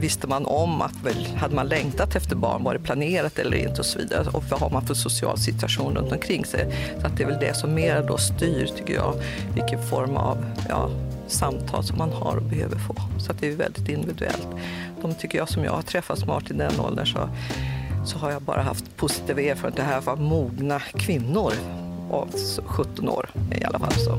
visste 0.00 0.26
man 0.26 0.46
om 0.46 0.82
att 0.82 1.02
väl, 1.04 1.28
hade 1.36 1.54
man 1.54 1.68
längtat 1.68 2.16
efter 2.16 2.36
barn, 2.36 2.64
var 2.64 2.74
det 2.74 2.80
planerat 2.80 3.38
eller 3.38 3.56
inte 3.56 3.80
och 3.80 3.86
så 3.86 3.98
vidare. 3.98 4.28
Och 4.32 4.44
vad 4.50 4.60
har 4.60 4.70
man 4.70 4.86
för 4.86 4.94
social 4.94 5.38
situation 5.38 5.94
runt 5.96 6.12
omkring 6.12 6.44
sig? 6.44 6.92
Så 7.00 7.06
att 7.06 7.16
det 7.16 7.22
är 7.22 7.26
väl 7.26 7.40
det 7.40 7.56
som 7.56 7.74
mer 7.74 8.04
då 8.08 8.18
styr, 8.18 8.70
tycker 8.76 8.94
jag, 8.94 9.14
vilken 9.54 9.82
form 9.82 10.16
av 10.16 10.44
ja, 10.68 10.90
samtal 11.28 11.84
som 11.84 11.98
man 11.98 12.12
har 12.12 12.36
och 12.36 12.42
behöver 12.42 12.76
få. 12.76 12.94
Så 13.18 13.32
att 13.32 13.40
det 13.40 13.48
är 13.48 13.56
väldigt 13.56 13.88
individuellt. 13.88 14.48
De 15.02 15.14
tycker 15.14 15.38
jag 15.38 15.48
som 15.48 15.64
jag 15.64 15.72
har 15.72 15.82
träffat 15.82 16.18
smart 16.18 16.50
i 16.50 16.54
den 16.54 16.80
åldern 16.80 17.06
så, 17.06 17.28
så 18.04 18.18
har 18.18 18.30
jag 18.30 18.42
bara 18.42 18.62
haft 18.62 18.96
positiva 18.96 19.40
erfarenheter. 19.40 19.82
Det 19.82 19.88
här 19.88 20.00
var 20.00 20.16
mogna 20.16 20.80
kvinnor 20.80 21.52
av 22.10 22.28
17 22.66 23.08
år 23.08 23.30
i 23.60 23.64
alla 23.64 23.78
fall. 23.78 23.92
Så. 23.92 24.18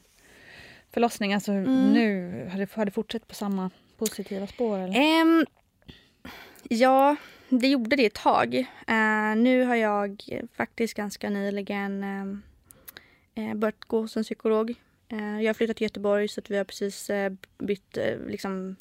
förlossning, 0.93 1.33
alltså 1.33 1.51
mm. 1.51 1.93
nu, 1.93 2.31
har 2.51 2.59
det, 2.59 2.73
har 2.73 2.85
det 2.85 2.91
fortsatt 2.91 3.27
på 3.27 3.35
samma 3.35 3.69
positiva 3.97 4.47
spår? 4.47 4.77
Eller? 4.77 5.21
Um, 5.21 5.45
ja, 6.69 7.15
det 7.49 7.67
gjorde 7.67 7.95
det 7.95 8.05
ett 8.05 8.13
tag. 8.13 8.55
Uh, 8.89 9.35
nu 9.35 9.63
har 9.63 9.75
jag 9.75 10.23
faktiskt 10.53 10.93
ganska 10.93 11.29
nyligen 11.29 12.03
uh, 12.03 13.55
börjat 13.55 13.85
gå 13.85 14.07
som 14.07 14.23
psykolog. 14.23 14.69
Uh, 15.13 15.41
jag 15.41 15.49
har 15.49 15.53
flyttat 15.53 15.77
till 15.77 15.85
Göteborg 15.85 16.27
så 16.27 16.41
vi 16.49 16.57
har 16.57 16.63
precis 16.63 17.11
bytt 17.57 17.97
liksom, 18.27 18.75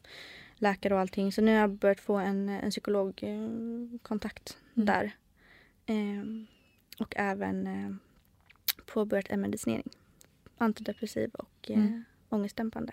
läkare 0.57 0.95
och 0.95 1.01
allting. 1.01 1.33
Så 1.33 1.43
nu 1.43 1.53
har 1.53 1.61
jag 1.61 1.71
börjat 1.71 2.01
få 2.01 2.15
en, 2.17 2.49
en 2.49 2.71
psykologkontakt 2.71 4.57
Mm. 4.77 4.87
där. 4.87 5.17
Och 6.99 7.15
även 7.17 7.99
påbörjat 8.87 9.27
en 9.29 9.41
medicinering. 9.41 9.91
Antidepressiv 10.61 11.31
och 11.35 11.71
eh, 11.71 11.77
Mm. 11.79 12.05
ångestdämpande. 12.29 12.93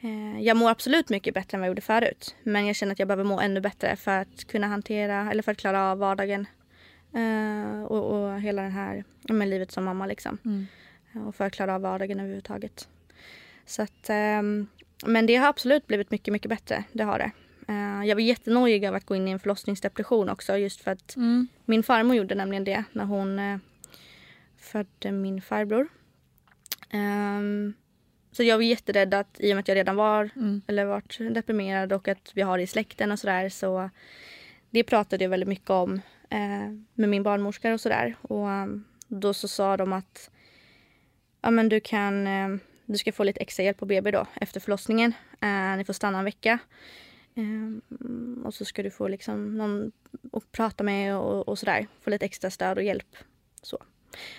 Eh, 0.00 0.40
jag 0.40 0.56
mår 0.56 0.70
absolut 0.70 1.08
mycket 1.08 1.34
bättre 1.34 1.56
än 1.56 1.60
vad 1.60 1.66
jag 1.66 1.70
gjorde 1.70 1.80
förut. 1.82 2.36
Men 2.42 2.66
jag 2.66 2.76
känner 2.76 2.92
att 2.92 2.98
jag 2.98 3.08
behöver 3.08 3.24
må 3.24 3.40
ännu 3.40 3.60
bättre 3.60 3.96
för 3.96 4.10
att 4.18 4.44
kunna 4.44 4.66
hantera 4.66 5.30
eller 5.30 5.42
för 5.42 5.52
att 5.52 5.58
klara 5.58 5.90
av 5.90 5.98
vardagen. 5.98 6.46
Eh, 7.14 7.82
och, 7.82 8.04
och 8.22 8.40
hela 8.40 8.62
det 8.62 8.68
här 8.68 9.04
men 9.28 9.50
livet 9.50 9.70
som 9.72 9.84
mamma 9.84 10.06
liksom. 10.06 10.38
Mm. 10.44 10.66
Eh, 11.14 11.28
Och 11.28 11.34
för 11.34 11.44
att 11.46 11.52
klara 11.52 11.74
av 11.74 11.80
vardagen 11.80 12.20
överhuvudtaget. 12.20 12.88
Så 13.66 13.82
att, 13.82 14.10
ehm, 14.10 14.66
men 15.06 15.26
det 15.26 15.36
har 15.36 15.48
absolut 15.48 15.86
blivit 15.86 16.10
mycket, 16.10 16.32
mycket 16.32 16.48
bättre. 16.48 16.84
Det 16.92 17.02
har 17.04 17.18
det. 17.18 17.30
Eh, 17.68 18.08
jag 18.08 18.16
var 18.16 18.20
jättenojig 18.22 18.86
av 18.86 18.94
att 18.94 19.04
gå 19.06 19.16
in 19.16 19.28
i 19.28 19.30
en 19.30 19.38
förlossningsdepression 19.40 20.28
också 20.28 20.56
just 20.56 20.80
för 20.80 20.90
att 20.90 21.16
Mm. 21.16 21.48
min 21.64 21.82
farmor 21.82 22.16
gjorde 22.16 22.34
nämligen 22.34 22.64
det 22.64 22.84
när 22.92 23.04
hon 23.04 23.38
eh, 23.38 23.58
födde 24.58 25.12
min 25.12 25.42
farbror. 25.42 25.88
Ehm, 26.90 27.74
så 28.32 28.42
jag 28.42 28.56
var 28.56 28.62
jätterädd 28.62 29.14
att 29.14 29.40
i 29.40 29.52
och 29.52 29.56
med 29.56 29.60
att 29.60 29.68
jag 29.68 29.74
redan 29.74 29.96
var 29.96 30.30
Mm. 30.36 30.62
eller 30.66 30.84
varit 30.84 31.18
deprimerad 31.34 31.92
och 31.92 32.08
att 32.08 32.32
vi 32.34 32.42
har 32.42 32.58
det 32.58 32.64
i 32.64 32.66
släkten 32.66 33.12
och 33.12 33.18
sådär 33.18 33.48
så 33.48 33.90
det 34.70 34.84
pratade 34.84 35.24
jag 35.24 35.30
väldigt 35.30 35.48
mycket 35.48 35.70
om 35.70 35.94
eh, 36.30 36.70
med 36.94 37.08
min 37.08 37.22
barnmorska 37.22 37.72
och 37.72 37.80
sådär. 37.80 38.16
Och 38.22 38.46
um, 38.46 38.84
då 39.08 39.34
så 39.34 39.48
sa 39.48 39.76
de 39.76 39.92
att 39.92 40.30
ja, 41.40 41.50
men 41.50 41.68
du 41.68 41.80
kan 41.80 42.26
eh, 42.26 42.48
du 42.86 42.98
ska 42.98 43.12
få 43.12 43.24
lite 43.24 43.40
extra 43.40 43.62
hjälp 43.62 43.78
på 43.78 43.86
BB 43.86 44.10
då 44.10 44.26
efter 44.34 44.60
förlossningen. 44.60 45.12
Eh, 45.40 45.76
ni 45.76 45.84
får 45.84 45.92
stanna 45.92 46.18
en 46.18 46.24
vecka. 46.24 46.58
Eh, 47.34 48.44
och 48.44 48.54
så 48.54 48.64
ska 48.64 48.82
du 48.82 48.90
få 48.90 49.08
liksom 49.08 49.58
någon 49.58 49.92
att 50.32 50.52
prata 50.52 50.84
med 50.84 51.16
och, 51.16 51.48
och 51.48 51.58
sådär. 51.58 51.86
Få 52.00 52.10
lite 52.10 52.24
extra 52.24 52.50
stöd 52.50 52.78
och 52.78 52.84
hjälp. 52.84 53.16
Så. 53.62 53.78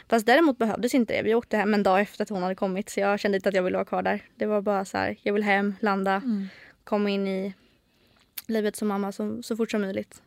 Fast 0.10 0.26
däremot 0.26 0.58
behövdes 0.58 0.94
inte 0.96 1.14
det. 1.14 1.22
Vi 1.22 1.36
åkte 1.36 1.58
hem 1.58 1.74
en 1.74 1.84
dag 1.84 2.02
efter 2.02 2.24
att 2.24 2.30
hon 2.30 2.44
hade 2.44 2.56
kommit 2.56 2.90
så 2.90 3.00
jag 3.00 3.20
kände 3.20 3.36
inte 3.36 3.50
att 3.50 3.56
jag 3.56 3.64
ville 3.64 3.78
vara 3.78 3.86
kvar 3.86 4.02
där. 4.04 4.26
Det 4.36 4.46
var 4.46 4.62
bara 4.62 4.86
så 4.86 4.98
här, 4.98 5.18
jag 5.22 5.34
vill 5.34 5.44
hem, 5.44 5.76
landa, 5.80 6.16
Mm. 6.16 6.48
komma 6.84 7.10
in 7.10 7.28
i 7.28 7.54
livet 8.48 8.76
som 8.76 8.88
mamma 8.88 9.12
så, 9.12 9.44
så 9.44 9.58
fort 9.58 9.72
som 9.72 9.82
möjligt. 9.82 10.22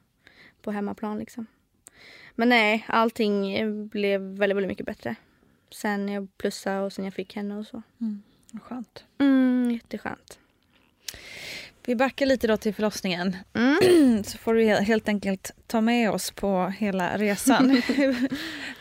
På 0.62 0.70
hemmaplan 0.70 1.18
liksom. 1.18 1.46
Men 2.34 2.48
nej, 2.48 2.84
allting 2.88 3.88
blev 3.88 4.20
väldigt, 4.20 4.56
väldigt 4.56 4.68
mycket 4.68 4.86
bättre. 4.86 5.14
Sen 5.70 6.08
jag 6.08 6.28
plussade 6.38 6.80
och 6.80 6.92
sen 6.92 7.04
jag 7.04 7.14
fick 7.14 7.36
henne 7.36 7.56
och 7.56 7.66
så. 7.66 7.82
Vad 8.52 8.62
Skönt. 8.62 9.04
Mm, 9.18 9.70
jätteskönt. 9.70 10.38
Vi 11.86 11.94
backar 11.96 12.26
lite 12.26 12.46
då 12.46 12.56
till 12.56 12.74
förlossningen. 12.74 13.36
Mm. 13.54 14.24
Så 14.24 14.38
får 14.38 14.54
du 14.54 14.60
he- 14.62 14.80
helt 14.80 15.08
enkelt 15.08 15.50
ta 15.66 15.80
med 15.80 16.10
oss 16.10 16.30
på 16.30 16.66
hela 16.78 17.18
resan. 17.18 17.70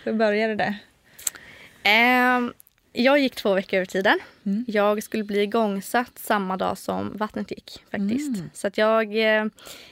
Hur- 0.04 0.14
började 0.14 0.56
det? 0.56 0.76
Ehm, 1.84 2.54
jag 2.94 3.20
gick 3.20 3.36
två 3.36 3.54
veckor 3.54 3.78
över 3.78 3.86
tiden. 3.86 4.20
Mm. 4.46 4.66
Jag 4.68 5.04
skulle 5.04 5.24
bli 5.24 5.42
igångsatt 5.42 6.20
samma 6.20 6.58
dag 6.58 6.78
som 6.78 7.18
vattnet 7.18 7.52
gick. 7.52 7.84
faktiskt. 7.92 8.38
Mm. 8.38 8.50
Så 8.54 8.68
att 8.68 8.78
jag, 8.78 9.16
eh, 9.16 9.46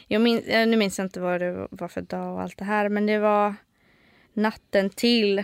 jag 0.08 0.22
min, 0.22 0.44
eh, 0.48 0.68
nu 0.68 0.78
minns 0.78 0.98
jag 0.98 1.06
inte 1.06 1.20
vad 1.20 1.42
det 1.42 1.68
var 1.72 1.88
för 1.88 2.02
dag 2.02 2.34
och 2.34 2.42
allt 2.42 2.58
det 2.58 2.66
här. 2.66 2.90
Men 2.90 3.06
det 3.06 3.20
var 3.20 3.56
natten 4.34 4.90
till 4.90 5.40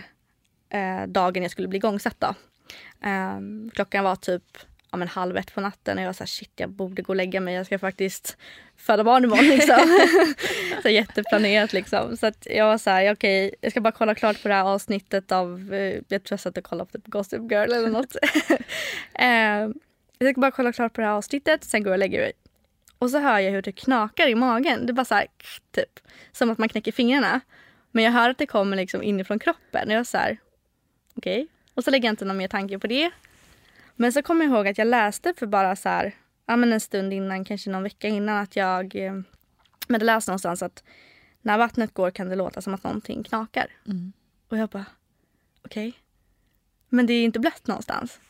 eh, 0.70 1.06
dagen 1.08 1.42
jag 1.42 1.52
skulle 1.52 1.68
bli 1.68 1.76
igångsatt. 1.76 2.16
Då. 2.18 2.34
Ehm, 3.02 3.70
klockan 3.74 4.04
var 4.04 4.16
typ 4.16 4.42
ja, 4.90 4.98
men 4.98 5.08
halv 5.08 5.36
ett 5.36 5.54
på 5.54 5.60
natten 5.60 5.98
och 5.98 6.02
jag 6.02 6.08
var 6.08 6.12
så 6.12 6.22
här, 6.22 6.26
shit 6.26 6.52
jag 6.56 6.70
borde 6.70 7.02
gå 7.02 7.12
och 7.12 7.16
lägga 7.16 7.40
mig. 7.40 7.54
Jag 7.54 7.66
ska 7.66 7.78
faktiskt 7.78 8.36
föda 8.76 9.04
barn 9.04 9.24
imorgon. 9.24 9.44
Liksom. 9.48 10.08
så 10.82 10.88
jätteplanerat 10.88 11.72
liksom. 11.72 12.16
Så 12.16 12.26
att 12.26 12.46
jag 12.50 12.66
var 12.66 12.78
så 12.78 12.90
här, 12.90 13.12
okej 13.12 13.54
jag 13.60 13.70
ska 13.70 13.80
bara 13.80 13.92
kolla 13.92 14.14
klart 14.14 14.42
på 14.42 14.48
det 14.48 14.54
här 14.54 14.64
avsnittet 14.64 15.32
av, 15.32 15.74
eh, 15.74 16.00
jag 16.08 16.24
tror 16.24 16.32
jag 16.32 16.40
satt 16.40 16.58
och 16.58 16.64
kollade 16.64 16.90
på 16.90 16.98
typ 16.98 17.06
Gossip 17.06 17.50
Girl 17.50 17.72
eller 17.72 17.88
något. 17.88 18.16
Ehm, 19.14 19.74
jag 20.18 20.32
ska 20.32 20.40
bara 20.40 20.50
kolla 20.50 20.72
klart 20.72 20.92
på 20.92 21.00
det 21.00 21.06
här 21.06 21.14
avsnittet, 21.14 21.64
sen 21.64 21.82
går 21.82 21.90
jag 21.90 21.94
och 21.94 21.98
lägger 21.98 22.20
mig. 22.20 22.32
Och 22.98 23.10
så 23.10 23.18
hör 23.18 23.38
jag 23.38 23.52
hur 23.52 23.62
det 23.62 23.72
knakar 23.72 24.28
i 24.28 24.34
magen. 24.34 24.86
Det 24.86 24.92
bara 24.92 25.04
så 25.04 25.14
här, 25.14 25.26
typ, 25.74 26.00
som 26.32 26.50
att 26.50 26.58
man 26.58 26.68
knäcker 26.68 26.92
fingrarna. 26.92 27.40
Men 27.90 28.04
jag 28.04 28.12
hör 28.12 28.30
att 28.30 28.38
det 28.38 28.46
kommer 28.46 28.76
liksom 28.76 29.02
inifrån 29.02 29.38
kroppen. 29.38 29.88
Och 29.88 29.94
jag 29.94 30.00
är 30.00 30.04
så 30.04 30.18
här, 30.18 30.38
okej. 31.14 31.46
Och 31.74 31.84
så 31.84 31.90
lägger 31.90 32.08
jag 32.08 32.12
inte 32.12 32.24
någon 32.24 32.36
mer 32.36 32.48
tanke 32.48 32.78
på 32.78 32.86
det. 32.86 33.10
Men 34.00 34.12
så 34.12 34.22
kommer 34.22 34.44
jag 34.44 34.54
ihåg 34.54 34.68
att 34.68 34.78
jag 34.78 34.86
läste 34.86 35.34
för 35.36 35.46
bara 35.46 35.76
så 35.76 35.88
här, 35.88 36.14
ja 36.46 36.56
men 36.56 36.72
en 36.72 36.80
stund 36.80 37.12
innan, 37.12 37.44
kanske 37.44 37.70
någon 37.70 37.82
vecka 37.82 38.08
innan 38.08 38.36
att 38.36 38.56
jag 38.56 38.96
eh, 38.96 39.12
men 39.88 39.94
hade 39.94 40.04
läst 40.04 40.28
någonstans 40.28 40.62
att 40.62 40.84
när 41.42 41.58
vattnet 41.58 41.94
går 41.94 42.10
kan 42.10 42.28
det 42.28 42.36
låta 42.36 42.62
som 42.62 42.74
att 42.74 42.84
någonting 42.84 43.24
knakar. 43.24 43.66
Mm. 43.86 44.12
Och 44.48 44.58
jag 44.58 44.68
bara, 44.68 44.86
okej. 45.64 45.92
Men 46.88 47.06
det 47.06 47.12
är 47.12 47.24
inte 47.24 47.40
blött 47.40 47.66
någonstans. 47.66 48.20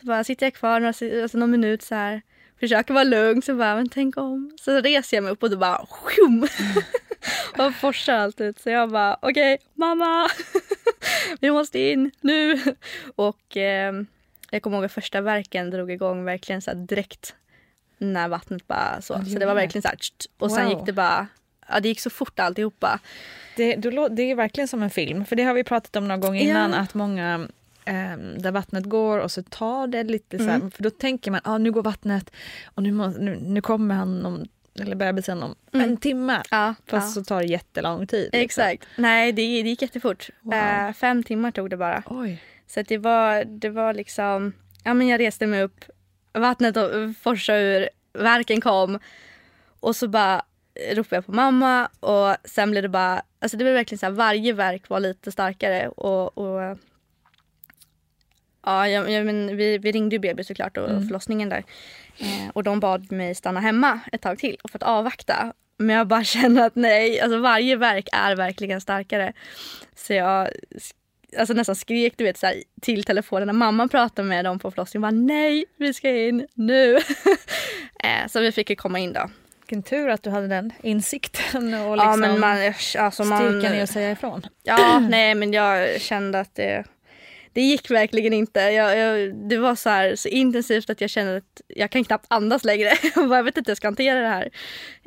Så 0.00 0.06
bara 0.06 0.24
sitter 0.24 0.46
jag 0.46 0.54
kvar 0.54 0.80
några, 0.80 1.22
alltså 1.22 1.38
någon 1.38 1.50
minut 1.50 1.82
så 1.82 1.94
här, 1.94 2.22
försöker 2.60 2.94
vara 2.94 3.04
lugn, 3.04 3.42
så 3.42 3.54
bara, 3.54 3.76
men 3.76 3.88
tänk 3.88 4.16
om. 4.16 4.56
Så 4.60 4.80
reser 4.80 5.16
jag 5.16 5.24
mig 5.24 5.32
upp 5.32 5.42
och 5.42 5.50
då 5.50 5.56
bara, 5.56 5.86
sjum! 5.86 6.48
och 7.66 7.74
forsar 7.74 8.14
allt 8.14 8.40
ut. 8.40 8.60
Så 8.60 8.70
jag 8.70 8.90
bara, 8.90 9.18
okej, 9.22 9.58
mamma! 9.74 10.28
Vi 11.40 11.50
måste 11.50 11.78
in 11.78 12.10
nu! 12.20 12.60
Och 13.14 13.56
eh, 13.56 13.92
jag 14.54 14.62
kommer 14.62 14.76
ihåg 14.76 14.84
att 14.84 14.92
första 14.92 15.20
verken 15.20 15.70
drog 15.70 15.90
igång 15.90 16.24
verkligen 16.24 16.62
så 16.62 16.74
direkt 16.74 17.34
när 17.98 18.28
vattnet 18.28 18.66
bara 18.66 19.02
så. 19.02 19.12
Ja, 19.14 19.24
Så 19.24 19.38
det 19.38 19.46
var 19.46 19.54
verkligen 19.54 19.82
så 19.82 19.88
här, 19.88 19.98
och 20.38 20.50
sen 20.52 20.64
Wow. 20.66 20.72
gick 20.78 20.86
det 20.86 20.92
bara, 20.92 21.26
ja 21.68 21.80
det 21.80 21.88
gick 21.88 22.00
så 22.00 22.10
fort 22.10 22.38
alltihopa. 22.40 22.98
Det, 23.56 23.76
du 23.76 23.90
lå- 23.90 24.08
det 24.14 24.22
är 24.22 24.34
verkligen 24.34 24.68
som 24.68 24.82
en 24.82 24.90
film. 24.90 25.24
För 25.24 25.36
det 25.36 25.42
har 25.42 25.54
vi 25.54 25.64
pratat 25.64 25.96
om 25.96 26.08
någon 26.08 26.20
gång 26.20 26.36
innan. 26.36 26.70
Ja. 26.70 26.76
Att 26.78 26.94
många 26.94 27.48
ehm, 27.84 28.38
där 28.42 28.50
vattnet 28.52 28.84
går 28.84 29.18
och 29.18 29.30
så 29.32 29.42
tar 29.42 29.86
det 29.86 30.02
lite 30.04 30.38
så 30.38 30.44
här, 30.44 30.54
Mm. 30.56 30.70
För 30.70 30.82
då 30.82 30.90
tänker 30.90 31.30
man 31.30 31.40
ah, 31.44 31.58
nu 31.58 31.72
går 31.72 31.82
vattnet 31.82 32.30
och 32.64 32.82
nu, 32.82 32.92
må, 32.92 33.06
nu, 33.08 33.38
nu 33.42 33.60
kommer 33.60 33.94
han 33.94 34.26
om, 34.26 34.44
eller 34.80 34.96
bebisen 34.96 35.42
om 35.42 35.54
Mm. 35.72 35.88
en 35.90 35.96
timme. 35.96 36.42
Ja, 36.50 36.74
Fast 36.86 37.16
ja. 37.16 37.22
så 37.22 37.24
tar 37.28 37.40
det 37.40 37.46
jättelång 37.46 38.06
tid. 38.06 38.22
liksom. 38.32 38.40
Exakt. 38.40 38.86
Nej, 38.96 39.32
det, 39.32 39.42
det 39.42 39.68
gick 39.68 39.82
jättefort. 39.82 40.30
Wow. 40.40 40.54
Eh, 40.54 40.92
fem 40.92 41.22
timmar 41.22 41.50
tog 41.50 41.70
det 41.70 41.76
bara. 41.76 42.02
Oj. 42.06 42.42
Så 42.66 42.82
det, 42.82 42.98
var, 42.98 43.44
det 43.44 43.70
var 43.70 43.94
liksom... 43.94 44.52
Ja, 44.84 44.94
men 44.94 45.08
jag 45.08 45.20
reste 45.20 45.46
mig 45.46 45.62
upp, 45.62 45.84
vattnet 46.32 46.76
forsade 47.18 47.60
ur, 47.60 47.88
verken 48.12 48.60
kom 48.60 48.98
och 49.80 49.96
så 49.96 50.08
bara 50.08 50.42
ropade 50.92 51.16
jag 51.16 51.26
på 51.26 51.32
mamma 51.32 51.88
och 52.00 52.36
sen 52.44 52.70
blev 52.70 52.82
det 52.82 52.88
bara... 52.88 53.22
Alltså 53.38 53.56
det 53.56 53.64
blev 53.64 53.74
verkligen 53.74 53.98
så 53.98 54.06
här, 54.06 54.12
varje 54.12 54.52
verk 54.52 54.88
var 54.88 55.00
lite 55.00 55.32
starkare 55.32 55.88
och... 55.88 56.38
och 56.38 56.78
Ja, 58.66 58.88
jag, 58.88 59.26
men 59.26 59.56
vi, 59.56 59.78
vi 59.78 59.92
ringde 59.92 60.16
ju 60.16 60.20
BB 60.20 60.44
såklart 60.44 60.76
och 60.76 60.90
Mm. 60.90 61.06
förlossningen 61.06 61.48
där. 61.48 61.64
Eh, 62.18 62.50
och 62.52 62.62
de 62.62 62.80
bad 62.80 63.12
mig 63.12 63.34
stanna 63.34 63.60
hemma 63.60 64.00
ett 64.12 64.22
tag 64.22 64.38
till 64.38 64.56
för 64.70 64.78
att 64.78 64.82
avvakta. 64.82 65.52
Men 65.76 65.96
jag 65.96 66.06
bara 66.06 66.24
känner 66.34 66.66
att 66.66 66.76
nej, 66.76 67.20
alltså 67.20 67.38
varje 67.38 67.76
verk 67.76 68.08
är 68.12 68.36
verkligen 68.36 68.80
starkare. 68.80 69.32
Så 69.96 70.12
jag 70.12 70.48
alltså 71.38 71.54
nästan 71.54 71.76
skrek 71.76 72.14
du 72.16 72.24
vet, 72.24 72.38
så 72.38 72.46
här, 72.46 72.62
till 72.80 73.04
telefonen 73.04 73.46
när 73.46 73.54
mamma 73.54 73.88
pratade 73.88 74.28
med 74.28 74.44
dem 74.44 74.58
på 74.58 74.70
förlossningen. 74.70 75.02
Bara, 75.02 75.34
nej, 75.34 75.64
vi 75.76 75.94
ska 75.94 76.10
in 76.10 76.46
nu. 76.54 76.96
eh, 78.04 78.28
så 78.28 78.40
vi 78.40 78.52
fick 78.52 78.70
ju 78.70 78.76
komma 78.76 78.98
in 78.98 79.12
då. 79.12 79.30
Vilken 79.60 79.82
tur 79.82 80.08
att 80.08 80.22
du 80.22 80.30
hade 80.30 80.48
den 80.48 80.72
insikten 80.82 81.74
och 81.74 81.96
liksom 81.96 82.22
ja, 82.22 82.36
man, 82.36 82.72
alltså 82.98 83.24
man, 83.24 83.38
styrkan 83.38 83.74
i 83.74 83.80
att 83.80 83.90
säga 83.90 84.10
ifrån. 84.10 84.42
Ja, 84.62 84.98
nej 85.10 85.34
men 85.34 85.52
jag 85.52 86.00
kände 86.00 86.40
att 86.40 86.54
det, 86.54 86.84
det 87.52 87.62
gick 87.62 87.90
verkligen 87.90 88.32
inte. 88.32 88.60
Jag, 88.60 88.98
jag, 88.98 89.34
det 89.34 89.56
var 89.56 89.74
så, 89.74 89.90
här, 89.90 90.16
så 90.16 90.28
intensivt 90.28 90.90
att 90.90 91.00
jag 91.00 91.10
kände 91.10 91.36
att 91.36 91.60
jag 91.68 91.90
kan 91.90 92.04
knappt 92.04 92.26
andas 92.28 92.64
längre. 92.64 92.90
Jag 93.16 93.44
vet 93.44 93.56
inte 93.56 93.68
hur 93.68 93.70
jag 93.70 93.76
ska 93.76 93.86
hantera 93.86 94.20
det 94.20 94.28
här. 94.28 94.50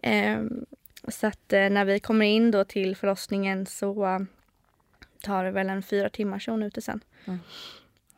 Ehm, 0.04 0.66
så 1.08 1.28
att 1.28 1.54
eh, 1.54 1.70
när 1.70 1.86
vi 1.86 2.00
kommer 2.00 2.26
in 2.26 2.52
då 2.52 2.64
till 2.64 2.96
förlossningen 2.96 3.66
så 3.66 4.28
tar 5.22 5.46
väl 5.46 5.70
en 5.70 5.84
fyra 5.84 6.10
timmar 6.10 6.40
så 6.40 6.52
är 6.52 6.54
hon 6.54 6.64
ute 6.64 6.82
sen. 6.82 7.04
Mm. 7.26 7.40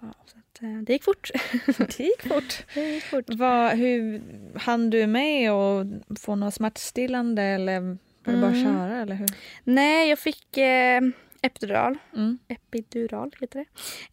Ja, 0.01 0.07
så 0.25 0.37
att, 0.37 0.63
eh, 0.63 0.77
det 0.81 0.93
gick 0.93 1.03
fort. 1.03 1.29
Det 1.97 1.99
gick 1.99 2.21
fort. 2.27 2.65
det 2.73 2.93
gick 2.93 3.03
fort. 3.03 3.25
Vad, 3.27 3.71
hur 3.77 4.21
hann 4.59 4.89
du 4.89 5.07
med 5.07 5.53
och 5.53 5.85
få 6.19 6.35
något 6.35 6.53
smärtstillande 6.53 7.43
eller 7.43 7.79
var 8.23 8.33
det 8.33 8.39
bara 8.41 8.47
att 8.51 8.55
Mm. 8.57 8.63
köra? 8.77 9.01
Eller 9.01 9.15
hur? 9.15 9.27
Nej, 9.63 10.09
jag 10.09 10.19
fick 10.19 10.57
eh, 10.57 11.01
epidural. 11.41 11.97
Mm. 12.15 12.37
Epidural 12.47 13.31
heter 13.41 13.59
det. 13.59 13.65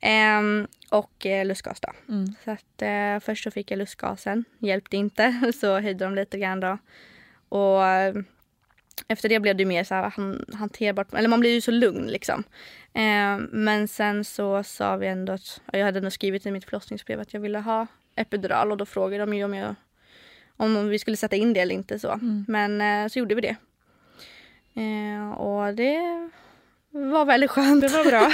Ehm, 0.07 0.66
och 0.91 1.26
eh, 1.26 1.47
lustgas 1.47 1.80
då. 1.80 1.89
Mm. 2.09 2.26
Så 2.45 2.51
att, 2.51 2.82
eh, 2.82 3.20
först 3.26 3.45
så 3.45 3.51
fick 3.51 3.70
jag 3.70 3.78
lustgasen. 3.78 4.45
Hjälpte 4.59 4.97
inte, 4.97 5.53
så 5.61 5.80
höjde 5.80 6.05
de 6.05 6.14
lite 6.14 6.39
grann 6.39 6.61
då. 6.61 6.78
Och 7.49 7.84
eh, 7.87 8.14
efter 9.09 9.28
det 9.28 9.40
blev 9.40 9.57
det 9.57 9.64
mer 9.64 9.84
så 9.84 9.94
här 9.94 10.12
han, 10.16 10.44
hanterbart. 10.54 11.14
Eller 11.14 11.28
man 11.28 11.40
blir 11.40 11.54
ju 11.54 11.61
så 11.61 11.70
lugn 11.70 12.07
liksom. 12.07 12.44
Eh, 12.94 13.38
men 13.50 13.88
sen 13.88 14.24
så 14.24 14.62
sa 14.62 14.96
vi 14.96 15.07
ändå 15.07 15.32
att, 15.32 15.61
jag 15.72 15.84
hade 15.84 15.98
ändå 15.98 16.11
skrivit 16.11 16.46
i 16.46 16.50
mitt 16.50 16.64
förlossningsbrev 16.64 17.20
att 17.20 17.34
jag 17.34 17.40
ville 17.40 17.59
ha 17.59 17.86
epidural 18.16 18.72
och 18.72 18.76
då 18.76 18.86
frågade 18.86 19.24
de 19.24 19.34
ju 19.34 19.44
om 19.44 19.54
jag, 19.54 19.74
om 20.57 20.88
vi 20.88 20.98
skulle 20.98 21.16
sätta 21.16 21.36
in 21.36 21.52
det 21.52 21.61
eller 21.61 21.74
inte 21.74 21.98
så. 21.98 22.20
Men 22.48 22.80
eh, 22.80 23.09
så 23.09 23.18
gjorde 23.18 23.34
vi 23.34 23.40
det. 23.40 23.57
Eh, 24.80 25.30
och 25.30 25.74
det 25.74 25.98
var 26.90 27.24
väldigt 27.24 27.50
skönt. 27.50 27.80
Det 27.80 27.88
var 27.88 28.04
bra. 28.04 28.32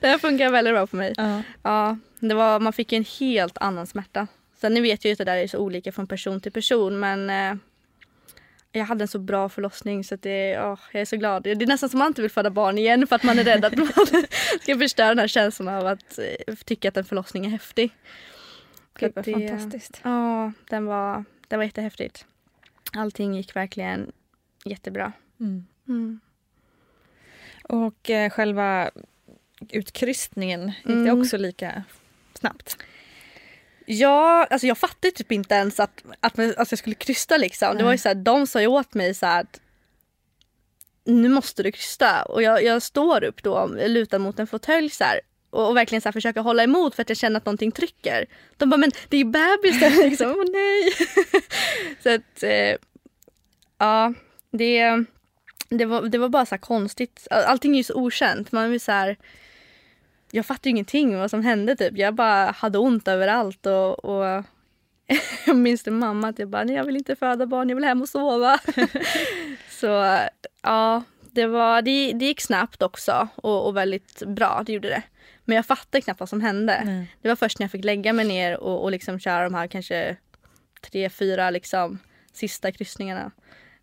det 0.00 0.18
funkar 0.18 0.50
väldigt 0.50 0.74
bra 0.74 0.86
för 0.86 0.96
mig. 0.96 1.14
Ja. 1.16 1.42
Ja, 1.62 1.98
det 2.20 2.34
var, 2.34 2.60
man 2.60 2.72
fick 2.72 2.92
en 2.92 3.04
helt 3.20 3.58
annan 3.58 3.86
smärta. 3.86 4.26
Sen 4.60 4.74
nu 4.74 4.80
vet 4.80 5.04
jag 5.04 5.08
ju 5.08 5.12
att 5.12 5.18
det 5.18 5.24
där 5.24 5.36
är 5.36 5.46
så 5.46 5.58
olika 5.58 5.92
från 5.92 6.06
person 6.06 6.40
till 6.40 6.52
person 6.52 7.00
men 7.00 7.30
eh, 7.30 7.56
jag 8.78 8.84
hade 8.86 9.04
en 9.04 9.08
så 9.08 9.18
bra 9.18 9.48
förlossning 9.48 10.04
så 10.04 10.16
det, 10.16 10.58
åh, 10.60 10.78
jag 10.92 11.00
är 11.00 11.04
så 11.04 11.16
glad. 11.16 11.42
Det 11.42 11.50
är 11.50 11.66
nästan 11.66 11.88
som 11.88 11.98
man 11.98 12.08
inte 12.08 12.22
vill 12.22 12.30
föda 12.30 12.50
barn 12.50 12.78
igen 12.78 13.06
för 13.06 13.16
att 13.16 13.22
man 13.22 13.38
är 13.38 13.44
rädd 13.44 13.64
att 13.64 13.76
man 13.76 13.88
ska 14.62 14.78
förstöra 14.78 15.08
den 15.08 15.18
här 15.18 15.28
känslan 15.28 15.68
av 15.68 15.86
att 15.86 16.18
eh, 16.18 16.54
tycka 16.54 16.88
att 16.88 16.96
en 16.96 17.04
förlossning 17.04 17.46
är 17.46 17.50
häftig. 17.50 17.90
Gud, 18.98 19.12
vad 19.14 19.24
det- 19.24 19.32
fantastiskt. 19.48 20.00
Ja, 20.04 20.52
den 20.70 20.86
var, 20.86 21.24
det 21.48 21.56
var 21.56 21.64
jättehäftigt. 21.64 22.26
Allting 22.92 23.34
gick 23.34 23.56
verkligen 23.56 24.12
jättebra. 24.64 25.12
Mm. 25.40 25.66
Mm. 25.88 26.20
Och 27.62 28.10
eh, 28.10 28.30
själva 28.30 28.90
utkryssningen, 29.70 30.66
gick 30.68 30.84
det 30.86 30.92
Mm. 30.92 31.20
också 31.20 31.36
lika 31.36 31.82
snabbt? 32.34 32.76
Ja, 33.86 34.46
alltså 34.50 34.66
jag 34.66 34.78
fattade 34.78 35.10
typ 35.10 35.32
inte 35.32 35.54
ens 35.54 35.80
att, 35.80 36.02
att, 36.20 36.38
att 36.38 36.72
jag 36.72 36.78
skulle 36.78 36.94
krysta 36.94 37.36
liksom. 37.36 37.76
Det 37.76 37.84
var 37.84 37.92
ju 37.92 37.98
så 37.98 38.08
här, 38.08 38.14
de 38.14 38.46
sa 38.46 38.60
ju 38.60 38.66
åt 38.66 38.94
mig 38.94 39.14
så 39.14 39.26
här 39.26 39.40
att 39.40 39.60
nu 41.04 41.28
måste 41.28 41.62
du 41.62 41.72
krysta. 41.72 42.22
Och 42.22 42.42
jag, 42.42 42.64
jag 42.64 42.82
står 42.82 43.24
upp 43.24 43.42
då, 43.42 43.66
lutad 43.66 44.18
mot 44.18 44.38
en 44.38 44.46
fåtölj 44.46 44.90
så 44.90 45.04
här, 45.04 45.20
och, 45.50 45.68
och 45.68 45.76
verkligen 45.76 46.02
så 46.02 46.08
här 46.08 46.12
försöka 46.12 46.40
hålla 46.40 46.62
emot 46.62 46.94
för 46.94 47.02
att 47.02 47.08
jag 47.08 47.18
känner 47.18 47.36
att 47.36 47.46
någonting 47.46 47.72
trycker. 47.72 48.26
De 48.56 48.70
bara, 48.70 48.76
men 48.76 48.90
det 49.08 49.16
är 49.16 49.18
ju 49.18 49.24
bebisen 49.24 49.92
liksom. 50.08 50.30
Åh 50.30 50.44
nej. 50.52 50.92
så 52.02 52.14
att, 52.14 52.42
eh, 52.42 52.76
ja, 53.78 54.14
det, 54.50 55.04
det, 55.68 55.84
var, 55.84 56.02
det 56.02 56.18
var 56.18 56.28
bara 56.28 56.46
så 56.46 56.58
konstigt. 56.58 57.26
Allting 57.30 57.72
är 57.72 57.76
ju 57.76 57.84
så 57.84 57.94
okänt. 57.94 58.52
Man 58.52 58.74
är 58.74 58.78
så 58.78 58.92
här, 58.92 59.16
jag 60.30 60.46
fattade 60.46 60.70
ingenting 60.70 61.18
vad 61.18 61.30
som 61.30 61.42
hände 61.42 61.76
typ. 61.76 61.98
Jag 61.98 62.14
bara 62.14 62.50
hade 62.50 62.78
ont 62.78 63.08
överallt 63.08 63.66
och, 63.66 64.04
och 64.04 64.44
jag 65.46 65.56
minns 65.56 65.82
det 65.82 65.90
mamma 65.90 66.28
att 66.28 66.38
jag 66.38 66.48
bara, 66.48 66.64
nej 66.64 66.76
jag 66.76 66.84
vill 66.84 66.96
inte 66.96 67.16
föda 67.16 67.46
barn, 67.46 67.68
jag 67.68 67.76
vill 67.76 67.84
hem 67.84 68.02
och 68.02 68.08
sova. 68.08 68.58
så 69.70 70.18
ja, 70.62 71.02
det, 71.20 71.46
var, 71.46 71.82
det, 71.82 72.12
det 72.12 72.24
gick 72.24 72.40
snabbt 72.40 72.82
också 72.82 73.28
och, 73.34 73.66
och 73.66 73.76
väldigt 73.76 74.22
bra, 74.26 74.62
det 74.66 74.72
gjorde 74.72 74.88
det. 74.88 75.02
Men 75.44 75.56
jag 75.56 75.66
fattade 75.66 76.02
knappt 76.02 76.20
vad 76.20 76.28
som 76.28 76.40
hände. 76.40 76.82
Nej. 76.84 77.16
Det 77.22 77.28
var 77.28 77.36
först 77.36 77.58
när 77.58 77.64
jag 77.64 77.70
fick 77.70 77.84
lägga 77.84 78.12
mig 78.12 78.24
ner 78.24 78.56
och, 78.56 78.82
och 78.82 78.90
liksom 78.90 79.18
köra 79.18 79.44
de 79.44 79.54
här 79.54 79.66
kanske 79.66 80.16
tre, 80.80 81.10
fyra 81.10 81.50
liksom 81.50 81.98
sista 82.32 82.72
kryssningarna. 82.72 83.30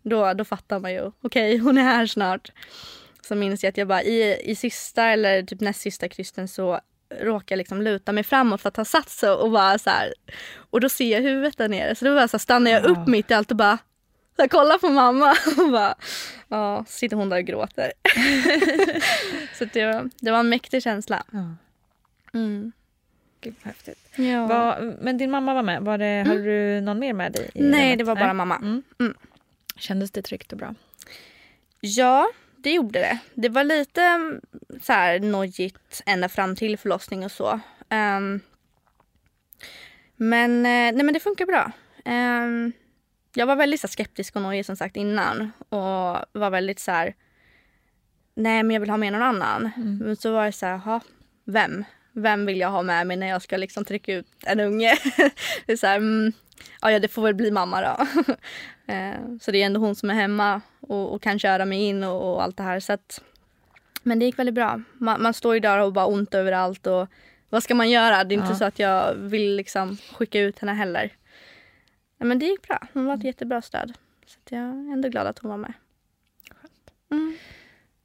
Då, 0.02 0.34
då 0.34 0.44
fattar 0.44 0.80
man 0.80 0.92
ju, 0.92 1.10
okej 1.20 1.58
hon 1.58 1.78
är 1.78 1.82
här 1.82 2.06
snart. 2.06 2.52
Så 3.24 3.34
minns 3.34 3.62
jag 3.62 3.68
att 3.70 3.76
jag 3.76 3.88
bara 3.88 4.02
i, 4.02 4.40
i 4.50 4.54
sista 4.56 5.04
eller 5.04 5.42
typ 5.42 5.60
näst 5.60 5.80
sista 5.80 6.08
krysten 6.08 6.48
så 6.48 6.80
råkar 7.20 7.56
liksom 7.56 7.82
luta 7.82 8.12
mig 8.12 8.24
framåt 8.24 8.60
för 8.60 8.68
att 8.68 8.74
ta 8.74 8.84
sats 8.84 9.22
och, 9.22 9.50
bara 9.50 9.78
så 9.78 9.90
här. 9.90 10.14
Och 10.56 10.80
då 10.80 10.88
ser 10.88 11.12
jag 11.12 11.20
huvudet 11.22 11.58
där 11.58 11.68
nere 11.68 11.94
så 11.94 12.04
då 12.04 12.14
bara 12.14 12.28
så 12.28 12.36
här, 12.36 12.38
stannar 12.40 12.70
jag 12.70 12.84
upp 12.84 13.06
mitt 13.06 13.30
i 13.30 13.34
allt 13.34 13.50
och 13.50 13.56
bara 13.56 13.78
så 14.36 14.42
här, 14.42 14.48
kollar 14.48 14.78
på 14.78 14.88
mamma 14.88 15.30
och 15.58 15.72
bara 15.72 15.94
ja, 16.48 16.84
så 16.88 16.92
sitter 16.92 17.16
hon 17.16 17.28
där 17.28 17.36
och 17.36 17.44
gråter. 17.44 17.92
så 19.58 19.64
det, 19.64 19.86
var, 19.86 20.10
det 20.20 20.30
var 20.30 20.38
en 20.38 20.48
mäktig 20.48 20.82
känsla. 20.82 21.24
Mm. 22.34 22.72
Gud, 23.40 23.54
vad 23.62 23.66
häftigt. 23.74 23.98
Ja. 24.16 24.46
Vad- 24.46 24.96
men 25.00 25.18
din 25.18 25.30
mamma 25.30 25.54
var 25.54 25.62
med. 25.62 25.82
Var 25.82 25.98
det, 25.98 26.24
Hade 26.26 26.42
du 26.42 26.80
någon 26.80 26.98
mer 26.98 27.12
med 27.12 27.32
dig? 27.32 27.50
Nej, 27.54 27.96
det 27.96 28.04
var 28.04 28.16
bara 28.16 28.34
mamma. 28.34 28.56
Mm. 28.56 28.82
Mm. 29.00 29.14
Kändes 29.76 30.10
det 30.10 30.22
tryggt 30.22 30.52
och 30.52 30.58
bra? 30.58 30.74
Ja, 31.80 32.28
det 32.64 32.72
gjorde 32.72 32.98
det. 32.98 33.18
Det 33.34 33.48
var 33.48 33.64
lite 33.64 34.02
mm, 34.02 34.40
så 34.82 34.92
här 34.92 35.20
nojigt 35.20 36.02
ända 36.06 36.28
fram 36.28 36.56
till 36.56 36.78
förlossning 36.78 37.24
och 37.24 37.32
så. 37.32 37.60
Ehm, 37.88 38.40
men, 40.16 40.50
eh, 40.50 40.92
nej, 40.94 41.02
men 41.02 41.14
det 41.14 41.20
funkar 41.20 41.46
bra. 41.46 41.72
Ehm, 42.04 42.72
jag 43.34 43.46
var 43.46 43.56
väldigt 43.56 43.80
så 43.80 43.86
här, 43.86 43.92
skeptisk 43.92 44.36
och 44.36 44.42
nojig 44.42 44.66
som 44.66 44.76
sagt 44.76 44.96
innan 44.96 45.52
och 45.68 46.24
var 46.32 46.50
väldigt 46.50 46.78
så 46.78 46.90
här. 46.90 47.14
Nej, 48.34 48.62
men 48.62 48.74
jag 48.74 48.80
vill 48.80 48.90
ha 48.90 48.96
med 48.96 49.12
någon 49.12 49.22
annan. 49.22 49.70
Men 50.00 50.16
så 50.16 50.32
var 50.32 50.44
det 50.44 50.52
så 50.52 50.66
här, 50.66 50.72
jaha, 50.72 51.00
vem? 51.44 51.84
Vem 52.12 52.46
vill 52.46 52.60
jag 52.60 52.70
ha 52.70 52.82
med 52.82 53.06
mig 53.06 53.16
när 53.16 53.26
jag 53.26 53.42
ska 53.42 53.56
liksom 53.56 53.84
trycka 53.84 54.14
ut 54.14 54.26
en 54.46 54.60
unge? 54.60 54.94
det 55.66 55.72
är 55.72 55.76
så 55.76 55.86
här, 55.86 55.96
mm, 55.96 56.32
ja, 56.80 56.90
ja, 56.90 56.98
det 56.98 57.08
får 57.08 57.22
väl 57.22 57.34
bli 57.34 57.50
mamma 57.50 57.80
då. 57.80 58.06
Eh, 58.86 59.14
så 59.40 59.50
det 59.50 59.62
är 59.62 59.66
ändå 59.66 59.80
hon 59.80 59.94
som 59.94 60.10
är 60.10 60.14
hemma 60.14 60.60
och, 60.80 61.12
och 61.14 61.22
kan 61.22 61.38
köra 61.38 61.64
mig 61.64 61.82
in 61.82 62.04
och, 62.04 62.32
och 62.34 62.42
allt 62.42 62.56
det 62.56 62.62
här. 62.62 62.80
Så 62.80 62.92
att, 62.92 63.22
men 64.02 64.18
det 64.18 64.24
gick 64.24 64.38
väldigt 64.38 64.54
bra. 64.54 64.80
Man, 64.92 65.22
man 65.22 65.34
står 65.34 65.54
ju 65.54 65.60
där 65.60 65.78
och 65.78 65.92
bara 65.92 66.06
ont 66.06 66.34
överallt 66.34 66.86
och 66.86 67.08
vad 67.50 67.62
ska 67.62 67.74
man 67.74 67.90
göra? 67.90 68.24
Det 68.24 68.34
är 68.34 68.36
inte 68.36 68.48
Ja. 68.52 68.54
så 68.58 68.64
att 68.64 68.78
jag 68.78 69.14
vill 69.14 69.56
liksom 69.56 69.96
skicka 70.12 70.40
ut 70.40 70.58
henne 70.58 70.72
heller. 70.72 71.10
Men 72.18 72.38
det 72.38 72.46
gick 72.46 72.62
bra. 72.68 72.78
Hon 72.92 73.04
var 73.06 73.14
ett 73.14 73.24
jättebra 73.24 73.62
stöd. 73.62 73.92
Så 74.26 74.38
jag 74.48 74.60
är 74.62 74.92
ändå 74.92 75.08
glad 75.08 75.26
att 75.26 75.38
hon 75.38 75.50
var 75.50 75.58
med. 75.58 75.72
Mm. 77.10 77.36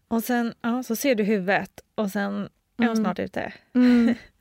Och 0.08 0.24
sen 0.24 0.54
ja, 0.62 0.84
så 0.84 0.96
ser 0.96 1.16
du 1.16 1.24
huvudet 1.24 1.82
och 1.96 2.12
sen 2.12 2.34
är 2.34 2.48
hon 2.78 2.86
Mm. 2.88 2.96
snart 2.96 3.20
ute. 3.20 3.54
Mm. 3.76 4.16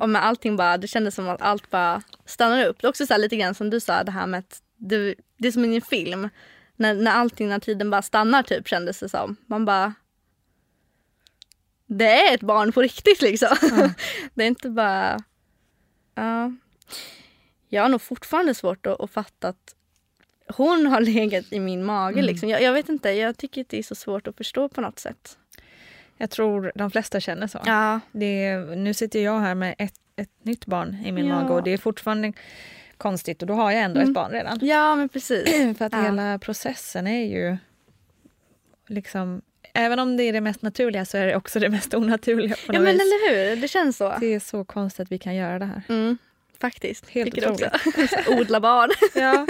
Och 0.00 0.08
med 0.08 0.24
allting 0.24 0.56
bara, 0.56 0.78
det 0.78 0.88
kändes 0.88 1.14
som 1.14 1.28
att 1.28 1.42
allt 1.42 1.70
bara 1.70 2.02
stannar 2.24 2.66
upp. 2.66 2.80
Det 2.80 2.86
är 2.86 2.88
också 2.88 3.06
så 3.06 3.16
lite 3.16 3.36
grann 3.36 3.54
som 3.54 3.70
du 3.70 3.80
sa, 3.80 4.04
det 4.04 4.12
här 4.12 4.26
med 4.26 4.38
att 4.38 4.62
du, 4.76 5.14
det 5.38 5.48
är 5.48 5.52
som 5.52 5.64
i 5.64 5.76
en 5.76 5.82
film. 5.82 6.28
När, 6.76 6.94
när 6.94 7.10
allting, 7.10 7.48
när 7.48 7.58
tiden 7.58 7.90
bara 7.90 8.02
stannar 8.02 8.42
typ 8.42 8.68
kändes 8.68 9.00
det 9.00 9.08
som. 9.08 9.36
Man 9.46 9.64
bara... 9.64 9.94
Det 11.86 12.28
är 12.28 12.34
ett 12.34 12.42
barn 12.42 12.72
på 12.72 12.82
riktigt 12.82 13.22
liksom. 13.22 13.56
det 14.34 14.42
är 14.42 14.48
inte 14.48 14.70
bara... 14.70 15.18
Ja. 16.14 16.52
Jag 17.68 17.82
har 17.82 17.88
nog 17.88 18.02
fortfarande 18.02 18.54
svårt 18.54 18.86
att, 18.86 19.00
att 19.00 19.10
fatta 19.10 19.48
att 19.48 19.74
hon 20.48 20.86
har 20.86 21.00
legat 21.14 21.44
i 21.50 21.60
min 21.60 21.84
mage. 21.84 22.18
Mm. 22.18 22.24
Liksom. 22.24 22.48
Jag, 22.48 22.62
jag 22.62 22.72
vet 22.72 22.88
inte, 22.88 23.10
jag 23.10 23.36
tycker 23.36 23.64
det 23.68 23.78
är 23.78 23.82
så 23.82 23.94
svårt 23.94 24.26
att 24.26 24.36
förstå 24.36 24.68
på 24.68 24.80
något 24.80 24.98
sätt. 24.98 25.38
Jag 26.16 26.30
tror 26.30 26.72
de 26.74 26.90
flesta 26.90 27.20
känner 27.20 27.46
så. 27.46 27.60
Ja. 27.66 28.00
Det 28.12 28.56
nu 28.76 28.94
sitter 28.94 29.18
jag 29.24 29.40
här 29.40 29.54
med 29.54 29.74
ett, 29.78 29.94
ett 30.16 30.30
nytt 30.42 30.66
barn 30.66 30.96
i 31.04 31.12
min 31.12 31.26
Ja. 31.26 31.34
mage 31.42 31.54
och 31.54 31.62
det 31.62 31.70
är 31.70 31.78
fortfarande 31.78 32.32
konstigt 32.96 33.42
och 33.42 33.48
då 33.48 33.54
har 33.54 33.70
jag 33.70 33.82
ändå 33.82 34.00
Mm. 34.00 34.10
ett 34.10 34.14
barn 34.14 34.30
redan. 34.32 34.58
Ja, 34.62 34.96
men 34.96 35.08
precis. 35.08 35.44
För 35.78 35.84
att 35.84 35.92
Ja. 35.92 36.02
hela 36.02 36.38
processen 36.38 37.06
är 37.06 37.24
ju 37.26 37.56
liksom 38.88 39.42
Även 39.74 39.98
om 39.98 40.16
det 40.16 40.22
är 40.22 40.32
det 40.32 40.40
mest 40.40 40.62
naturliga 40.62 41.04
så 41.04 41.16
är 41.18 41.26
det 41.26 41.36
också 41.36 41.58
det 41.60 41.68
mest 41.68 41.94
onaturliga 41.94 42.54
på 42.66 42.74
Ja 42.74 42.80
men 42.80 42.92
vis. 42.92 43.00
eller 43.00 43.30
hur, 43.50 43.56
det 43.62 43.68
känns 43.68 43.96
så. 43.96 44.14
Det 44.20 44.26
är 44.34 44.40
så 44.40 44.64
konstigt 44.64 45.00
att 45.00 45.12
vi 45.12 45.18
kan 45.18 45.34
göra 45.34 45.58
det 45.58 45.64
här. 45.64 45.82
Mm, 45.88 46.18
faktiskt. 46.60 47.08
Helt 47.10 47.34
Tycker 47.34 47.50
otroligt. 47.52 48.28
Odla 48.40 48.60
barn. 48.60 48.90
Ja, 49.14 49.46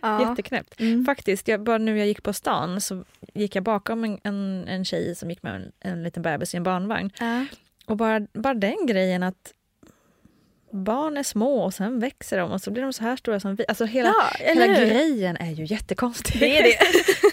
Ja. 0.00 0.28
jätteknäppt. 0.30 0.80
Mm. 0.80 1.04
Faktiskt, 1.04 1.48
jag, 1.48 1.62
bara 1.62 1.78
nu 1.78 1.98
jag 1.98 2.06
gick 2.06 2.22
på 2.22 2.32
stan 2.32 2.80
så 2.80 3.04
gick 3.34 3.56
jag 3.56 3.64
bakom 3.64 4.04
en, 4.04 4.18
en, 4.24 4.64
en 4.68 4.84
tjej 4.84 5.14
som 5.14 5.30
gick 5.30 5.42
med 5.42 5.54
en, 5.54 5.72
en 5.92 6.02
liten 6.02 6.22
bebis 6.22 6.54
i 6.54 6.56
en 6.56 6.62
barnvagn. 6.62 7.10
Ja. 7.20 7.46
Och 7.86 7.96
bara, 7.96 8.20
bara 8.32 8.54
den 8.54 8.86
grejen 8.86 9.22
att 9.22 9.52
barn 10.72 11.16
är 11.16 11.22
små 11.22 11.60
och 11.64 11.74
sen 11.74 11.98
växer 12.00 12.38
de 12.38 12.50
och 12.52 12.60
så 12.60 12.70
blir 12.70 12.82
de 12.82 12.92
så 12.92 13.02
här 13.02 13.16
stora 13.16 13.40
som 13.40 13.54
vi. 13.56 13.64
Alltså 13.68 13.84
hela, 13.84 14.08
Ja, 14.08 14.30
hela 14.38 14.66
grejen 14.66 15.36
är 15.36 15.50
ju 15.50 15.64
jättekonstig. 15.64 16.40
Det 16.40 16.58
är 16.58 16.62
det. 16.62 16.78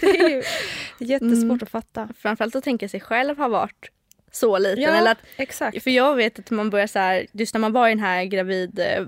det 0.00 0.18
är 0.20 0.28
ju 0.28 0.42
jättesvårt 1.06 1.42
Mm. 1.42 1.58
att 1.62 1.70
fatta. 1.70 2.08
Framförallt 2.18 2.56
att 2.56 2.64
tänka 2.64 2.88
sig 2.88 3.00
själv 3.00 3.38
ha 3.38 3.48
varit 3.48 3.90
så 4.34 4.58
liten. 4.58 4.82
Ja, 4.82 4.90
Eller 4.90 5.10
att, 5.12 5.18
exakt. 5.36 5.82
för 5.82 5.90
jag 5.90 6.14
vet 6.16 6.38
att 6.38 6.50
man 6.50 6.70
börjar 6.70 6.86
så 6.86 6.98
här, 6.98 7.26
just 7.32 7.54
när 7.54 7.60
man 7.60 7.72
var 7.72 7.88
i 7.88 7.90
den 7.90 7.98
här 8.00 8.24
gravid, 8.24 8.78
eh, 8.78 9.06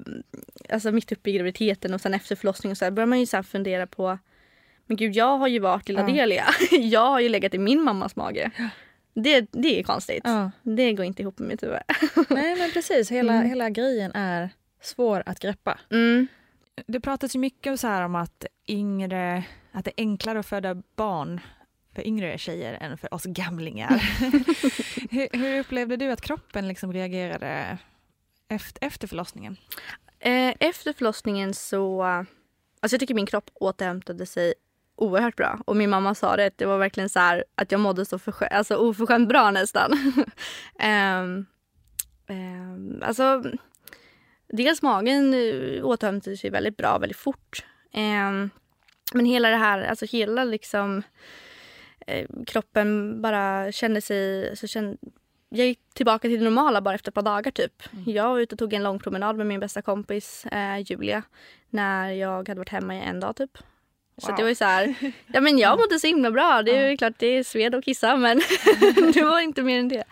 alltså 0.71 0.93
mitt 0.93 1.13
uppe 1.13 1.31
i 1.31 1.33
graviditeten 1.33 1.95
och 1.95 2.01
sen 2.01 2.15
efter 2.15 2.37
förlossningen 2.37 2.77
så 2.77 2.85
här, 2.85 2.93
börjar 2.93 3.07
man 3.07 3.21
ju 3.21 3.27
så 3.27 3.37
här 3.37 3.43
fundera 3.43 3.87
på 3.87 4.19
men 4.87 4.97
gud 4.97 5.17
jag 5.17 5.39
har 5.39 5.49
ju 5.49 5.59
varit 5.59 5.89
lilla 5.89 6.01
Ja. 6.01 6.07
Delia. 6.07 6.45
Jag 6.71 7.07
har 7.07 7.21
ju 7.21 7.29
legat 7.29 7.55
i 7.55 7.59
min 7.59 7.83
mammas 7.83 8.17
mage. 8.17 8.51
Det, 9.15 9.41
det 9.53 9.79
är 9.81 9.83
konstigt. 9.83 10.21
Ja. 10.25 10.51
Det 10.63 10.93
går 10.93 11.05
inte 11.07 11.23
ihop 11.23 11.39
med 11.39 11.49
mitt 11.49 11.63
huvud. 11.63 11.79
Nej 12.29 12.57
men 12.57 12.71
precis, 12.71 13.11
hela, 13.11 13.33
Mm. 13.35 13.49
hela 13.49 13.71
grejen 13.71 14.13
är 14.15 14.51
svår 14.83 15.23
att 15.27 15.41
greppa. 15.41 15.79
Mm. 15.91 16.27
Det 16.87 17.01
pratas 17.01 17.35
ju 17.35 17.39
mycket 17.39 17.81
så 17.81 17.87
här 17.87 18.03
om 18.03 18.15
att 18.15 18.45
yngre, 18.69 19.45
att 19.73 19.85
det 19.85 19.91
är 19.91 19.95
enklare 20.03 20.39
att 20.39 20.47
föda 20.47 20.75
barn 20.97 21.41
för 21.97 22.07
yngre 22.07 22.39
tjejer 22.39 22.79
än 22.81 22.99
för 22.99 23.15
oss 23.15 23.25
gamlingar. 23.25 23.91
hur, 25.11 25.39
hur 25.39 25.61
upplevde 25.61 25.97
du 25.97 26.11
att 26.11 26.21
kroppen 26.21 26.69
liksom 26.69 26.93
reagerade 26.93 27.79
efter, 28.49 28.87
efter 28.87 29.09
förlossningen? 29.09 29.57
Eh, 30.19 30.55
efter 30.61 30.93
förlossningen 30.93 31.55
så... 31.55 32.03
Alltså 32.03 32.95
jag 32.95 33.01
tycker 33.01 33.15
min 33.15 33.27
kropp 33.27 33.51
återhämtade 33.55 34.27
sig 34.27 34.55
oerhört 34.97 35.37
bra. 35.37 35.59
Och 35.67 35.77
min 35.77 35.91
mamma 35.91 36.15
sa 36.15 36.37
det, 36.37 36.47
att 36.47 36.59
det 36.59 36.67
var 36.67 36.79
verkligen 36.79 37.09
så 37.09 37.19
här 37.19 37.45
att 37.55 37.73
jag 37.73 37.81
mådde 37.81 38.05
så 38.05 38.19
förskä- 38.19 38.53
alltså 38.53 38.77
oförskämt 38.77 39.29
bra 39.29 39.51
nästan. 39.51 39.93
um, 40.83 41.47
um, 42.37 43.03
alltså, 43.03 43.43
dels 44.49 44.83
magen 44.83 45.35
återhämtade 45.83 46.37
sig 46.37 46.51
väldigt 46.51 46.77
bra, 46.77 46.99
väldigt 46.99 47.19
fort. 47.19 47.65
Ehm, 47.93 48.51
men 49.13 49.27
hela 49.27 49.49
det 49.49 49.57
här, 49.57 49.83
alltså 49.83 50.07
hela 50.07 50.45
liksom 50.45 51.03
eh, 52.07 52.27
kroppen 52.47 53.23
bara 53.23 53.73
kände 53.73 54.01
sig... 54.01 54.57
Så 54.57 54.67
kände, 54.67 54.97
jag 55.49 55.67
gick 55.67 55.81
tillbaka 55.95 56.29
till 56.29 56.39
det 56.39 56.45
normala 56.45 56.81
bara 56.81 56.95
efter 56.95 57.11
ett 57.11 57.15
par 57.15 57.23
dagar 57.23 57.51
typ. 57.51 57.83
Jag 58.07 58.29
var 58.29 58.39
ute 58.39 58.55
och 58.55 58.59
tog 58.59 58.73
en 58.73 58.83
lång 58.83 58.99
promenad 58.99 59.37
med 59.37 59.47
min 59.47 59.61
bästa 59.61 59.83
kompis 59.83 60.47
eh, 60.47 60.79
Julia 60.79 61.23
när 61.71 62.11
jag 62.11 62.49
hade 62.49 62.61
varit 62.61 62.69
hemma 62.69 62.97
i 62.97 63.01
en 63.01 63.21
dag 63.21 63.37
typ. 63.37 63.59
Så 64.19 64.33
det 64.33 64.43
var 64.43 64.49
ju 64.49 64.55
så 64.55 64.65
här, 64.65 64.95
ja 65.27 65.41
men 65.41 65.59
jag 65.59 65.79
mådde 65.79 65.99
så 65.99 66.07
himla 66.07 66.31
bra. 66.31 66.63
Det 66.63 66.77
är 66.77 66.91
ju 66.91 66.97
klart 66.97 67.19
det 67.19 67.27
är 67.27 67.43
sved 67.43 67.75
och 67.75 67.85
kissa 67.85 68.17
men 68.17 68.41
det 69.15 69.23
var 69.23 69.41
inte 69.41 69.63
mer 69.63 69.79
än 69.79 69.89
det. 69.89 70.05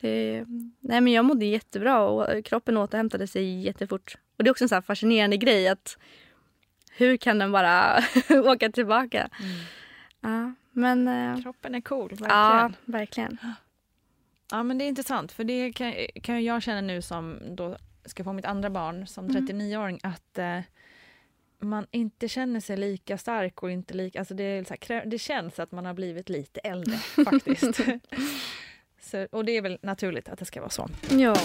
det. 0.00 0.44
Nej 0.80 1.00
men 1.00 1.12
jag 1.12 1.24
mådde 1.24 1.44
jättebra 1.44 2.00
och 2.00 2.44
kroppen 2.44 2.76
återhämtade 2.76 3.26
sig 3.26 3.60
jättefort. 3.60 4.16
Och 4.38 4.44
det 4.44 4.48
är 4.48 4.50
också 4.50 4.64
en 4.64 4.68
så 4.68 4.82
fascinerande 4.82 5.36
grej 5.36 5.68
att 5.68 5.98
hur 6.96 7.16
kan 7.16 7.38
den 7.38 7.52
bara 7.52 8.04
åka 8.30 8.68
tillbaka? 8.70 9.28
Ja, 10.20 10.54
men... 10.74 11.08
eh, 11.08 11.42
Kroppen 11.42 11.74
är 11.74 11.80
cool, 11.80 12.08
verkligen. 12.10 12.30
Ja, 12.30 12.70
verkligen. 12.84 13.38
Ja 14.50 14.62
men 14.62 14.78
det 14.78 14.84
är 14.84 14.88
intressant 14.88 15.32
för 15.32 15.44
det 15.44 15.72
kan, 15.72 15.94
kan 16.22 16.36
ju 16.36 16.40
jag 16.42 16.62
känna 16.62 16.80
nu 16.80 17.02
som 17.02 17.38
då 17.50 17.76
ska 18.04 18.24
få 18.24 18.32
mitt 18.32 18.44
andra 18.44 18.70
barn 18.70 19.06
som 19.06 19.24
Mm. 19.30 19.46
39-åring 19.46 20.00
att 20.02 20.38
eh, 20.38 20.58
man 21.60 21.86
inte 21.90 22.28
känner 22.28 22.60
sig 22.60 22.76
lika 22.76 23.18
stark 23.18 23.62
och 23.62 23.70
inte 23.70 23.94
lika, 23.94 24.18
alltså 24.18 24.34
det, 24.34 24.42
är 24.44 24.64
så 24.64 24.74
här, 24.88 25.04
det 25.06 25.18
känns 25.18 25.58
att 25.58 25.72
man 25.72 25.84
har 25.86 25.94
blivit 25.94 26.28
lite 26.28 26.60
äldre 26.60 26.96
faktiskt. 27.24 27.80
så, 29.00 29.26
och 29.30 29.44
det 29.44 29.52
är 29.52 29.62
väl 29.62 29.78
naturligt 29.82 30.28
att 30.28 30.38
det 30.38 30.44
ska 30.44 30.60
vara 30.60 30.70
så. 30.70 30.88
Ja. 31.10 31.36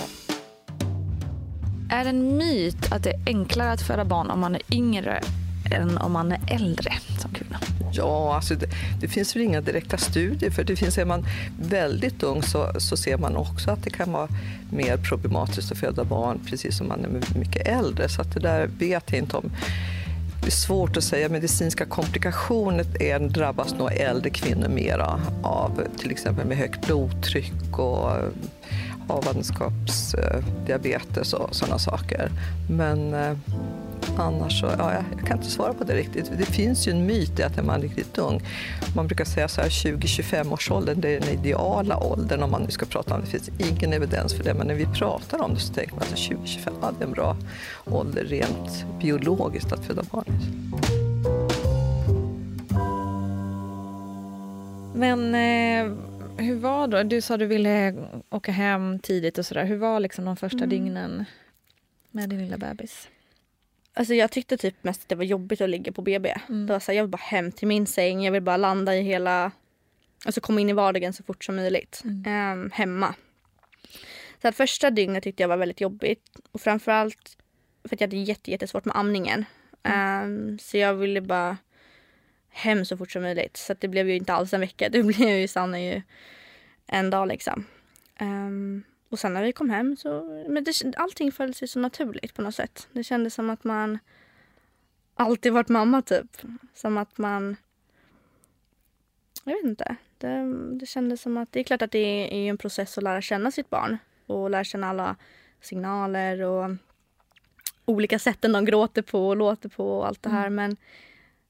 Är 1.91 2.03
det 2.03 2.09
en 2.09 2.37
myt 2.37 2.91
att 2.91 3.03
det 3.03 3.09
är 3.09 3.19
enklare 3.27 3.71
att 3.71 3.81
föda 3.87 4.05
barn 4.05 4.29
om 4.29 4.39
man 4.39 4.55
är 4.55 4.61
yngre 4.73 5.21
än 5.71 5.97
om 5.97 6.11
man 6.11 6.31
är 6.31 6.39
äldre 6.47 6.91
som 7.19 7.31
kvinna? 7.31 7.59
Ja, 7.91 8.35
alltså 8.35 8.55
det, 8.55 8.67
det 9.01 9.07
finns 9.07 9.35
väl 9.35 9.43
inga 9.43 9.61
direkta 9.61 9.97
studier 9.97 10.51
för 10.51 10.63
det 10.63 10.75
finns, 10.75 10.97
är 10.97 11.05
man 11.05 11.25
väldigt 11.61 12.23
ung 12.23 12.43
så, 12.43 12.71
så 12.77 12.97
ser 12.97 13.17
man 13.17 13.35
också 13.35 13.71
att 13.71 13.83
det 13.83 13.89
kan 13.89 14.11
vara 14.11 14.27
mer 14.71 14.97
problematiskt 14.97 15.71
att 15.71 15.77
föda 15.77 16.03
barn 16.03 16.39
precis 16.49 16.77
som 16.77 16.87
man 16.87 17.05
är 17.05 17.09
mycket 17.39 17.67
äldre. 17.67 18.09
Så 18.09 18.21
att 18.21 18.33
det 18.33 18.39
där 18.39 18.69
vet 18.79 19.03
jag 19.11 19.17
inte 19.17 19.37
om. 19.37 19.51
Det 20.41 20.47
är 20.47 20.51
svårt 20.51 20.97
att 20.97 21.03
säga. 21.03 21.29
Medicinska 21.29 21.85
komplikationer 21.85 23.01
är, 23.01 23.19
drabbas 23.19 23.73
nog 23.73 23.91
äldre 23.91 24.29
kvinnor 24.29 24.67
mera 24.67 25.21
av, 25.43 25.83
till 25.97 26.11
exempel 26.11 26.47
med 26.47 26.57
högt 26.57 26.85
blodtryck 26.85 27.79
och 27.79 28.11
eh, 28.11 28.23
havandeskapsdiabetes 29.07 31.33
och 31.33 31.55
sådana 31.55 31.79
saker. 31.79 32.31
Men 32.69 33.13
eh, 33.13 33.37
annars 34.17 34.59
så, 34.59 34.65
ja, 34.77 34.93
jag- 34.93 35.27
kan 35.27 35.37
inte 35.37 35.49
svara 35.51 35.73
på 35.73 35.83
det 35.83 35.95
riktigt. 35.95 36.31
Det 36.37 36.45
finns 36.45 36.87
ju 36.87 36.91
en 36.91 37.05
myt 37.05 37.39
i 37.39 37.43
att 37.43 37.55
när 37.55 37.63
man 37.63 37.75
är 37.75 37.81
riktigt 37.81 38.17
ung, 38.17 38.41
man 38.95 39.07
brukar 39.07 39.25
säga 39.25 39.47
så 39.47 39.61
här 39.61 39.69
20-25 39.69 40.53
års 40.53 40.71
åldern, 40.71 41.01
det 41.01 41.09
är 41.09 41.19
den 41.19 41.29
ideala 41.29 41.97
åldern 41.97 42.43
om 42.43 42.51
man 42.51 42.61
nu 42.61 42.71
ska 42.71 42.85
prata 42.85 43.15
om 43.15 43.21
det. 43.21 43.25
Det 43.25 43.31
finns 43.31 43.49
ingen 43.71 43.93
evidens 43.93 44.33
för 44.33 44.43
det, 44.43 44.53
men 44.53 44.67
när 44.67 44.75
vi 44.75 44.85
pratar 44.85 45.41
om 45.41 45.53
det 45.53 45.59
så 45.59 45.73
tänker 45.73 45.93
man 45.95 46.03
att 46.03 46.15
20-25, 46.17 46.69
ja, 46.81 46.91
det 46.97 47.03
är 47.03 47.07
en 47.07 47.13
bra 47.13 47.37
ålder 47.85 48.23
rent 48.23 48.85
biologiskt 49.01 49.71
att 49.71 49.85
föda 49.85 50.03
barn. 50.11 50.25
Men 54.95 55.35
eh, 55.35 55.93
hur 56.45 56.55
var 56.55 56.87
då, 56.87 57.03
du 57.03 57.21
sa 57.21 57.37
du 57.37 57.45
ville 57.45 57.93
åka 58.29 58.51
hem 58.51 58.99
tidigt 58.99 59.37
och 59.37 59.45
sådär. 59.45 59.65
Hur 59.65 59.77
var 59.77 59.99
liksom 59.99 60.25
de 60.25 60.35
första 60.37 60.57
Mm. 60.57 60.69
dygnen 60.69 61.25
med 62.11 62.29
din 62.29 62.39
lilla 62.39 62.57
bebis? 62.57 63.07
Alltså 63.99 64.13
jag 64.13 64.31
tyckte 64.31 64.57
typ 64.57 64.83
mest 64.83 65.01
att 65.01 65.09
det 65.09 65.15
var 65.15 65.23
jobbigt 65.23 65.61
att 65.61 65.69
ligga 65.69 65.91
på 65.91 66.01
BB. 66.01 66.35
Mm. 66.49 66.67
Det 66.67 66.73
var 66.73 66.79
så 66.79 66.91
här, 66.91 66.97
jag 66.97 67.03
vill 67.03 67.11
bara 67.11 67.17
hem 67.17 67.51
till 67.51 67.67
min 67.67 67.85
säng. 67.85 68.23
Jag 68.23 68.31
vill 68.31 68.41
bara 68.41 68.57
landa 68.57 68.95
i 68.95 69.01
hela... 69.01 69.51
Alltså 70.25 70.41
komma 70.41 70.61
in 70.61 70.69
i 70.69 70.73
vardagen 70.73 71.13
så 71.13 71.23
fort 71.23 71.43
som 71.43 71.55
möjligt. 71.55 72.03
Ehm, 72.25 72.71
hemma. 72.71 73.15
Så 74.41 74.47
att 74.47 74.55
första 74.55 74.89
dygnet 74.89 75.23
tyckte 75.23 75.43
jag 75.43 75.47
var 75.47 75.57
väldigt 75.57 75.81
jobbigt. 75.81 76.23
Och 76.51 76.61
framförallt 76.61 77.37
för 77.83 77.95
att 77.95 78.01
jag 78.01 78.07
hade 78.07 78.17
jätte, 78.17 78.51
jättesvårt 78.51 78.85
med 78.85 78.97
amningen. 78.97 79.45
Ehm, 79.83 80.59
så 80.59 80.77
jag 80.77 80.93
ville 80.93 81.21
bara 81.21 81.57
hem 82.49 82.85
så 82.85 82.97
fort 82.97 83.11
som 83.11 83.21
möjligt. 83.21 83.57
Så 83.57 83.73
det 83.79 83.87
blev 83.87 84.09
ju 84.09 84.15
inte 84.15 84.33
alls 84.33 84.53
en 84.53 84.59
vecka. 84.59 84.89
Det 84.91 85.03
blev 85.03 85.39
ju 85.39 85.47
Sanna 85.47 85.81
ju 85.81 86.01
en 86.87 87.09
dag 87.09 87.27
liksom. 87.27 87.65
Ehm, 88.19 88.83
och 89.09 89.19
sen 89.19 89.33
när 89.33 89.43
vi 89.43 89.51
kom 89.51 89.69
hem 89.69 89.97
så... 89.97 90.23
Men 90.49 90.63
det, 90.63 90.93
allting 90.97 91.31
föll 91.31 91.53
sig 91.53 91.67
så 91.67 91.79
naturligt 91.79 92.33
på 92.33 92.41
något 92.41 92.55
sätt. 92.55 92.87
Det 92.93 93.03
kändes 93.03 93.33
som 93.33 93.49
att 93.49 93.63
man 93.63 93.99
alltid 95.15 95.53
varit 95.53 95.69
mamma 95.69 96.01
typ. 96.01 96.37
Som 96.73 96.97
att 96.97 97.17
man... 97.17 97.55
Jag 99.43 99.53
vet 99.53 99.65
inte. 99.65 99.95
Det, 100.17 100.53
det 100.79 100.85
kändes 100.85 101.21
som 101.21 101.37
att 101.37 101.51
det 101.51 101.59
är 101.59 101.63
klart 101.63 101.81
att 101.81 101.91
det 101.91 101.99
är 102.33 102.49
en 102.49 102.57
process 102.57 102.97
att 102.97 103.03
lära 103.03 103.21
känna 103.21 103.51
sitt 103.51 103.69
barn. 103.69 103.97
Och 104.25 104.49
lära 104.49 104.63
känna 104.63 104.89
alla 104.89 105.15
signaler 105.61 106.41
och 106.41 106.71
olika 107.85 108.19
sätten 108.19 108.51
de 108.51 108.65
gråter 108.65 109.01
på 109.01 109.27
och 109.27 109.37
låter 109.37 109.69
på 109.69 109.97
och 109.97 110.07
allt 110.07 110.23
det 110.23 110.29
här. 110.29 110.49
Men, 110.49 110.77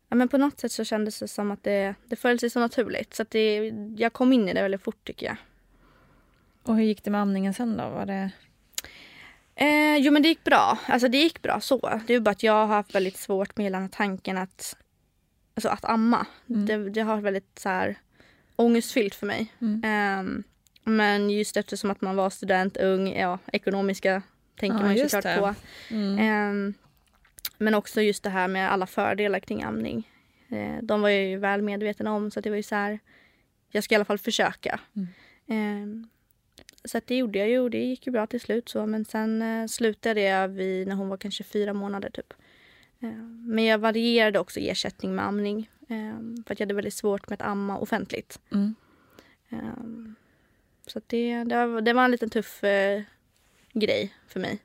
ja, 0.10 0.16
men 0.16 0.28
på 0.28 0.38
något 0.38 0.60
sätt 0.60 0.72
så 0.72 0.84
kändes 0.84 1.20
det 1.20 1.28
som 1.28 1.52
att 1.52 1.64
det, 1.64 1.96
det 2.06 2.16
föll 2.16 2.40
sig 2.40 2.50
så 2.50 2.60
naturligt. 2.60 3.14
Så 3.14 3.22
att 3.22 3.32
det, 3.32 3.74
jag 3.98 4.14
kom 4.14 4.34
in 4.34 4.50
i 4.50 4.54
det 4.54 4.62
väldigt 4.62 4.84
fort 4.84 5.04
tycker 5.08 5.26
jag. 5.26 5.38
Och 6.70 6.76
hur 6.76 6.84
gick 6.84 7.04
det 7.04 7.12
med 7.12 7.22
amningen 7.22 7.54
sen 7.54 7.78
då? 7.78 7.90
Var 7.90 8.06
det... 8.06 8.32
Eh, 9.56 9.98
jo 9.98 10.12
men 10.12 10.22
det 10.22 10.28
gick 10.28 10.44
bra. 10.44 10.78
Alltså 10.86 11.08
det 11.08 11.18
gick 11.18 11.42
bra 11.42 11.60
så. 11.62 12.02
Det 12.08 12.14
är 12.14 12.20
bara 12.20 12.32
att 12.32 12.44
jag 12.44 12.54
har 12.54 12.76
haft 12.76 12.96
väldigt 12.96 13.18
svårt 13.18 13.58
med 13.58 13.64
hela 13.64 13.88
tanken 13.88 14.38
att, 14.38 14.78
alltså 15.56 15.70
att 15.70 15.86
amma. 15.86 16.26
Mm. 16.50 16.66
Det, 16.66 16.90
det 16.90 17.02
har 17.02 17.14
varit 17.14 17.24
väldigt 17.24 17.60
så 17.60 17.70
här 17.70 17.96
ångestfyllt 18.56 19.16
för 19.16 19.28
mig. 19.28 19.54
Mm. 19.62 19.82
Ehm, 19.86 20.44
men 20.84 21.30
just 21.30 21.58
eftersom 21.58 21.92
att 21.92 22.02
man 22.02 22.16
var 22.16 22.30
student, 22.30 22.78
ung, 22.78 23.14
ja 23.14 23.40
ekonomiska 23.54 24.22
tänker 24.60 24.78
Ja, 24.78 24.84
man 24.84 24.96
ju 24.96 25.10
såklart 25.10 25.24
det. 25.24 25.38
på. 25.40 25.56
Mm. 25.96 26.20
Ehm, 26.20 26.74
men 27.58 27.74
också 27.76 28.02
just 28.02 28.24
det 28.24 28.30
här 28.30 28.48
med 28.48 28.72
alla 28.72 28.88
fördelar 28.88 29.40
kring 29.40 29.64
amning. 29.64 30.10
Eh, 30.50 30.84
de 30.84 31.02
var 31.02 31.10
jag 31.10 31.26
ju 31.26 31.38
väl 31.38 31.62
medvetna 31.62 32.12
om 32.14 32.32
så 32.32 32.40
att 32.40 32.44
det 32.44 32.50
var 32.50 32.58
ju 32.58 32.64
så 32.64 32.76
här, 32.76 33.00
jag 33.72 33.84
ska 33.84 33.96
i 33.96 33.98
alla 33.98 34.06
fall 34.06 34.18
försöka. 34.18 34.80
Mm. 35.48 36.10
Så 36.86 37.02
det 37.06 37.18
gjorde 37.18 37.40
jag 37.40 37.50
ju 37.50 37.60
och 37.60 37.70
det 37.70 37.78
gick 37.86 38.06
ju 38.08 38.12
bra 38.12 38.28
till 38.28 38.40
slut 38.42 38.70
så 38.70 38.86
men 38.86 39.06
sen 39.06 39.42
eh, 39.42 39.68
slutade 39.68 40.22
jag 40.22 40.48
vid 40.48 40.88
när 40.88 40.96
hon 40.96 41.10
var 41.10 41.18
kanske 41.18 41.44
fyra 41.44 41.74
månader 41.74 42.10
typ. 42.10 42.34
Ehm, 43.00 43.44
men 43.46 43.66
jag 43.66 43.78
varierade 43.78 44.40
också 44.40 44.60
ersättning 44.60 45.16
med 45.16 45.26
amning. 45.26 45.70
ehm, 45.90 46.44
för 46.48 46.54
att 46.54 46.60
jag 46.60 46.66
hade 46.66 46.74
väldigt 46.76 46.94
svårt 46.94 47.30
med 47.30 47.42
att 47.42 47.48
amma 47.48 47.78
offentligt. 47.78 48.40
Mm. 48.52 48.76
Ehm, 49.50 50.16
så 50.88 51.02
det, 51.08 51.44
det, 51.44 51.66
var, 51.66 51.82
det 51.82 51.94
var 51.94 52.06
en 52.06 52.12
liten 52.12 52.30
tuff 52.30 52.64
eh, 52.64 53.02
grej 53.74 54.14
för 54.28 54.40
mig. 54.40 54.60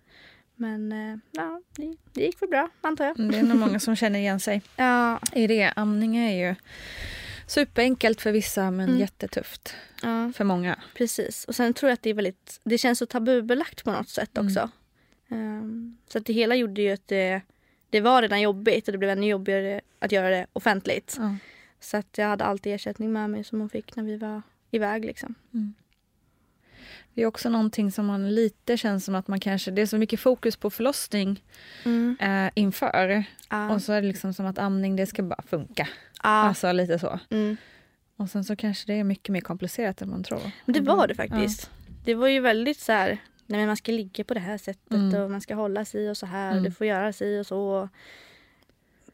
Men 0.56 0.92
eh, 0.92 1.18
ja, 1.30 1.62
det, 1.76 1.96
det 2.12 2.20
gick 2.20 2.42
väl 2.42 2.48
bra 2.48 2.68
antar 2.80 3.04
jag. 3.04 3.16
Det 3.32 3.38
är 3.38 3.42
nog 3.42 3.56
många 3.58 3.80
som 3.80 3.96
känner 4.02 4.18
igen 4.18 4.40
sig 4.40 4.62
Ja, 4.76 5.20
i 5.32 5.46
det. 5.46 5.72
Amning 5.76 6.16
är 6.16 6.48
ju 6.48 6.54
superenkelt 7.54 8.20
för 8.20 8.32
vissa 8.32 8.70
men 8.70 8.88
Mm. 8.88 9.00
jättetufft 9.00 9.74
ja, 10.02 10.32
för 10.36 10.44
många. 10.44 10.78
precis. 10.94 11.44
Och 11.44 11.54
sen 11.54 11.74
tror 11.74 11.88
jag 11.90 11.94
att 11.94 12.02
det 12.02 12.10
är 12.10 12.14
väldigt, 12.14 12.60
det 12.64 12.78
känns 12.78 12.98
så 12.98 13.06
tabubelagt 13.06 13.84
på 13.84 13.92
något 13.92 14.08
sätt 14.08 14.38
Mm. 14.38 14.46
också. 14.46 14.70
Ehm, 15.28 15.96
så 16.08 16.18
att 16.18 16.26
det 16.26 16.32
hela 16.32 16.54
gjorde 16.54 16.82
ju 16.82 16.90
att 16.92 17.08
det, 17.08 17.40
det 17.90 18.00
var 18.00 18.22
redan 18.22 18.40
jobbigt 18.40 18.88
och 18.88 18.92
det 18.92 18.98
blev 18.98 19.10
ännu 19.10 19.26
jobbigare 19.26 19.80
att 19.98 20.12
göra 20.12 20.30
det 20.30 20.46
offentligt. 20.52 21.16
Ja. 21.18 21.36
Så 21.80 21.96
att 21.96 22.18
jag 22.18 22.26
hade 22.28 22.44
alltid 22.44 22.74
ersättning 22.74 23.12
med 23.12 23.30
mig 23.30 23.44
som 23.44 23.60
hon 23.60 23.68
fick 23.70 23.96
när 23.96 24.04
vi 24.04 24.16
var 24.16 24.42
iväg 24.70 25.04
liksom. 25.04 25.34
Det 27.14 27.22
är 27.22 27.26
också 27.26 27.48
någonting 27.48 27.92
som 27.92 28.06
man 28.06 28.34
lite 28.34 28.76
känns 28.76 29.04
som 29.04 29.14
att 29.14 29.28
man 29.28 29.40
kanske, 29.40 29.70
det 29.70 29.82
är 29.82 29.86
så 29.86 29.98
mycket 29.98 30.20
fokus 30.20 30.56
på 30.56 30.70
förlossning 30.70 31.42
eh, 32.20 32.48
inför. 32.54 33.24
Ja. 33.50 33.74
Och 33.74 33.82
så 33.82 33.92
är 33.92 34.02
det 34.02 34.08
liksom 34.08 34.34
som 34.34 34.46
att 34.46 34.58
amning 34.58 34.96
det 34.96 35.06
ska 35.06 35.22
bara 35.22 35.42
funka. 35.42 35.88
Ja. 36.24 36.30
Alltså 36.30 36.72
lite 36.72 36.98
så. 36.98 37.18
Mm. 37.30 37.56
Och 38.16 38.28
sen 38.30 38.44
så 38.44 38.56
kanske 38.56 38.92
det 38.92 38.98
är 39.00 39.04
mycket 39.04 39.28
mer 39.32 39.40
komplicerat 39.40 40.02
än 40.02 40.10
man 40.10 40.22
tror. 40.24 40.40
Men 40.64 40.72
det 40.74 40.80
var 40.80 41.06
det 41.06 41.14
faktiskt. 41.14 41.70
Det 42.04 42.14
var 42.14 42.28
ju 42.28 42.40
väldigt 42.40 42.80
så 42.80 42.92
här, 42.92 43.08
nej 43.46 43.58
men 43.60 43.66
man 43.66 43.76
ska 43.76 43.92
ligga 43.92 44.24
på 44.24 44.34
det 44.34 44.40
här 44.40 44.58
sättet 44.58 44.90
Mm. 44.92 45.22
och 45.22 45.30
man 45.30 45.40
ska 45.40 45.54
hålla 45.54 45.84
sig 45.84 46.10
och 46.10 46.16
så 46.16 46.26
här 46.26 46.46
Mm. 46.50 46.58
och 46.58 46.64
du 46.64 46.70
får 46.70 46.86
göra 46.86 47.12
sig 47.12 47.40
och 47.40 47.46
så. 47.46 47.88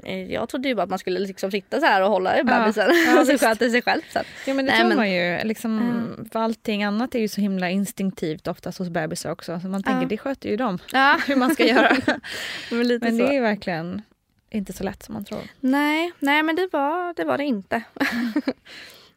Eh, 0.04 0.32
Jag 0.32 0.48
trodde 0.48 0.68
ju 0.68 0.74
bara 0.74 0.82
att 0.82 0.88
man 0.90 0.98
skulle 0.98 1.20
liksom 1.20 1.50
sitta 1.50 1.80
så 1.80 1.86
här 1.86 2.02
och 2.02 2.10
hålla 2.10 2.40
i 2.40 2.44
bebisen 2.44 2.90
ja, 3.06 3.20
och 3.20 3.26
så 3.26 3.38
sköter 3.38 3.68
sig 3.70 3.82
själv. 3.82 4.02
Att, 4.14 4.26
Ja 4.46 4.54
men 4.54 4.64
det 4.64 4.70
Nej, 4.72 4.80
tror 4.80 4.88
men- 4.88 4.96
man 4.96 5.10
ju. 5.12 5.38
Liksom, 5.44 6.28
För 6.32 6.40
allting 6.40 6.84
annat 6.84 7.14
är 7.14 7.18
ju 7.18 7.28
så 7.28 7.40
himla 7.40 7.70
instinktivt 7.70 8.46
oftast 8.48 8.78
hos 8.78 8.88
bebisar 8.88 9.30
också. 9.30 9.60
Så 9.60 9.68
man 9.68 9.82
tänker 9.82 10.02
Ja. 10.02 10.08
det 10.08 10.18
sköter 10.18 10.48
ju 10.48 10.56
de. 10.56 10.78
ja, 10.92 11.20
Hur 11.26 11.36
man 11.36 11.54
ska 11.54 11.66
göra. 11.66 11.96
men 12.70 12.86
men 12.88 13.00
så. 13.00 13.06
det 13.18 13.28
är 13.28 13.32
ju 13.32 13.40
verkligen 13.40 14.02
inte 14.50 14.72
så 14.72 14.84
lätt 14.84 15.02
som 15.02 15.12
man 15.14 15.24
tror. 15.24 15.40
Nej, 15.60 16.12
nej 16.18 16.42
men 16.42 16.56
det 16.56 16.68
var 16.72 17.14
det, 17.14 17.24
var 17.24 17.38
det 17.38 17.44
inte. 17.44 17.82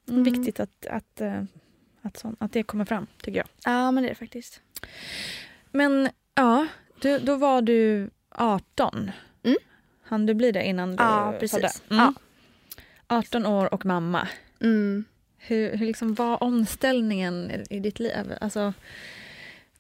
Mm. 0.09 0.23
Viktigt 0.23 0.59
att, 0.59 0.86
att, 0.86 1.21
eh, 1.21 1.43
att, 2.01 2.17
sån, 2.17 2.36
att 2.39 2.51
det 2.51 2.63
kommer 2.63 2.86
fram 2.86 3.07
tycker 3.21 3.38
jag. 3.38 3.47
Ja 3.65 3.91
men 3.91 4.03
det 4.03 4.07
är 4.07 4.09
det 4.09 4.15
faktiskt. 4.15 4.61
Men 5.71 6.09
ja, 6.36 6.67
du, 7.01 7.19
då 7.19 7.36
var 7.36 7.61
du 7.61 8.09
18. 8.29 9.11
Mm. 9.43 9.57
Han 10.03 10.25
du 10.25 10.34
bli 10.34 10.51
det 10.51 10.63
innan 10.63 10.95
du 10.95 11.03
Ja, 11.03 11.34
precis. 11.39 11.51
födde? 11.51 11.71
Ja. 12.01 12.13
18 13.07 13.45
år 13.45 13.73
och 13.73 13.86
mamma. 13.86 14.27
Mm. 14.61 15.05
Hur, 15.38 15.77
hur 15.77 15.86
liksom 15.86 16.13
var 16.13 16.43
omställningen 16.43 17.51
i, 17.51 17.75
i 17.75 17.79
ditt 17.79 17.99
liv? 17.99 18.34
Alltså, 18.41 18.73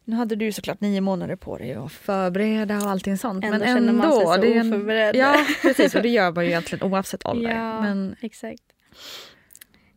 nu 0.05 0.15
hade 0.15 0.35
du 0.35 0.51
såklart 0.51 0.81
nio 0.81 1.01
månader 1.01 1.35
på 1.35 1.57
dig 1.57 1.73
att 1.73 1.91
förbereda 1.91 2.77
och 2.77 2.89
allting 2.91 3.17
sånt. 3.17 3.43
Ändå 3.45 3.57
men 3.57 3.67
känner 3.67 3.77
ändå. 3.89 3.93
man 3.93 4.11
sig 4.17 4.25
så 4.25 4.37
det 4.37 4.47
är 4.55 4.59
en- 4.59 4.73
oförberedd. 4.73 5.15
Ja, 5.15 5.45
precis. 5.61 5.95
Och 5.95 6.01
det 6.01 6.09
gör 6.09 6.31
man 6.31 6.43
ju 6.43 6.49
egentligen 6.49 6.83
oavsett 6.91 7.25
ålder. 7.25 7.49
Ja, 7.51 7.81
Men 7.81 8.15
exakt. 8.21 8.63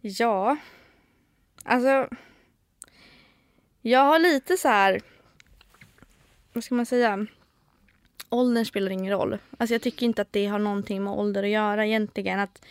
Ja, 0.01 0.57
alltså. 1.65 2.09
Jag 3.83 4.01
har 4.05 4.19
lite 4.19 4.57
så 4.57 4.69
här. 4.69 5.01
Vad 6.53 6.65
ska 6.65 6.75
man 6.75 6.87
säga? 6.87 7.27
Åldern 8.29 8.65
spelar 8.65 8.91
ingen 8.91 9.13
roll. 9.13 9.39
Alltså 9.59 9.75
jag 9.75 9.83
tycker 9.83 10.07
inte 10.07 10.23
att 10.23 10.33
det 10.33 10.47
har 10.47 10.59
någonting 10.59 11.05
med 11.05 11.13
ålder 11.13 11.43
att 11.43 11.49
göra 11.49 11.87
egentligen. 11.87 12.39
Att 12.41 12.65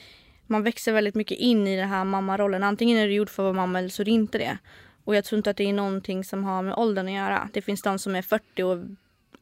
man 0.47 0.63
växer 0.63 0.93
väldigt 0.93 1.15
mycket 1.15 1.37
in 1.37 1.67
i 1.67 1.77
den 1.77 1.89
här 1.89 2.03
mammarollen. 2.03 2.63
Antingen 2.63 2.97
är 2.97 3.07
du 3.07 3.13
gjord 3.13 3.29
för 3.29 3.43
att 3.43 3.55
vara 3.55 3.65
mamma 3.65 3.79
eller 3.79 3.89
så 3.89 4.01
är 4.01 4.05
du 4.05 4.11
inte 4.11 4.37
det. 4.37 4.57
Och 5.05 5.15
jag 5.15 5.25
tror 5.25 5.37
inte 5.37 5.49
att 5.49 5.57
det 5.57 5.63
är 5.63 5.73
någonting 5.73 6.23
som 6.23 6.43
har 6.43 6.61
med 6.61 6.73
åldern 6.73 7.07
att 7.07 7.13
göra. 7.13 7.49
Det 7.53 7.61
finns 7.61 7.81
de 7.81 7.99
som 7.99 8.15
är 8.15 8.21
40 8.21 8.63
och 8.63 8.77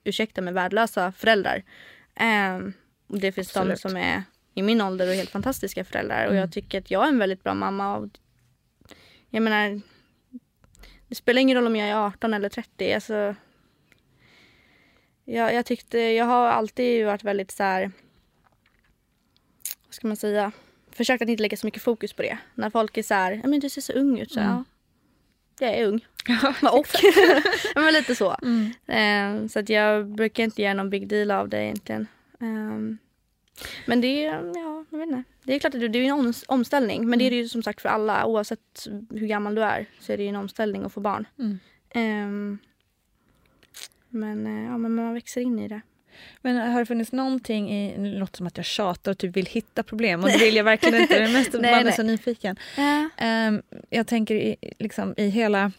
ursäkta 0.03 0.41
med 0.41 0.53
värdelösa 0.53 1.11
föräldrar. 1.11 1.63
Ehm, 2.15 2.73
och 3.07 3.19
det 3.19 3.31
finns 3.31 3.47
Absolut. 3.57 3.81
de 3.81 3.89
som 3.89 3.97
är 3.97 4.23
i 4.53 4.61
min 4.61 4.81
ålder 4.81 5.07
och 5.07 5.13
helt 5.13 5.29
fantastiska 5.29 5.83
föräldrar. 5.83 6.25
Och 6.25 6.31
Mm. 6.31 6.37
jag 6.41 6.51
tycker 6.51 6.77
att 6.79 6.91
jag 6.91 7.03
är 7.03 7.07
en 7.07 7.19
väldigt 7.19 7.43
bra 7.43 7.53
mamma. 7.53 7.97
Och 7.97 8.09
jag 9.29 9.43
menar, 9.43 9.81
det 11.07 11.15
spelar 11.15 11.41
ingen 11.41 11.57
roll 11.57 11.67
om 11.67 11.75
jag 11.75 11.89
är 11.89 11.95
18 12.07 12.33
eller 12.33 12.49
30. 12.49 12.93
Alltså, 12.93 13.35
jag, 15.25 15.53
jag 15.53 15.65
tyckte, 15.65 15.97
jag 15.99 16.25
har 16.25 16.47
alltid 16.47 17.05
varit 17.05 17.23
väldigt 17.23 17.51
så 17.51 17.63
här, 17.63 17.91
vad 19.85 19.93
ska 19.93 20.07
man 20.07 20.17
säga, 20.17 20.51
försökt 20.91 21.21
att 21.23 21.29
inte 21.29 21.41
lägga 21.41 21.57
så 21.57 21.67
mycket 21.67 21.81
fokus 21.81 22.13
på 22.13 22.21
det. 22.21 22.37
När 22.55 22.69
folk 22.69 22.97
är 22.97 23.03
så 23.03 23.13
här, 23.13 23.31
"Ja, 23.43 23.47
men 23.49 23.59
du 23.59 23.69
ser 23.69 23.81
så 23.81 23.93
ung 23.93 24.19
ut. 24.19 24.31
Så, 24.31 24.39
Mm. 24.39 24.51
ja, 24.51 24.63
jag 25.59 25.73
är 25.73 25.87
ung. 25.87 26.05
Ja, 26.27 26.71
och. 26.71 26.87
Men 27.75 27.93
lite 27.93 28.15
så. 28.15 28.35
Mm. 28.41 28.71
Eh, 28.87 29.47
så 29.47 29.59
att 29.59 29.69
jag 29.69 30.07
brukar 30.07 30.43
inte 30.43 30.61
göra 30.61 30.73
någon 30.73 30.89
big 30.89 31.07
deal 31.07 31.31
av 31.31 31.49
det 31.49 31.63
egentligen. 31.63 32.07
Ehm, 32.39 32.97
men 33.85 34.01
det 34.01 34.25
är, 34.25 34.51
ja, 34.55 34.85
jag 34.89 34.99
vet 34.99 35.07
inte. 35.07 35.23
Det 35.43 35.55
är 35.55 35.59
klart 35.59 35.75
att 35.75 35.79
det 35.93 35.99
är 35.99 36.03
en 36.03 36.11
om, 36.11 36.33
omställning. 36.47 37.09
Men 37.09 37.19
det 37.19 37.25
är 37.25 37.29
det 37.29 37.35
ju 37.35 37.47
som 37.47 37.63
sagt 37.63 37.81
för 37.81 37.89
alla. 37.89 38.25
Oavsett 38.25 38.87
hur 39.09 39.27
gammal 39.27 39.55
du 39.55 39.63
är 39.63 39.85
så 39.99 40.13
är 40.13 40.17
det 40.17 40.23
ju 40.23 40.29
en 40.29 40.35
omställning 40.35 40.83
att 40.83 40.93
få 40.93 40.99
barn. 40.99 41.27
Mm. 41.39 41.59
Ehm, 41.89 42.57
men, 44.09 44.47
eh, 44.47 44.63
ja, 44.71 44.77
men 44.77 44.95
man 44.95 45.13
växer 45.13 45.41
in 45.41 45.59
i 45.59 45.67
det. 45.67 45.81
Men 46.41 46.71
har 46.71 46.79
det 46.79 46.85
funnits 46.85 47.11
någonting 47.11 47.71
i, 47.71 47.97
nu 47.97 48.19
låter 48.19 48.37
som 48.37 48.47
att 48.47 48.57
jag 48.57 48.65
tjatar 48.65 49.11
och 49.11 49.17
typ 49.17 49.37
vill 49.37 49.45
hitta 49.45 49.83
problem 49.83 50.23
och 50.23 50.29
det 50.29 50.37
vill 50.37 50.55
jag 50.55 50.63
verkligen 50.63 51.01
inte. 51.01 51.19
Det 51.19 51.23
är 51.25 51.33
mest 51.33 51.53
Nej, 51.59 51.71
man 51.75 51.87
är 51.87 51.91
så 51.91 52.03
nyfiken. 52.03 52.55
Ja. 52.77 53.09
Ehm, 53.17 53.61
jag 53.89 54.07
tänker 54.07 54.35
i, 54.35 54.55
liksom, 54.79 55.13
i 55.17 55.27
hela... 55.27 55.71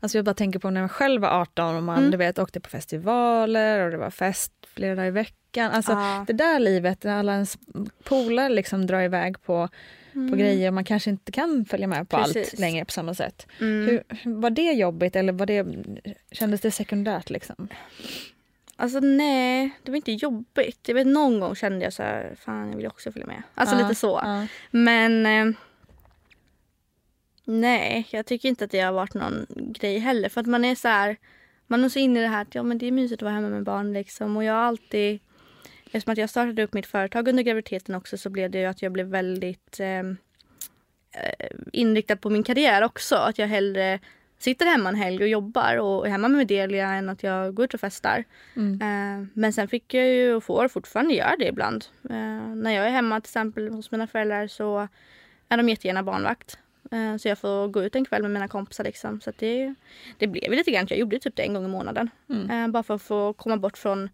Alltså 0.00 0.18
jag 0.18 0.24
bara 0.24 0.34
tänker 0.34 0.58
på 0.58 0.70
när 0.70 0.80
jag 0.80 0.90
själv 0.90 1.22
var 1.22 1.28
18 1.40 1.76
och 1.76 1.82
man 1.82 1.98
Mm. 1.98 2.10
du 2.10 2.16
vet, 2.16 2.38
åkte 2.38 2.60
på 2.60 2.68
festivaler 2.70 3.80
och 3.84 3.90
det 3.90 3.96
var 3.96 4.10
fest 4.10 4.52
flera 4.74 4.94
dagar 4.94 5.08
i 5.08 5.10
veckan. 5.10 5.70
Alltså 5.70 5.92
Ja. 5.92 6.24
det 6.26 6.32
där 6.32 6.58
livet 6.58 7.04
när 7.04 7.18
alla 7.18 7.32
ens 7.32 7.58
polare 8.04 8.48
liksom 8.48 8.86
drar 8.86 9.00
iväg 9.02 9.42
på, 9.42 9.68
på 10.12 10.18
Mm. 10.18 10.38
grejer 10.38 10.68
och 10.68 10.74
man 10.74 10.84
kanske 10.84 11.10
inte 11.10 11.32
kan 11.32 11.64
följa 11.64 11.86
med 11.86 12.08
på 12.08 12.16
allt 12.16 12.32
Precis. 12.32 12.58
längre 12.60 12.84
på 12.84 12.90
samma 12.92 13.14
sätt. 13.14 13.46
Mm. 13.60 13.86
Hur, 13.86 14.02
var 14.34 14.50
det 14.50 14.72
jobbigt 14.72 15.16
eller 15.16 15.32
var 15.32 15.46
det, 15.46 15.66
kändes 16.32 16.60
det 16.60 16.70
sekundärt? 16.70 17.30
Liksom? 17.30 17.68
Alltså 18.80 19.00
nej, 19.00 19.70
det 19.82 19.90
var 19.90 19.96
inte 19.96 20.12
jobbigt. 20.12 20.88
Jag 20.88 20.94
vet 20.94 21.06
någon 21.06 21.40
gång 21.40 21.54
kände 21.54 21.84
jag 21.84 21.92
så 21.92 22.02
här, 22.02 22.36
fan 22.40 22.68
jag 22.70 22.76
vill 22.76 22.86
också 22.86 23.12
följa 23.12 23.26
med. 23.26 23.42
Alltså 23.54 23.76
Ja, 23.76 23.82
lite 23.82 23.94
så. 23.94 24.20
ja. 24.22 24.46
Men 24.70 25.26
eh, 25.26 25.56
nej, 27.44 28.06
jag 28.10 28.26
tycker 28.26 28.48
inte 28.48 28.64
att 28.64 28.70
det 28.70 28.80
har 28.80 28.92
varit 28.92 29.14
någon 29.14 29.46
grej 29.48 29.98
heller. 29.98 30.28
För 30.28 30.40
att 30.40 30.46
man 30.46 30.64
är 30.64 30.74
så 30.74 30.88
här, 30.88 31.16
man 31.66 31.84
är 31.84 31.88
så 31.88 31.98
inne 31.98 32.18
i 32.18 32.22
det 32.22 32.28
här 32.28 32.42
att 32.42 32.54
ja 32.54 32.62
men 32.62 32.78
det 32.78 32.86
är 32.86 32.92
mysigt 32.92 33.22
att 33.22 33.26
vara 33.26 33.34
hemma 33.34 33.48
med 33.48 33.64
barn 33.64 33.92
liksom. 33.92 34.36
Och 34.36 34.44
jag 34.44 34.52
har 34.52 34.62
alltid, 34.62 35.20
eftersom 35.84 36.12
att 36.12 36.18
jag 36.18 36.30
startade 36.30 36.62
upp 36.62 36.72
mitt 36.72 36.86
företag 36.86 37.28
under 37.28 37.42
graviditeten 37.42 37.94
också 37.94 38.18
så 38.18 38.30
blev 38.30 38.50
det 38.50 38.58
ju 38.58 38.64
att 38.66 38.82
jag 38.82 38.92
blev 38.92 39.06
väldigt 39.06 39.80
eh, 39.80 39.98
eh, 39.98 41.50
inriktad 41.72 42.16
på 42.16 42.30
min 42.30 42.42
karriär 42.44 42.82
också. 42.82 43.16
Att 43.16 43.38
jag 43.38 43.46
hellre 43.46 44.00
sitter 44.38 44.66
hemma 44.66 44.88
en 44.88 44.94
helg 44.94 45.22
och 45.22 45.28
jobbar 45.28 45.76
och 45.76 46.06
är 46.06 46.10
hemma 46.10 46.28
med 46.28 46.46
Delia 46.46 46.88
än 46.92 47.08
att 47.08 47.22
jag 47.22 47.54
går 47.54 47.64
ut 47.64 47.74
och 47.74 47.80
festar. 47.80 48.24
Mm. 48.56 48.72
Eh, 48.72 49.26
men 49.32 49.52
sen 49.52 49.68
fick 49.68 49.94
jag 49.94 50.08
ju 50.08 50.34
och 50.34 50.44
får 50.44 50.68
fortfarande 50.68 51.14
göra 51.14 51.36
det 51.38 51.46
ibland. 51.46 51.84
Eh, 52.10 52.54
när 52.54 52.70
jag 52.70 52.86
är 52.86 52.90
hemma 52.90 53.20
till 53.20 53.28
exempel 53.28 53.68
hos 53.68 53.90
mina 53.90 54.06
föräldrar 54.06 54.46
så 54.46 54.88
är 55.48 55.56
de 55.56 55.68
jättegärna 55.68 56.02
barnvakt. 56.02 56.58
Eh, 56.90 57.16
så 57.16 57.28
jag 57.28 57.38
får 57.38 57.68
gå 57.68 57.82
ut 57.82 57.96
en 57.96 58.04
kväll 58.04 58.22
med 58.22 58.30
mina 58.30 58.48
kompisar 58.48 58.84
liksom. 58.84 59.20
Så 59.20 59.32
det, 59.38 59.74
det 60.18 60.26
blev 60.26 60.52
lite 60.52 60.70
grann, 60.70 60.86
jag 60.90 60.98
gjorde 60.98 61.18
typ 61.18 61.36
det 61.36 61.42
en 61.42 61.54
gång 61.54 61.64
i 61.64 61.68
månaden. 61.68 62.10
Mm. 62.28 62.50
Eh, 62.50 62.68
bara 62.68 62.82
för 62.82 62.94
att 62.94 63.02
få 63.02 63.32
komma 63.32 63.56
bort 63.56 63.78
från 63.78 64.10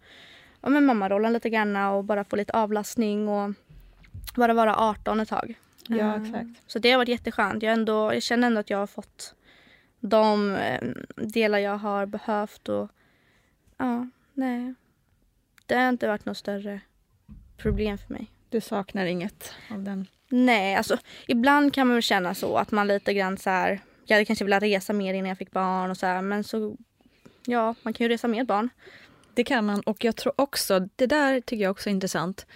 ja, 0.61 0.69
men 0.69 0.87
mammarollen 0.87 1.33
lite 1.33 1.51
grann 1.51 1.77
och 1.77 2.05
bara 2.05 2.25
få 2.25 2.37
lite 2.37 2.53
avlastning 2.53 3.29
och 3.29 3.55
bara 4.37 4.55
vara 4.55 4.77
18 4.77 5.21
ett 5.21 5.29
tag. 5.29 5.55
Ja, 5.89 5.97
Eh, 5.97 6.23
exakt. 6.23 6.63
Så 6.67 6.79
det 6.79 6.91
har 6.91 6.99
varit 6.99 7.09
jätteskönt. 7.09 7.63
Jag, 7.63 7.73
ändå, 7.73 8.15
jag 8.15 8.23
känner 8.23 8.47
ändå 8.47 8.61
att 8.61 8.71
jag 8.71 8.79
har 8.79 8.87
fått 8.87 9.35
de 10.09 10.55
eh, 10.55 10.81
delar 11.17 11.59
jag 11.59 11.79
har 11.79 12.07
behövt 12.07 12.69
och 12.69 12.91
ja, 13.77 14.09
nej. 14.35 14.75
Det 15.67 15.75
har 15.75 15.89
inte 15.89 16.09
varit 16.09 16.25
något 16.25 16.37
större 16.37 16.81
problem 17.57 17.99
för 17.99 18.13
mig. 18.13 18.31
Du 18.49 18.61
saknar 18.61 19.07
inget 19.07 19.55
av 19.71 19.83
den? 19.83 20.07
Nej, 20.29 20.75
alltså 20.75 20.99
ibland 21.27 21.75
kan 21.75 21.87
man 21.87 21.95
väl 21.95 22.03
känna 22.03 22.35
så 22.35 22.57
att 22.57 22.71
man 22.71 22.87
lite 22.87 23.15
grann 23.15 23.39
så 23.39 23.51
här. 23.51 23.81
Jag 24.05 24.17
hade 24.17 24.25
kanske 24.25 24.45
velat 24.45 24.63
resa 24.63 24.93
mer 24.93 25.15
innan 25.15 25.29
jag 25.29 25.39
fick 25.39 25.51
barn 25.51 25.91
och 25.91 25.97
så 25.97 26.07
här, 26.07 26.23
men 26.23 26.45
så 26.45 26.77
ja, 27.47 27.75
man 27.83 27.93
kan 27.93 28.05
ju 28.05 28.09
resa 28.09 28.29
med 28.29 28.47
barn. 28.47 28.69
Det 29.35 29.45
kan 29.45 29.67
man 29.67 29.81
och 29.81 30.05
jag 30.05 30.17
tror 30.17 30.33
också, 30.37 30.89
det 30.97 31.07
där 31.07 31.41
tycker 31.41 31.63
jag 31.63 31.71
också 31.71 31.89
är 31.91 31.95
intressant. 31.95 32.47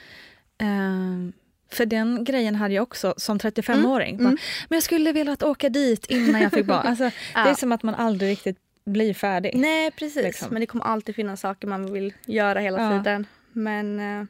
Ehm, 0.59 1.33
för 1.71 1.87
den 1.87 2.25
grejen 2.25 2.55
hade 2.55 2.75
jag 2.75 2.83
också 2.83 3.14
som 3.16 3.39
35-åring. 3.39 4.14
Mm, 4.14 4.27
mm. 4.27 4.39
Men 4.69 4.77
jag 4.77 4.83
skulle 4.83 5.12
velat 5.12 5.43
åka 5.43 5.69
dit 5.69 6.07
innan 6.07 6.43
jag 6.43 6.53
fick 6.53 6.66
barn. 6.66 6.87
Alltså, 6.87 7.05
Det 7.05 7.41
är 7.41 7.47
Ja. 7.49 7.55
som 7.55 7.73
att 7.73 7.83
man 7.83 7.95
aldrig 7.95 8.31
riktigt 8.31 8.59
blir 8.85 9.14
färdig. 9.14 9.53
Nej, 9.57 9.91
precis. 9.91 10.23
Liksom. 10.23 10.49
Men 10.51 10.61
det 10.61 10.66
kommer 10.66 10.85
alltid 10.85 11.14
finnas 11.14 11.41
saker 11.41 11.69
man 11.69 11.93
vill 11.93 12.12
göra 12.27 12.61
hela 12.61 12.83
Ja. 12.83 12.99
tiden. 12.99 13.27
Men 13.53 14.01
eh, 14.01 14.27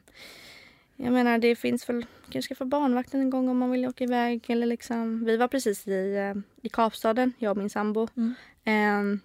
jag 0.95 1.13
menar, 1.13 1.37
det 1.37 1.55
finns 1.55 1.89
väl 1.89 2.05
kanske 2.29 2.55
få 2.55 2.65
barnvakten 2.65 3.21
en 3.21 3.29
gång 3.29 3.49
om 3.49 3.57
man 3.57 3.71
vill 3.71 3.85
åka 3.85 4.03
iväg. 4.03 4.45
Eller 4.47 4.67
liksom. 4.67 5.25
Vi 5.25 5.37
var 5.37 5.47
precis 5.47 5.87
i, 5.87 6.15
eh, 6.15 6.41
i 6.61 6.69
Kapstaden, 6.69 7.33
jag 7.37 7.51
och 7.51 7.57
min 7.57 7.69
sambo. 7.69 8.07
Mm. 8.17 8.33
Ehm, 8.65 9.19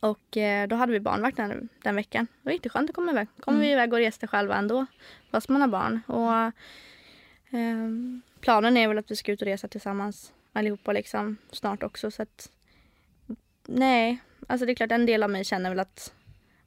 och 0.00 0.36
eh, 0.36 0.68
då 0.68 0.76
hade 0.76 0.92
vi 0.92 1.00
barnvakt 1.00 1.36
den, 1.36 1.68
den 1.82 1.96
veckan. 1.96 2.26
Det 2.42 2.48
var 2.48 2.52
jätteskönt 2.52 2.90
att 2.90 2.96
komma 2.96 3.12
iväg. 3.12 3.28
kom 3.40 3.54
Mm. 3.54 3.66
vi 3.66 3.72
iväg 3.72 3.92
och 3.92 3.98
reste 3.98 4.26
själva 4.26 4.56
ändå. 4.56 4.86
Fast 5.30 5.48
man 5.48 5.60
har 5.60 5.68
barn. 5.68 6.00
Och, 6.06 6.52
planen 8.40 8.76
är 8.76 8.88
väl 8.88 8.98
att 8.98 9.10
vi 9.10 9.16
ska 9.16 9.32
ut 9.32 9.42
och 9.42 9.46
resa 9.48 9.68
tillsammans 9.68 10.32
allihopa 10.52 10.92
liksom, 10.92 11.36
snart 11.50 11.82
också. 11.82 12.10
Så 12.10 12.22
att, 12.22 12.50
nej, 13.66 14.18
alltså 14.46 14.66
det 14.66 14.72
är 14.72 14.74
klart 14.74 14.92
en 14.92 15.06
del 15.06 15.22
av 15.22 15.30
mig 15.30 15.44
känner 15.44 15.70
väl 15.70 15.80
att 15.80 16.14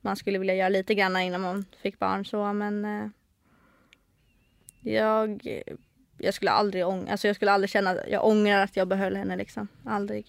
man 0.02 0.16
skulle 0.16 0.40
vilja 0.40 0.56
göra 0.56 0.70
lite 0.70 0.96
grann 0.96 1.18
innan 1.18 1.42
man 1.42 1.66
fick 1.82 2.00
barn 2.00 2.26
så 2.26 2.54
men 2.54 2.86
eh, 2.86 3.08
jag, 4.82 5.48
jag 6.18 6.34
skulle 6.34 6.52
aldrig 6.52 6.84
ång- 6.84 7.12
alltså 7.12 7.28
jag 7.28 7.36
skulle 7.36 7.52
aldrig 7.52 7.70
känna 7.70 7.90
att 7.92 8.08
jag 8.10 8.26
ångrar 8.26 8.64
att 8.64 8.76
jag 8.78 8.88
behöll 8.88 9.16
henne 9.16 9.36
liksom. 9.36 9.68
Aldrig. 9.86 10.26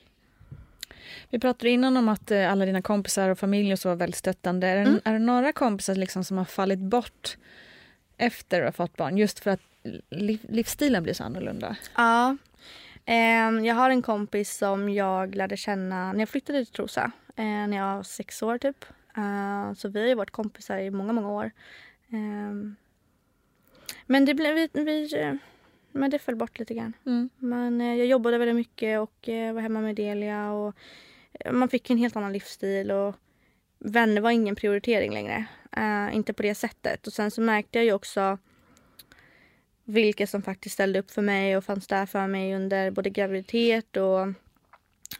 Vi 1.30 1.38
pratade 1.38 1.70
innan 1.70 1.96
om 1.96 2.09
att 2.09 2.30
eh, 2.30 2.52
alla 2.52 2.66
dina 2.66 2.82
kompisar 2.82 3.28
och 3.28 3.38
familj 3.38 3.72
och 3.72 3.78
så 3.78 3.88
var 3.88 3.96
väldigt 3.96 4.16
stöttande. 4.18 4.66
Är 4.66 4.74
det, 4.76 4.82
Mm. 4.82 5.00
är 5.04 5.12
det 5.12 5.18
några 5.18 5.52
kompisar 5.52 5.94
liksom 5.94 6.24
som 6.24 6.38
har 6.38 6.44
fallit 6.44 6.78
bort 6.78 7.36
efter 8.16 8.61
att 8.62 8.66
ha 8.66 8.72
fått 8.86 8.96
barn? 8.96 9.16
Just 9.18 9.38
för 9.38 9.50
att 9.50 9.61
liv, 10.11 10.41
livsstilen 10.49 11.03
blir 11.03 11.14
så 11.14 11.24
annorlunda. 11.24 11.76
Ja. 11.97 12.37
Ehm, 13.07 13.64
jag 13.64 13.74
har 13.74 13.91
en 13.91 14.03
kompis 14.03 14.57
som 14.57 14.89
jag 14.89 15.34
lärde 15.34 15.57
känna 15.57 16.12
när 16.12 16.20
jag 16.20 16.28
flyttade 16.28 16.64
till 16.64 16.74
Trosa. 16.74 17.12
eh, 17.37 17.45
när 17.45 17.76
jag 17.76 17.97
var 17.97 18.03
sex 18.03 18.43
år 18.43 18.59
typ. 18.59 18.84
Eh, 19.16 19.72
så 19.74 19.89
vi 19.89 20.01
har 20.01 20.07
ju 20.09 20.14
varit 20.14 20.30
kompisar 20.30 20.78
i 20.78 20.91
många, 20.91 21.12
många 21.12 21.28
år. 21.30 21.51
Ehm, 22.11 22.76
men 24.07 24.24
det 24.24 24.34
blev 24.34 24.55
vi, 24.55 24.68
vi 24.72 25.39
men 25.93 26.11
det 26.11 26.18
föll 26.18 26.37
bort 26.37 26.59
lite 26.59 26.74
grann. 26.74 26.93
Mm. 27.07 27.30
Men 27.39 27.80
eh, 27.80 27.95
jag 27.95 28.07
jobbade 28.07 28.39
väldigt 28.39 28.57
mycket 28.57 29.01
och 29.01 29.28
var 29.28 29.61
hemma 29.61 29.80
med 29.80 29.97
Delia. 29.97 30.53
Och, 30.53 30.74
man 31.53 31.68
fick 31.68 31.91
en 31.91 31.99
helt 31.99 32.16
annan 32.16 32.32
livsstil 32.32 32.91
och 32.91 33.14
vänner 33.78 34.20
var 34.20 34.30
ingen 34.30 34.57
prioritering 34.57 35.12
längre. 35.12 35.45
Inte 36.12 36.32
på 36.32 36.43
det 36.43 36.55
sättet. 36.55 37.07
Och 37.07 37.12
sen 37.12 37.30
så 37.30 37.41
märkte 37.41 37.78
jag 37.78 37.84
ju 37.84 37.93
också 37.93 38.39
vilka 39.87 40.26
som 40.26 40.43
faktiskt 40.43 40.74
ställde 40.74 40.99
upp 40.99 41.11
för 41.11 41.22
mig 41.22 41.57
och 41.57 41.64
fanns 41.64 41.87
där 41.87 42.07
för 42.07 42.26
mig 42.26 42.55
under 42.55 42.91
både 42.91 43.11
graviditet 43.11 43.97
och 43.97 44.20
eh, 44.20 44.32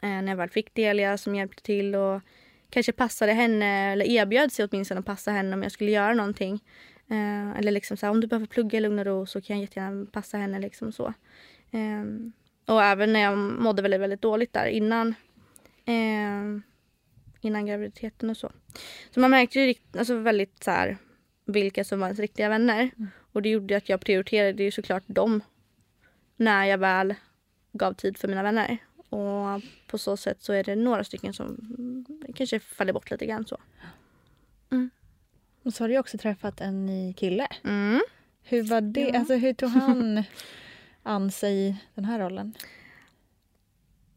när 0.01 0.27
jag 0.27 0.35
väl 0.35 0.49
fick 0.49 0.73
Delia 0.73 1.17
som 1.17 1.35
hjälpte 1.35 1.63
till 1.63 1.95
och 1.95 2.21
kanske 2.69 2.91
passade 2.91 3.33
henne 3.33 3.91
eller 3.91 4.05
erbjöd 4.05 4.51
sig 4.51 4.67
åtminstone 4.71 4.99
att 4.99 5.05
passa 5.05 5.31
henne 5.31 5.53
om 5.53 5.63
jag 5.63 5.71
skulle 5.71 5.91
göra 5.91 6.13
någonting. 6.13 6.63
Eh, 7.09 7.57
eller 7.57 7.71
liksom 7.71 7.97
så 7.97 8.05
här, 8.05 8.11
om 8.11 8.21
du 8.21 8.27
behöver 8.27 8.47
plugga 8.47 8.77
i 8.77 8.81
lugn 8.81 8.99
och 8.99 9.05
ro 9.05 9.25
så 9.25 9.41
kan 9.41 9.55
jag 9.55 9.61
jättegärna 9.61 10.05
passa 10.05 10.37
henne. 10.37 10.59
Liksom 10.59 10.91
så. 10.91 11.13
Eh, 11.71 12.03
och 12.65 12.83
även 12.83 13.13
när 13.13 13.19
jag 13.19 13.37
mådde 13.37 13.81
väldigt, 13.81 14.01
väldigt 14.01 14.21
dåligt 14.21 14.53
där 14.53 14.65
innan, 14.65 15.15
eh, 15.85 16.61
innan 17.41 17.65
graviditeten 17.65 18.29
och 18.29 18.37
så. 18.37 18.51
Så 19.11 19.19
man 19.19 19.31
märkte 19.31 19.59
ju 19.59 19.75
alltså 19.97 20.15
väldigt 20.15 20.63
så 20.63 20.71
här, 20.71 20.97
vilka 21.45 21.83
som 21.83 21.99
var 21.99 22.07
ens 22.07 22.19
riktiga 22.19 22.49
vänner. 22.49 22.91
Mm. 22.97 23.09
Och 23.37 23.43
det 23.43 23.49
gjorde 23.49 23.77
att 23.77 23.89
jag 23.89 24.01
prioriterade 24.01 24.63
ju 24.63 24.71
såklart 24.71 25.03
dem 25.07 25.41
när 26.35 26.65
jag 26.65 26.77
väl 26.77 27.15
gav 27.71 27.93
tid 27.93 28.17
för 28.17 28.27
mina 28.27 28.43
vänner. 28.43 28.77
Och 29.09 29.61
på 29.87 29.97
så 29.97 30.17
sätt 30.17 30.41
så 30.41 30.53
är 30.53 30.63
det 30.63 30.75
några 30.75 31.03
stycken 31.03 31.33
som 31.33 31.57
kanske 32.35 32.59
faller 32.59 32.93
bort 32.93 33.11
lite 33.11 33.25
grann 33.25 33.45
så. 33.45 33.57
Mm. 34.71 34.89
Och 35.63 35.73
så 35.73 35.83
har 35.83 35.89
du 35.89 35.97
också 35.97 36.17
träffat 36.17 36.61
en 36.61 36.85
ny 36.85 37.13
kille. 37.13 37.47
Mm. 37.63 38.01
Hur 38.43 38.63
var 38.63 38.81
det? 38.81 39.01
Ja. 39.01 39.19
Alltså, 39.19 39.33
hur 39.33 39.53
tog 39.53 39.69
han 39.81 40.23
an 41.03 41.31
sig 41.31 41.67
i 41.67 41.75
den 41.95 42.05
här 42.05 42.19
rollen? 42.19 42.53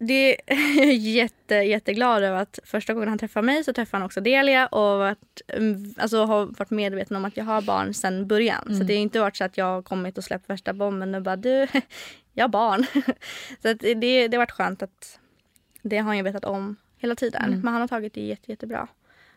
Det 0.02 0.52
är 0.52 0.84
jag 0.86 0.94
jätte, 0.94 1.54
jätteglad 1.54 2.22
över 2.22 2.38
att 2.38 2.58
första 2.64 2.94
gången 2.94 3.08
han 3.08 3.18
träffade 3.18 3.46
mig 3.46 3.64
så 3.64 3.72
träffade 3.72 4.00
han 4.00 4.06
också 4.06 4.20
Delia 4.20 4.66
och 4.66 4.98
varit, 4.98 5.40
mm, 5.48 5.94
alltså, 5.98 6.24
har 6.24 6.46
varit 6.46 6.70
medveten 6.70 7.16
om 7.16 7.24
att 7.24 7.36
jag 7.36 7.44
har 7.44 7.62
barn 7.62 7.94
sedan 7.94 8.26
början. 8.26 8.62
Mm. 8.66 8.78
Så 8.78 8.84
det 8.84 8.94
har 8.94 9.00
inte 9.00 9.20
varit 9.20 9.36
så 9.36 9.44
att 9.44 9.58
jag 9.58 9.64
har 9.64 9.82
kommit 9.82 10.18
och 10.18 10.24
släppt 10.24 10.50
värsta 10.50 10.72
bomben 10.72 11.14
och 11.14 11.22
bara 11.22 11.36
du, 11.36 11.66
jag 12.32 12.44
har 12.44 12.48
barn. 12.48 12.86
så 13.62 13.68
att 13.68 13.78
det, 13.78 14.28
det 14.28 14.36
har 14.36 14.38
varit 14.38 14.50
skönt 14.50 14.82
att 14.82 15.20
det 15.82 15.98
har 15.98 16.14
ju 16.14 16.22
vetat 16.22 16.44
om 16.44 16.76
hela 16.96 17.14
tiden. 17.14 17.44
Mm. 17.44 17.60
Men 17.60 17.72
han 17.72 17.80
har 17.80 17.88
tagit 17.88 18.14
det 18.14 18.26
jätte, 18.26 18.52
jättebra. 18.52 18.88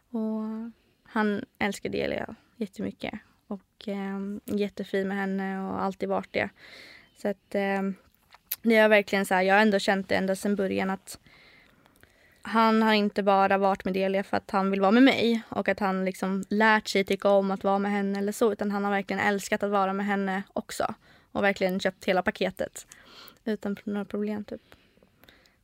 Och 0.10 0.72
han 1.04 1.46
älskar 1.60 1.90
Delia 1.90 2.36
jättemycket. 2.58 3.14
Och 3.48 3.88
eh, 3.88 4.20
jättefin 4.58 5.08
med 5.08 5.18
henne 5.18 5.62
och 5.62 5.84
alltid 5.84 6.10
varit 6.10 6.34
det. 6.34 6.50
Så 7.22 7.28
att 7.28 7.56
eh, 7.56 7.82
det 8.64 8.76
är 8.76 8.90
verkligen 8.90 9.26
så 9.26 9.34
här, 9.34 9.42
jag 9.42 9.56
har 9.56 9.62
ändå 9.62 9.80
känt 9.80 10.10
det 10.10 10.16
ända 10.16 10.36
sedan 10.36 10.56
början 10.56 10.90
att 10.90 11.20
han 12.42 12.82
har 12.82 12.94
inte 12.94 13.24
bara 13.24 13.58
varit 13.58 13.86
med 13.86 13.94
Delia 13.94 14.24
för 14.24 14.38
att 14.38 14.52
han 14.52 14.72
vill 14.72 14.82
vara 14.82 14.92
med 14.92 15.04
mig 15.04 15.42
och 15.50 15.70
att 15.70 15.80
han 15.80 16.06
liksom 16.06 16.44
lärt 16.50 16.88
sig 16.88 17.04
tycka 17.04 17.30
om 17.30 17.52
att 17.52 17.64
vara 17.64 17.80
med 17.80 17.92
henne 17.92 18.20
eller 18.20 18.32
så 18.32 18.52
utan 18.52 18.72
han 18.72 18.84
har 18.84 18.92
verkligen 18.92 19.20
älskat 19.20 19.64
att 19.64 19.72
vara 19.72 19.94
med 19.94 20.06
henne 20.06 20.44
också 20.54 20.96
och 21.32 21.44
verkligen 21.44 21.80
köpt 21.80 22.06
hela 22.06 22.24
paketet 22.24 22.88
utan 23.46 23.78
några 23.84 24.06
problem 24.06 24.44
typ. 24.44 24.62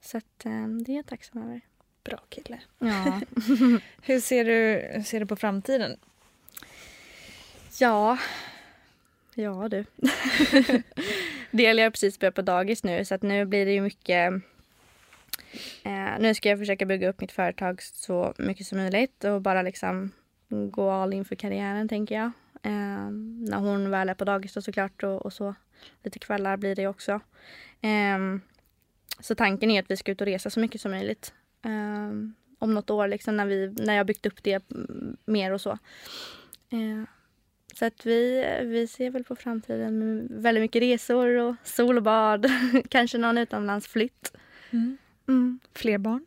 Så 0.01 0.17
att, 0.17 0.45
eh, 0.45 0.67
det 0.67 0.91
är 0.91 0.95
jag 0.95 1.05
tacksam 1.05 1.43
över. 1.43 1.61
Bra 2.03 2.19
kille. 2.29 2.59
Ja. 2.79 3.21
hur 4.01 4.19
ser 4.19 4.45
du, 4.45 5.03
ser 5.03 5.19
du 5.19 5.25
på 5.25 5.35
framtiden? 5.35 5.97
Ja, 7.79 8.17
ja 9.35 9.69
du. 9.69 9.85
Delia 11.51 11.85
har 11.85 11.91
precis 11.91 12.19
börjat 12.19 12.35
på 12.35 12.41
dagis 12.41 12.83
nu 12.83 13.05
så 13.05 13.15
att 13.15 13.21
nu 13.21 13.45
blir 13.45 13.65
det 13.65 13.71
ju 13.71 13.81
mycket 13.81 14.33
eh, 15.83 16.19
nu 16.19 16.33
ska 16.33 16.49
jag 16.49 16.59
försöka 16.59 16.85
bygga 16.85 17.09
upp 17.09 17.21
mitt 17.21 17.31
företag 17.31 17.81
så 17.81 18.33
mycket 18.37 18.67
som 18.67 18.77
möjligt 18.77 19.23
och 19.23 19.41
bara 19.41 19.61
liksom 19.61 20.11
gå 20.49 20.89
all 20.89 21.13
in 21.13 21.25
för 21.25 21.35
karriären 21.35 21.87
tänker 21.87 22.15
jag. 22.15 22.31
Eh, 22.63 23.09
när 23.49 23.57
hon 23.57 23.89
väl 23.89 24.09
är 24.09 24.13
på 24.13 24.25
dagis 24.25 24.53
då 24.53 24.61
såklart 24.61 25.03
och, 25.03 25.25
och 25.25 25.33
så. 25.33 25.55
Lite 26.03 26.19
kvällar 26.19 26.57
blir 26.57 26.75
det 26.75 26.87
också. 26.87 27.19
Eh, 27.81 28.19
så 29.19 29.35
tanken 29.35 29.71
är 29.71 29.79
att 29.79 29.91
vi 29.91 29.97
ska 29.97 30.11
ut 30.11 30.21
och 30.21 30.27
resa 30.27 30.49
så 30.49 30.59
mycket 30.59 30.81
som 30.81 30.91
möjligt. 30.91 31.33
Eh, 31.65 32.09
om 32.59 32.73
något 32.73 32.89
år 32.89 33.07
liksom 33.07 33.37
när, 33.37 33.45
vi, 33.45 33.75
när 33.79 33.93
jag 33.93 34.05
byggt 34.05 34.25
upp 34.25 34.43
det 34.43 34.63
mer 35.25 35.51
och 35.51 35.61
så. 35.61 35.71
Eh, 36.69 37.03
Eh, 37.79 37.85
så 37.85 37.85
att 37.85 38.05
vi, 38.05 38.45
vi 38.65 38.87
ser 38.87 39.09
väl 39.09 39.23
på 39.23 39.35
framtiden 39.35 39.99
med 39.99 40.41
väldigt 40.41 40.61
mycket 40.61 40.81
resor 40.81 41.37
och 41.37 41.55
sol 41.63 41.97
och 41.97 42.03
bad. 42.03 42.51
Kanske 42.89 43.17
någon 43.17 43.37
utomlandsflytt. 43.37 44.33
Mm. 44.71 44.97
Mm. 45.27 45.59
Fler 45.73 45.97
barn? 45.97 46.25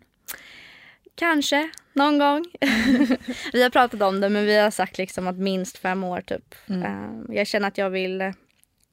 Kanske, 1.14 1.70
någon 1.92 2.18
gång. 2.18 2.44
vi 3.53 3.62
har 3.62 3.70
pratat 3.70 4.03
om 4.03 4.20
det 4.20 4.28
men 4.28 4.46
vi 4.46 4.59
har 4.59 4.70
sagt 4.70 4.98
liksom 4.98 5.26
att 5.26 5.36
minst 5.36 5.78
fem 5.78 6.05
år 6.05 6.20
typ. 6.20 6.55
Mm. 6.68 6.82
Uh, 6.82 7.36
jag 7.36 7.46
känner 7.46 7.68
att 7.68 7.78
jag 7.78 7.90
vill 7.90 8.32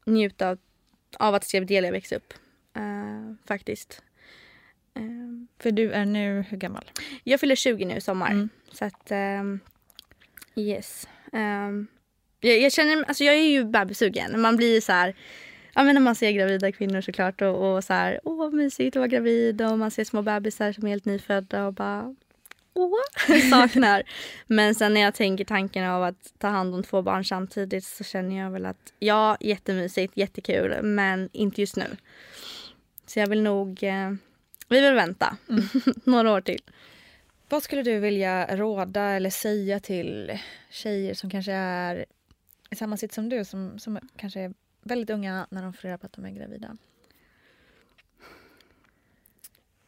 njuta 0.05 0.57
av, 1.17 1.35
att 1.35 1.43
se 1.43 1.59
Delia 1.59 1.91
växa 1.91 2.15
upp. 2.15 2.33
Uh, 2.77 3.35
faktiskt. 3.45 4.03
Uh, 4.99 5.45
För 5.59 5.71
du 5.71 5.91
är 5.91 6.05
nu 6.05 6.45
hur 6.49 6.57
gammal? 6.57 6.91
Jag 7.23 7.39
fyller 7.39 7.55
20 7.55 7.85
nu 7.85 7.95
i 7.95 8.01
sommar. 8.01 8.31
Mm. 8.31 8.49
Så 8.71 8.85
att 8.85 9.11
yes. 10.55 11.07
Um, 11.31 11.87
jag, 12.39 12.59
jag, 12.59 12.71
känner, 12.71 13.03
alltså 13.03 13.23
jag 13.23 13.35
är 13.35 13.49
ju 13.49 13.65
bebissugen. 13.65 14.41
Man 14.41 14.55
blir 14.55 14.81
så 14.81 14.91
här, 14.91 15.15
ja 15.73 15.83
men 15.83 15.93
när 15.93 16.01
man 16.01 16.15
ser 16.15 16.31
gravida 16.31 16.71
kvinnor 16.71 17.01
såklart 17.01 17.41
och, 17.41 17.75
och 17.75 17.83
så 17.83 17.93
här, 17.93 18.19
åh 18.23 18.37
vad 18.37 18.53
mysigt 18.53 18.95
att 18.95 18.99
vara 18.99 19.07
gravid 19.07 19.61
och 19.61 19.79
man 19.79 19.91
ser 19.91 20.03
små 20.03 20.21
bebisar 20.21 20.71
som 20.71 20.85
är 20.85 20.89
helt 20.89 21.05
nyfödda 21.05 21.67
och 21.67 21.73
bara 21.73 22.15
åh, 22.73 22.91
saknar. 23.49 24.03
men 24.47 24.75
sen 24.75 24.93
när 24.93 25.01
jag 25.01 25.15
tänker 25.15 25.45
tanken 25.45 25.85
av 25.85 26.03
att 26.03 26.33
ta 26.37 26.47
hand 26.47 26.75
om 26.75 26.83
två 26.83 27.01
barn 27.01 27.25
samtidigt 27.25 27.85
så 27.85 28.03
känner 28.03 28.37
jag 28.37 28.51
väl 28.51 28.65
att 28.65 28.93
ja, 28.99 29.37
jättemysigt, 29.39 30.17
jättekul, 30.17 30.81
men 30.83 31.29
inte 31.33 31.61
just 31.61 31.75
nu. 31.75 31.85
Så 33.05 33.19
jag 33.19 33.27
vill 33.27 33.41
nog, 33.41 33.83
eh, 33.83 34.11
vi 34.69 34.81
vill 34.81 34.93
vänta 34.93 35.37
mm. 35.49 35.63
några 36.03 36.31
år 36.31 36.41
till. 36.41 36.61
Vad 37.49 37.63
skulle 37.63 37.83
du 37.83 37.99
vilja 37.99 38.55
råda 38.55 39.03
eller 39.03 39.29
säga 39.29 39.79
till 39.79 40.39
tjejer 40.69 41.13
som 41.13 41.29
kanske 41.29 41.51
är 41.51 42.05
i 42.69 42.75
samma 42.75 42.97
sitt 42.97 43.13
som 43.13 43.29
du 43.29 43.45
som, 43.45 43.79
som 43.79 43.99
kanske 44.15 44.39
är 44.39 44.53
väldigt 44.81 45.09
unga 45.09 45.47
när 45.49 45.63
de 45.63 45.73
får 45.73 45.81
reda 45.81 45.97
på 45.97 46.05
att 46.05 46.13
de 46.13 46.25
är 46.25 46.31
gravida? 46.31 46.77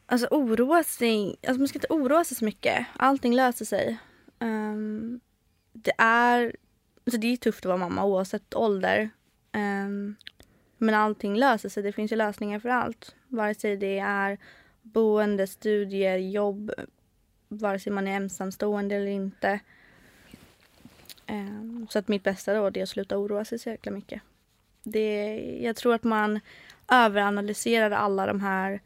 Alltså 0.05 0.27
oroa 0.31 0.83
sig, 0.83 1.35
alltså 1.47 1.59
man 1.59 1.67
ska 1.67 1.77
inte 1.77 1.93
oroa 1.93 2.23
sig 2.23 2.37
så 2.37 2.45
mycket. 2.45 2.87
Allting 2.97 3.35
löser 3.35 3.65
sig. 3.65 3.97
Um, 4.39 5.19
det 5.73 5.91
är 5.97 6.55
alltså 7.05 7.19
det 7.19 7.27
är 7.27 7.37
tufft 7.37 7.65
att 7.65 7.69
vara 7.69 7.77
mamma 7.77 8.05
oavsett 8.05 8.55
ålder. 8.55 9.09
Um, 9.53 10.15
men 10.77 10.95
allting 10.95 11.35
löser 11.35 11.69
sig. 11.69 11.83
Det 11.83 11.91
finns 11.91 12.11
ju 12.11 12.15
lösningar 12.15 12.59
för 12.59 12.69
allt. 12.69 13.15
Vare 13.27 13.55
sig 13.55 13.77
det 13.77 13.99
är 13.99 14.37
boende, 14.81 15.47
studier, 15.47 16.17
jobb. 16.17 16.71
Vare 17.47 17.79
sig 17.79 17.93
man 17.93 18.07
är 18.07 18.15
ensamstående 18.15 18.95
eller 18.95 19.11
inte. 19.11 19.59
Ehm, 21.31 21.87
så 21.89 21.99
att 21.99 22.07
mitt 22.07 22.23
bästa 22.23 22.55
råd 22.55 22.77
är 22.77 22.83
att 22.83 22.89
sluta 22.89 23.17
oroa 23.17 23.45
sig 23.45 23.59
så 23.59 23.69
jäkla 23.69 23.91
mycket. 23.91 24.21
Det, 24.83 25.35
jag 25.61 25.75
tror 25.75 25.95
att 25.95 26.03
man 26.03 26.39
överanalyserar 26.91 27.91
alla 27.91 28.25
de 28.25 28.41
här... 28.41 28.81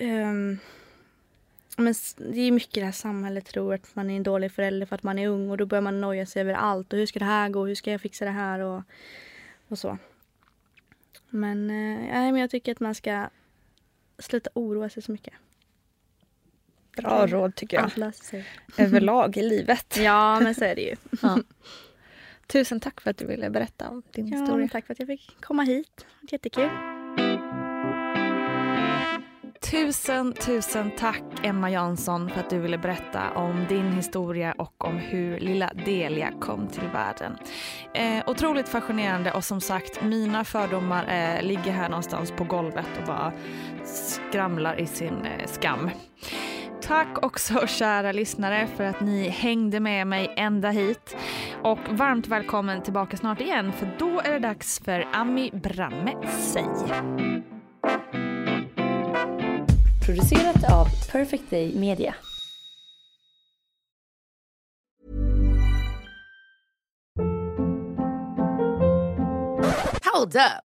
Um, 0.00 0.58
men 1.76 1.94
det 2.16 2.40
är 2.40 2.50
mycket 2.50 2.74
det 2.74 2.84
här 2.84 2.92
samhället 2.92 3.46
tror 3.46 3.74
att 3.74 3.94
man 3.94 4.10
är 4.10 4.16
en 4.16 4.22
dålig 4.22 4.52
förälder 4.52 4.86
för 4.86 4.94
att 4.94 5.02
man 5.02 5.18
är 5.18 5.28
ung 5.28 5.50
och 5.50 5.56
då 5.56 5.66
börjar 5.66 5.82
man 5.82 6.00
noja 6.00 6.26
sig 6.26 6.42
över 6.42 6.54
allt 6.54 6.92
och 6.92 6.98
hur 6.98 7.06
ska 7.06 7.18
det 7.18 7.24
här 7.24 7.48
gå, 7.48 7.66
hur 7.66 7.74
ska 7.74 7.90
jag 7.90 8.00
fixa 8.00 8.24
det 8.24 8.30
här 8.30 8.60
och, 8.60 8.82
och 9.68 9.78
så. 9.78 9.98
Men, 11.28 11.70
eh, 11.70 12.32
men 12.32 12.36
jag 12.36 12.50
tycker 12.50 12.72
att 12.72 12.80
man 12.80 12.94
ska 12.94 13.28
sluta 14.18 14.50
oroa 14.54 14.88
sig 14.88 15.02
så 15.02 15.12
mycket. 15.12 15.34
Bra 16.96 17.26
råd 17.26 17.54
tycker 17.54 17.76
jag. 17.76 18.12
Överlag 18.76 19.36
i 19.36 19.42
livet. 19.42 19.96
Ja, 20.02 20.40
men 20.40 20.54
så 20.54 20.64
är 20.64 20.74
det 20.74 20.82
ju. 20.82 20.96
Ja. 21.22 21.38
Tusen 22.46 22.80
tack 22.80 23.00
för 23.00 23.10
att 23.10 23.16
du 23.18 23.26
ville 23.26 23.50
berätta 23.50 23.88
om 23.88 24.02
din 24.12 24.28
ja, 24.28 24.38
historia. 24.38 24.68
Tack 24.72 24.86
för 24.86 24.92
att 24.92 24.98
jag 24.98 25.08
fick 25.08 25.40
komma 25.40 25.62
hit. 25.62 26.06
Jättekul. 26.30 26.68
Tusen, 29.70 30.32
tusen 30.32 30.90
tack 30.98 31.22
Emma 31.42 31.70
Jansson 31.70 32.30
för 32.30 32.40
att 32.40 32.50
du 32.50 32.58
ville 32.58 32.78
berätta 32.78 33.30
om 33.30 33.66
din 33.68 33.92
historia 33.92 34.52
och 34.52 34.84
om 34.84 34.96
hur 34.96 35.40
lilla 35.40 35.72
Delia 35.86 36.32
kom 36.40 36.68
till 36.68 36.88
världen. 36.92 37.36
Eh, 37.94 38.22
otroligt 38.26 38.68
fascinerande 38.68 39.32
och 39.32 39.44
som 39.44 39.60
sagt 39.60 40.02
mina 40.02 40.44
fördomar 40.44 41.04
eh, 41.08 41.42
ligger 41.42 41.72
här 41.72 41.88
någonstans 41.88 42.30
på 42.30 42.44
golvet 42.44 42.86
och 43.00 43.06
bara 43.06 43.32
skramlar 43.84 44.80
i 44.80 44.86
sin 44.86 45.24
eh, 45.24 45.46
skam. 45.46 45.90
Tack 46.82 47.24
också 47.24 47.66
kära 47.66 48.12
lyssnare 48.12 48.68
för 48.76 48.84
att 48.84 49.00
ni 49.00 49.28
hängde 49.28 49.80
med 49.80 50.06
mig 50.06 50.34
ända 50.36 50.70
hit. 50.70 51.16
Och 51.62 51.78
varmt 51.90 52.26
välkommen 52.26 52.82
tillbaka 52.82 53.16
snart 53.16 53.40
igen 53.40 53.72
för 53.72 53.96
då 53.98 54.20
är 54.20 54.32
det 54.32 54.38
dags 54.38 54.80
för 54.84 55.08
Ami 55.12 55.50
Bramme 55.52 56.14
Säg. 56.38 56.66
Producerat 60.06 60.72
av 60.72 60.86
Perfect 61.12 61.50
Day 61.50 61.74
Media. 61.80 62.14
Hold 70.14 70.36
up. 70.36 70.71